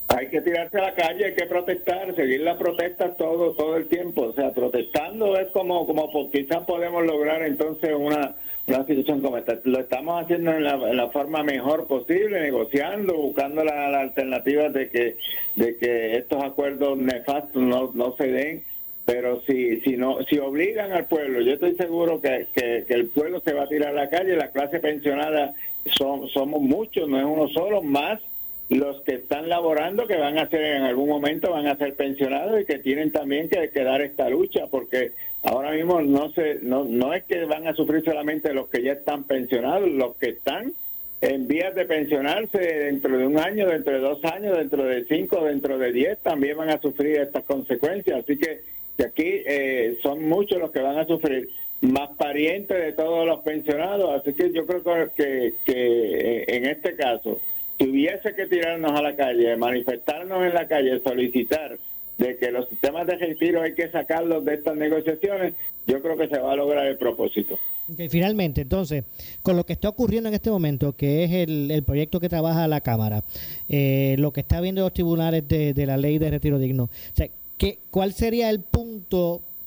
Hay 0.08 0.26
que 0.28 0.40
tirarse 0.40 0.76
a 0.78 0.82
la 0.82 0.94
calle, 0.94 1.26
hay 1.26 1.34
que 1.34 1.46
protestar, 1.46 2.16
seguir 2.16 2.40
la 2.40 2.58
protesta 2.58 3.14
todo 3.14 3.52
todo 3.52 3.76
el 3.76 3.86
tiempo. 3.86 4.22
O 4.22 4.32
sea, 4.32 4.52
protestando 4.52 5.38
es 5.38 5.46
como 5.52 5.86
como 5.86 6.10
po- 6.10 6.28
quizás 6.32 6.64
podemos 6.66 7.06
lograr 7.06 7.42
entonces 7.42 7.92
una, 7.96 8.34
una 8.66 8.84
situación 8.86 9.20
como 9.20 9.36
esta. 9.38 9.60
Lo 9.62 9.78
estamos 9.78 10.20
haciendo 10.24 10.50
en 10.52 10.64
la, 10.64 11.10
forma 11.12 11.44
mejor 11.44 11.86
posible, 11.86 12.40
negociando, 12.40 13.14
buscando 13.16 13.62
la, 13.62 13.88
la 13.88 14.00
alternativa 14.00 14.68
de 14.68 14.88
que 14.90 15.16
de 15.54 15.76
que 15.76 16.16
estos 16.16 16.42
acuerdos 16.42 16.98
nefastos 16.98 17.62
no, 17.62 17.92
no 17.94 18.16
se 18.16 18.26
den. 18.26 18.64
Pero 19.10 19.42
si 19.44 19.80
si 19.80 19.96
no 19.96 20.22
si 20.28 20.38
obligan 20.38 20.92
al 20.92 21.06
pueblo, 21.06 21.40
yo 21.40 21.54
estoy 21.54 21.74
seguro 21.74 22.20
que, 22.20 22.46
que, 22.54 22.84
el 22.88 23.08
pueblo 23.08 23.40
se 23.40 23.52
va 23.52 23.64
a 23.64 23.68
tirar 23.68 23.88
a 23.88 24.04
la 24.04 24.08
calle. 24.08 24.36
La 24.36 24.52
clase 24.52 24.78
pensionada 24.78 25.52
son, 25.86 26.28
somos 26.28 26.62
muchos, 26.62 27.08
no 27.08 27.18
es 27.18 27.24
uno 27.24 27.48
solo, 27.48 27.82
más 27.82 28.20
los 28.68 29.02
que 29.02 29.16
están 29.16 29.48
laborando 29.48 30.06
que 30.06 30.16
van 30.16 30.38
a 30.38 30.48
ser 30.48 30.76
en 30.76 30.82
algún 30.84 31.08
momento 31.08 31.50
van 31.50 31.66
a 31.66 31.76
ser 31.76 31.96
pensionados 31.96 32.60
y 32.60 32.64
que 32.64 32.78
tienen 32.78 33.10
también 33.10 33.48
que, 33.48 33.70
que 33.70 33.82
dar 33.82 34.00
esta 34.00 34.30
lucha 34.30 34.68
porque 34.70 35.10
ahora 35.42 35.72
mismo 35.72 36.00
no 36.02 36.30
se 36.30 36.60
no 36.62 36.84
no 36.84 37.12
es 37.12 37.24
que 37.24 37.44
van 37.46 37.66
a 37.66 37.74
sufrir 37.74 38.04
solamente 38.04 38.54
los 38.54 38.68
que 38.68 38.84
ya 38.84 38.92
están 38.92 39.24
pensionados 39.24 39.88
los 39.88 40.14
que 40.18 40.28
están 40.28 40.72
en 41.20 41.48
vías 41.48 41.74
de 41.74 41.84
pensionarse 41.84 42.58
dentro 42.58 43.18
de 43.18 43.26
un 43.26 43.40
año 43.40 43.66
dentro 43.66 43.92
de 43.92 43.98
dos 43.98 44.24
años 44.24 44.56
dentro 44.56 44.84
de 44.84 45.04
cinco 45.06 45.44
dentro 45.44 45.76
de 45.76 45.90
diez 45.90 46.18
también 46.20 46.56
van 46.56 46.70
a 46.70 46.80
sufrir 46.80 47.16
estas 47.16 47.42
consecuencias 47.42 48.20
así 48.20 48.38
que, 48.38 48.60
aquí 49.04 49.42
eh, 49.46 49.98
son 50.02 50.28
muchos 50.28 50.58
los 50.58 50.70
que 50.70 50.80
van 50.80 50.98
a 50.98 51.06
sufrir 51.06 51.48
más 51.80 52.10
parientes 52.16 52.76
de 52.76 52.92
todos 52.92 53.26
los 53.26 53.40
pensionados 53.40 54.20
así 54.20 54.34
que 54.34 54.52
yo 54.52 54.66
creo 54.66 54.82
que, 55.14 55.54
que, 55.64 55.72
eh, 55.74 56.44
en 56.48 56.66
este 56.66 56.94
caso 56.94 57.40
si 57.78 57.88
hubiese 57.88 58.34
que 58.34 58.46
tirarnos 58.46 58.92
a 58.92 59.00
la 59.00 59.16
calle, 59.16 59.56
manifestarnos 59.56 60.44
en 60.44 60.52
la 60.52 60.68
calle, 60.68 61.00
solicitar 61.02 61.78
de 62.18 62.36
que 62.36 62.50
los 62.50 62.68
sistemas 62.68 63.06
de 63.06 63.16
retiro 63.16 63.62
hay 63.62 63.74
que 63.74 63.90
sacarlos 63.90 64.44
de 64.44 64.54
estas 64.54 64.76
negociaciones, 64.76 65.54
yo 65.86 66.02
creo 66.02 66.18
que 66.18 66.28
se 66.28 66.38
va 66.38 66.52
a 66.52 66.56
lograr 66.56 66.86
el 66.86 66.98
propósito. 66.98 67.58
Ok, 67.90 68.02
finalmente, 68.10 68.60
entonces, 68.60 69.04
con 69.42 69.56
lo 69.56 69.64
que 69.64 69.72
está 69.72 69.88
ocurriendo 69.88 70.28
en 70.28 70.34
este 70.34 70.50
momento, 70.50 70.94
que 70.94 71.24
es 71.24 71.32
el, 71.32 71.70
el 71.70 71.82
proyecto 71.82 72.20
que 72.20 72.28
trabaja 72.28 72.68
la 72.68 72.82
Cámara, 72.82 73.24
eh, 73.70 74.14
lo 74.18 74.32
que 74.32 74.40
está 74.40 74.60
viendo 74.60 74.82
los 74.82 74.92
tribunales 74.92 75.48
de, 75.48 75.72
de 75.72 75.86
la 75.86 75.96
ley 75.96 76.18
de 76.18 76.30
retiro 76.30 76.58
digno, 76.58 76.84
o 76.84 77.16
sea, 77.16 77.28
¿qué, 77.56 77.78
¿cuál 77.90 78.12
sería 78.12 78.50
el 78.50 78.60
punto 78.60 78.89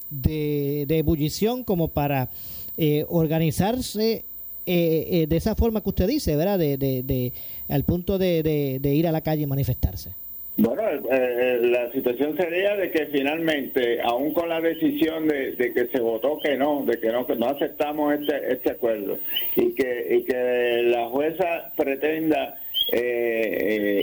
de, 0.10 0.86
de 0.88 0.98
ebullición 1.00 1.64
como 1.64 1.88
para 1.88 2.30
eh, 2.78 3.06
organizarse 3.10 4.24
eh, 4.66 5.08
eh, 5.12 5.28
de 5.28 5.36
esa 5.38 5.56
forma 5.56 5.82
que 5.82 5.90
usted 5.90 6.08
dice, 6.08 6.36
¿verdad? 6.36 6.58
De, 6.60 6.78
de, 6.78 7.34
al 7.70 7.84
punto 7.84 8.18
de, 8.18 8.80
ir 8.84 9.08
a 9.08 9.12
la 9.12 9.22
calle 9.22 9.44
y 9.44 9.48
manifestarse. 9.48 10.12
Bueno, 10.56 10.84
eh, 11.12 11.60
la 11.64 11.92
situación 11.92 12.38
sería 12.38 12.76
de 12.76 12.92
que 12.92 13.08
finalmente, 13.08 14.00
aún 14.02 14.34
con 14.34 14.48
la 14.50 14.62
decisión 14.62 15.28
de, 15.28 15.56
que 15.58 15.88
se 15.92 16.00
votó 16.00 16.38
que 16.40 16.56
no, 16.56 16.86
de 16.86 17.00
que 17.00 17.12
no, 17.12 17.26
que 17.26 17.36
no 17.36 17.48
aceptamos 17.48 18.14
este, 18.14 18.54
este 18.54 18.72
acuerdo 18.72 19.18
y 19.56 19.74
que, 19.74 20.18
y 20.20 20.24
que 20.24 20.84
la 20.86 21.08
jueza 21.10 21.74
pretenda 21.76 22.60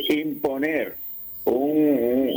imponer 0.08 0.94
un- 1.44 2.30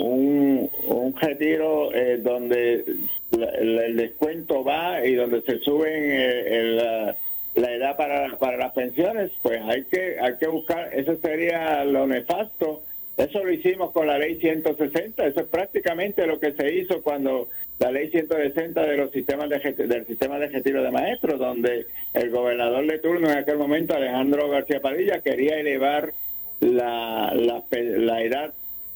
un 0.87 1.15
retiro 1.19 1.93
eh, 1.93 2.17
donde 2.21 2.83
la- 3.31 3.49
el 3.51 3.95
descuento 3.97 4.63
va 4.63 5.05
y 5.05 5.15
donde 5.15 5.41
se 5.41 5.59
suben 5.59 5.91
eh, 5.93 6.57
el, 6.59 6.75
la, 6.77 7.15
la 7.55 7.71
edad 7.73 7.95
para, 7.97 8.37
para 8.37 8.57
las 8.57 8.73
pensiones, 8.73 9.31
pues 9.41 9.61
hay 9.63 9.83
que 9.85 10.17
hay 10.19 10.37
que 10.39 10.47
buscar, 10.47 10.89
eso 10.93 11.15
sería 11.21 11.83
lo 11.85 12.07
nefasto. 12.07 12.83
Eso 13.15 13.43
lo 13.43 13.51
hicimos 13.53 13.91
con 13.91 14.07
la 14.07 14.17
ley 14.17 14.39
160, 14.39 15.27
eso 15.27 15.41
es 15.41 15.45
prácticamente 15.45 16.25
lo 16.25 16.39
que 16.39 16.53
se 16.53 16.73
hizo 16.73 17.03
cuando 17.03 17.47
la 17.77 17.91
ley 17.91 18.09
160 18.09 18.81
de 18.87 18.97
los 18.97 19.11
sistemas 19.11 19.49
de, 19.49 19.59
del 19.85 20.07
sistema 20.07 20.39
de 20.39 20.47
retiro 20.47 20.81
de 20.81 20.89
maestros, 20.89 21.39
donde 21.39 21.85
el 22.15 22.29
gobernador 22.31 22.87
de 22.87 22.97
turno 22.97 23.29
en 23.29 23.37
aquel 23.37 23.57
momento, 23.59 23.93
Alejandro 23.95 24.49
García 24.49 24.81
Padilla, 24.81 25.19
quería 25.21 25.59
elevar 25.59 26.11
la, 26.59 27.31
la, 27.35 27.63
la 27.71 28.23
edad 28.23 28.53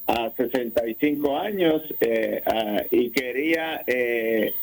a 0.07 0.31
65 0.35 1.37
años 1.37 1.81
eh, 2.01 2.41
y 2.91 3.09
quería 3.11 3.81
eh, 3.85 4.53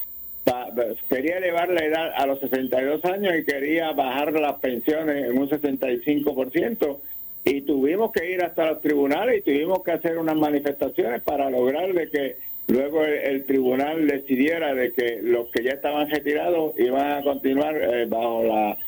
quería 1.09 1.38
elevar 1.38 1.68
la 1.70 1.84
edad 1.84 2.12
a 2.16 2.26
los 2.26 2.40
62 2.40 3.05
años 3.05 3.34
y 3.38 3.45
quería 3.45 3.92
bajar 3.92 4.32
las 4.32 4.55
pensiones 4.61 5.24
en 5.24 5.38
un 5.38 5.49
65% 5.49 6.97
y 7.45 7.61
tuvimos 7.62 8.11
que 8.12 8.30
ir 8.32 8.42
hasta 8.42 8.70
los 8.70 8.80
tribunales 8.80 9.38
y 9.38 9.42
tuvimos 9.42 9.82
que 9.84 9.92
hacer 9.92 10.18
unas 10.18 10.36
manifestaciones 10.36 11.20
para 11.22 11.51
lograr 11.51 11.92
de 11.92 12.09
que 12.11 12.36
luego 12.68 13.05
el, 13.05 13.45
tribunal 13.45 14.07
decidiera 14.07 14.74
de 14.74 14.92
que 14.92 15.18
los 15.22 15.49
que 15.49 15.62
ya 15.62 15.72
estaban 15.72 16.09
retirados 16.09 16.72
iban 16.78 17.12
a 17.18 17.22
continuar 17.22 17.76
eh, 17.76 18.07
bajo 18.09 18.45
la 18.45 18.78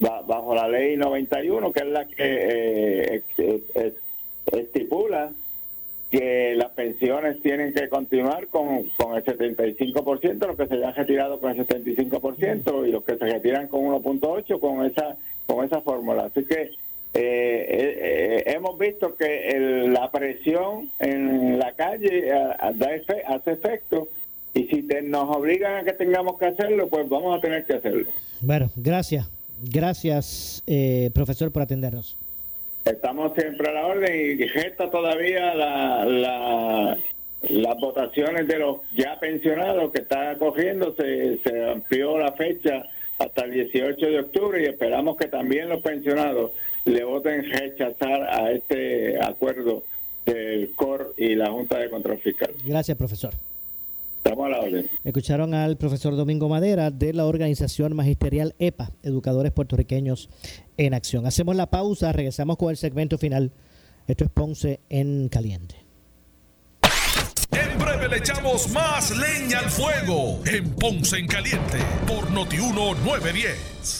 ba- 0.00 0.22
bajo 0.22 0.54
la 0.56 0.68
ley 0.68 0.96
91 0.96 1.72
que 1.72 1.80
es 1.80 1.86
la 1.86 2.04
que 2.06 2.14
eh, 2.18 3.22
estipula 4.52 5.30
que 6.10 6.54
las 6.56 6.70
pensiones 6.70 7.40
tienen 7.42 7.72
que 7.72 7.88
continuar 7.88 8.48
con, 8.48 8.84
con 8.96 9.16
el 9.16 9.24
75%, 9.24 10.46
los 10.46 10.56
que 10.56 10.66
se 10.66 10.74
hayan 10.74 10.94
retirado 10.94 11.38
con 11.40 11.52
el 11.52 11.66
75% 11.66 12.88
y 12.88 12.92
los 12.92 13.04
que 13.04 13.16
se 13.16 13.24
retiran 13.26 13.68
con 13.68 13.82
1.8 13.82 14.58
con 14.60 14.84
esa 14.86 15.16
con 15.46 15.64
esa 15.64 15.80
fórmula. 15.82 16.24
Así 16.26 16.44
que 16.44 16.62
eh, 16.62 16.70
eh, 17.14 17.98
eh, 18.38 18.42
hemos 18.54 18.78
visto 18.78 19.16
que 19.16 19.48
el- 19.50 19.92
la 19.92 20.10
presión 20.10 20.90
en 21.00 21.58
la 21.58 21.72
calle 21.72 22.26
da 22.28 22.94
efe- 22.94 23.22
hace 23.26 23.52
efecto 23.52 24.08
y 24.54 24.64
si 24.64 24.82
te- 24.84 25.02
nos 25.02 25.36
obligan 25.36 25.76
a 25.78 25.84
que 25.84 25.92
tengamos 25.92 26.38
que 26.38 26.46
hacerlo, 26.46 26.88
pues 26.88 27.08
vamos 27.08 27.36
a 27.36 27.40
tener 27.40 27.64
que 27.64 27.74
hacerlo. 27.74 28.06
Bueno, 28.40 28.70
gracias. 28.76 29.28
Gracias, 29.62 30.62
eh, 30.66 31.10
profesor, 31.12 31.50
por 31.52 31.62
atendernos. 31.62 32.16
Estamos 32.84 33.32
siempre 33.34 33.68
a 33.68 33.72
la 33.72 33.86
orden 33.86 34.40
y 34.40 34.48
gesta 34.48 34.90
todavía 34.90 35.54
la, 35.54 36.04
la, 36.06 36.98
las 37.48 37.76
votaciones 37.78 38.46
de 38.48 38.58
los 38.58 38.78
ya 38.96 39.18
pensionados 39.20 39.92
que 39.92 40.02
están 40.02 40.28
acogiendo, 40.28 40.94
se, 40.96 41.38
se 41.38 41.70
amplió 41.70 42.18
la 42.18 42.32
fecha 42.32 42.84
hasta 43.18 43.44
el 43.44 43.52
18 43.52 44.06
de 44.06 44.20
octubre 44.20 44.62
y 44.62 44.66
esperamos 44.66 45.16
que 45.16 45.28
también 45.28 45.68
los 45.68 45.82
pensionados 45.82 46.52
le 46.86 47.04
voten 47.04 47.44
rechazar 47.50 48.22
a 48.22 48.50
este 48.50 49.22
acuerdo 49.22 49.82
del 50.24 50.72
COR 50.74 51.14
y 51.16 51.34
la 51.34 51.50
Junta 51.50 51.78
de 51.78 51.90
Control 51.90 52.18
Fiscal. 52.18 52.54
Gracias, 52.64 52.96
profesor. 52.96 53.32
Estamos 53.32 53.34
a 53.34 53.34
la 53.34 53.36
orden. 53.36 53.38
Escucharon 55.04 55.54
al 55.54 55.76
profesor 55.76 56.16
Domingo 56.16 56.48
Madera 56.48 56.90
de 56.90 57.12
la 57.12 57.26
organización 57.26 57.94
magisterial 57.96 58.54
EPA, 58.58 58.90
Educadores 59.02 59.52
Puertorriqueños 59.52 60.28
en 60.76 60.94
Acción. 60.94 61.26
Hacemos 61.26 61.56
la 61.56 61.70
pausa, 61.70 62.12
regresamos 62.12 62.56
con 62.56 62.70
el 62.70 62.76
segmento 62.76 63.18
final. 63.18 63.52
Esto 64.06 64.24
es 64.24 64.30
Ponce 64.30 64.80
en 64.88 65.28
Caliente. 65.28 65.76
En 67.52 67.78
breve 67.78 68.08
le 68.08 68.18
echamos 68.18 68.70
más 68.70 69.10
leña 69.16 69.58
al 69.60 69.70
fuego 69.70 70.40
en 70.46 70.70
Ponce 70.70 71.18
en 71.18 71.26
Caliente 71.26 71.78
por 72.06 72.30
Notiuno 72.30 72.94
910. 72.94 73.99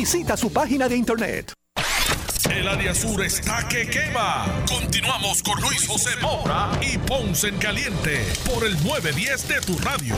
Visita 0.00 0.34
su 0.34 0.50
página 0.50 0.88
de 0.88 0.96
internet. 0.96 1.52
El 2.50 2.66
área 2.66 2.94
sur 2.94 3.22
está 3.22 3.68
que 3.68 3.86
quema. 3.86 4.64
Continuamos 4.66 5.42
con 5.42 5.60
Luis 5.60 5.86
José 5.86 6.18
Moura 6.22 6.70
y 6.80 6.96
Ponce 6.96 7.48
en 7.48 7.58
Caliente 7.58 8.16
por 8.50 8.64
el 8.64 8.72
910 8.82 9.48
de 9.48 9.60
tu 9.60 9.76
radio. 9.76 10.14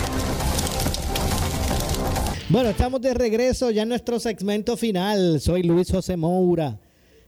Bueno, 2.49 2.71
estamos 2.71 3.01
de 3.01 3.13
regreso 3.13 3.73
ya 3.73 3.83
en 3.83 3.89
nuestro 3.89 4.21
segmento 4.21 4.77
final. 4.77 5.41
Soy 5.41 5.65
Luis 5.65 5.91
José 5.91 6.17
Moura. 6.17 6.79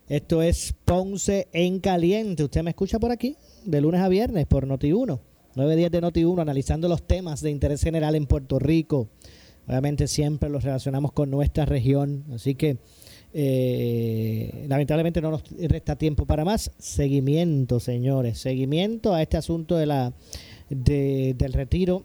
Esto 0.07 0.41
es 0.41 0.77
Ponce 0.85 1.49
en 1.53 1.81
Caliente. 1.81 2.45
Usted 2.45 2.63
me 2.63 2.71
escucha 2.71 3.01
por 3.01 3.11
aquí 3.11 3.37
de 3.65 3.81
lunes 3.81 4.01
a 4.01 4.09
viernes 4.09 4.47
por 4.47 4.65
Noti1. 4.65 5.19
9 5.57 5.75
días 5.75 5.91
de 5.91 6.03
Noti1 6.03 6.41
analizando 6.41 6.87
los 6.87 7.05
temas 7.05 7.41
de 7.41 7.51
interés 7.51 7.83
general 7.83 8.15
en 8.15 8.27
Puerto 8.27 8.61
Rico. 8.61 9.09
Obviamente 9.67 10.07
siempre 10.09 10.49
los 10.51 10.63
relacionamos 10.65 11.13
con 11.13 11.31
nuestra 11.31 11.65
región. 11.65 12.25
Así 12.33 12.55
que 12.55 12.79
eh, 13.33 14.65
lamentablemente 14.69 15.21
no 15.21 15.31
nos 15.31 15.43
resta 15.69 15.97
tiempo 15.97 16.27
para 16.27 16.45
más. 16.45 16.71
Seguimiento, 16.79 17.81
señores. 17.81 18.39
Seguimiento 18.39 19.15
a 19.15 19.23
este 19.23 19.37
asunto 19.37 19.77
de 19.77 19.87
la, 19.87 20.13
de- 20.71 21.35
del 21.37 21.53
retiro 21.53 22.05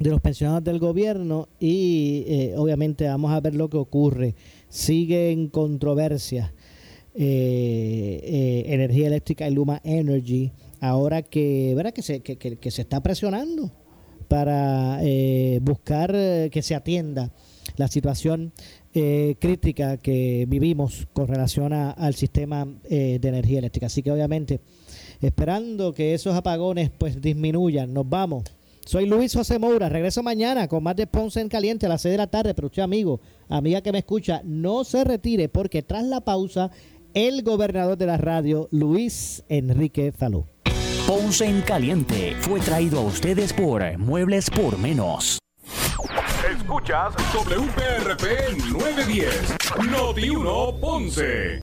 de 0.00 0.10
los 0.10 0.20
pensionados 0.20 0.62
del 0.62 0.78
gobierno 0.78 1.48
y 1.58 2.24
eh, 2.28 2.54
obviamente 2.56 3.06
vamos 3.06 3.32
a 3.32 3.40
ver 3.40 3.54
lo 3.54 3.68
que 3.68 3.76
ocurre. 3.78 4.34
Sigue 4.68 5.32
en 5.32 5.48
controversia 5.48 6.54
eh, 7.14 8.20
eh, 8.22 8.74
energía 8.74 9.08
eléctrica 9.08 9.48
y 9.48 9.52
Luma 9.54 9.80
Energy 9.82 10.52
ahora 10.80 11.22
que, 11.22 11.72
¿verdad? 11.74 11.92
que, 11.92 12.02
se, 12.02 12.20
que, 12.20 12.36
que- 12.36 12.56
que 12.58 12.70
se 12.70 12.82
está 12.82 13.02
presionando 13.02 13.72
para 14.28 14.98
eh, 15.02 15.58
buscar 15.62 16.12
eh, 16.14 16.50
que 16.52 16.62
se 16.62 16.74
atienda 16.74 17.30
la 17.76 17.88
situación 17.88 18.52
eh, 18.94 19.36
crítica 19.40 19.96
que 19.96 20.46
vivimos 20.48 21.06
con 21.12 21.28
relación 21.28 21.72
a- 21.72 21.90
al 21.90 22.14
sistema 22.14 22.66
eh, 22.88 23.18
de 23.20 23.28
energía 23.28 23.58
eléctrica. 23.58 23.86
Así 23.86 24.02
que 24.02 24.10
obviamente 24.12 24.60
esperando 25.20 25.92
que 25.92 26.14
esos 26.14 26.34
apagones 26.34 26.90
pues 26.96 27.20
disminuyan. 27.20 27.92
Nos 27.92 28.08
vamos. 28.08 28.44
Soy 28.84 29.06
Luis 29.06 29.34
José 29.34 29.58
Moura. 29.58 29.88
Regreso 29.88 30.22
mañana 30.22 30.66
con 30.68 30.82
más 30.82 30.96
de 30.96 31.06
Ponce 31.06 31.40
en 31.40 31.48
Caliente 31.48 31.86
a 31.86 31.88
las 31.90 32.02
6 32.02 32.12
de 32.12 32.18
la 32.18 32.26
tarde. 32.26 32.54
Pero 32.54 32.66
usted, 32.68 32.82
amigo, 32.82 33.20
amiga 33.48 33.80
que 33.82 33.92
me 33.92 33.98
escucha, 33.98 34.40
no 34.44 34.84
se 34.84 35.04
retire 35.04 35.48
porque 35.48 35.82
tras 35.82 36.04
la 36.04 36.20
pausa, 36.22 36.70
el 37.14 37.42
gobernador 37.42 37.98
de 37.98 38.06
la 38.06 38.16
radio, 38.16 38.68
Luis 38.70 39.42
Enrique 39.48 40.12
Falú. 40.12 40.44
Ponce 41.08 41.46
en 41.46 41.62
Caliente 41.62 42.36
fue 42.38 42.60
traído 42.60 42.98
a 42.98 43.02
ustedes 43.02 43.54
por 43.54 43.96
Muebles 43.96 44.50
por 44.50 44.76
Menos. 44.76 45.38
Escuchas 46.54 47.14
WPRP 47.32 48.58
910, 48.70 49.56
Noti 49.90 50.28
1 50.28 50.74
Ponce. 50.78 51.56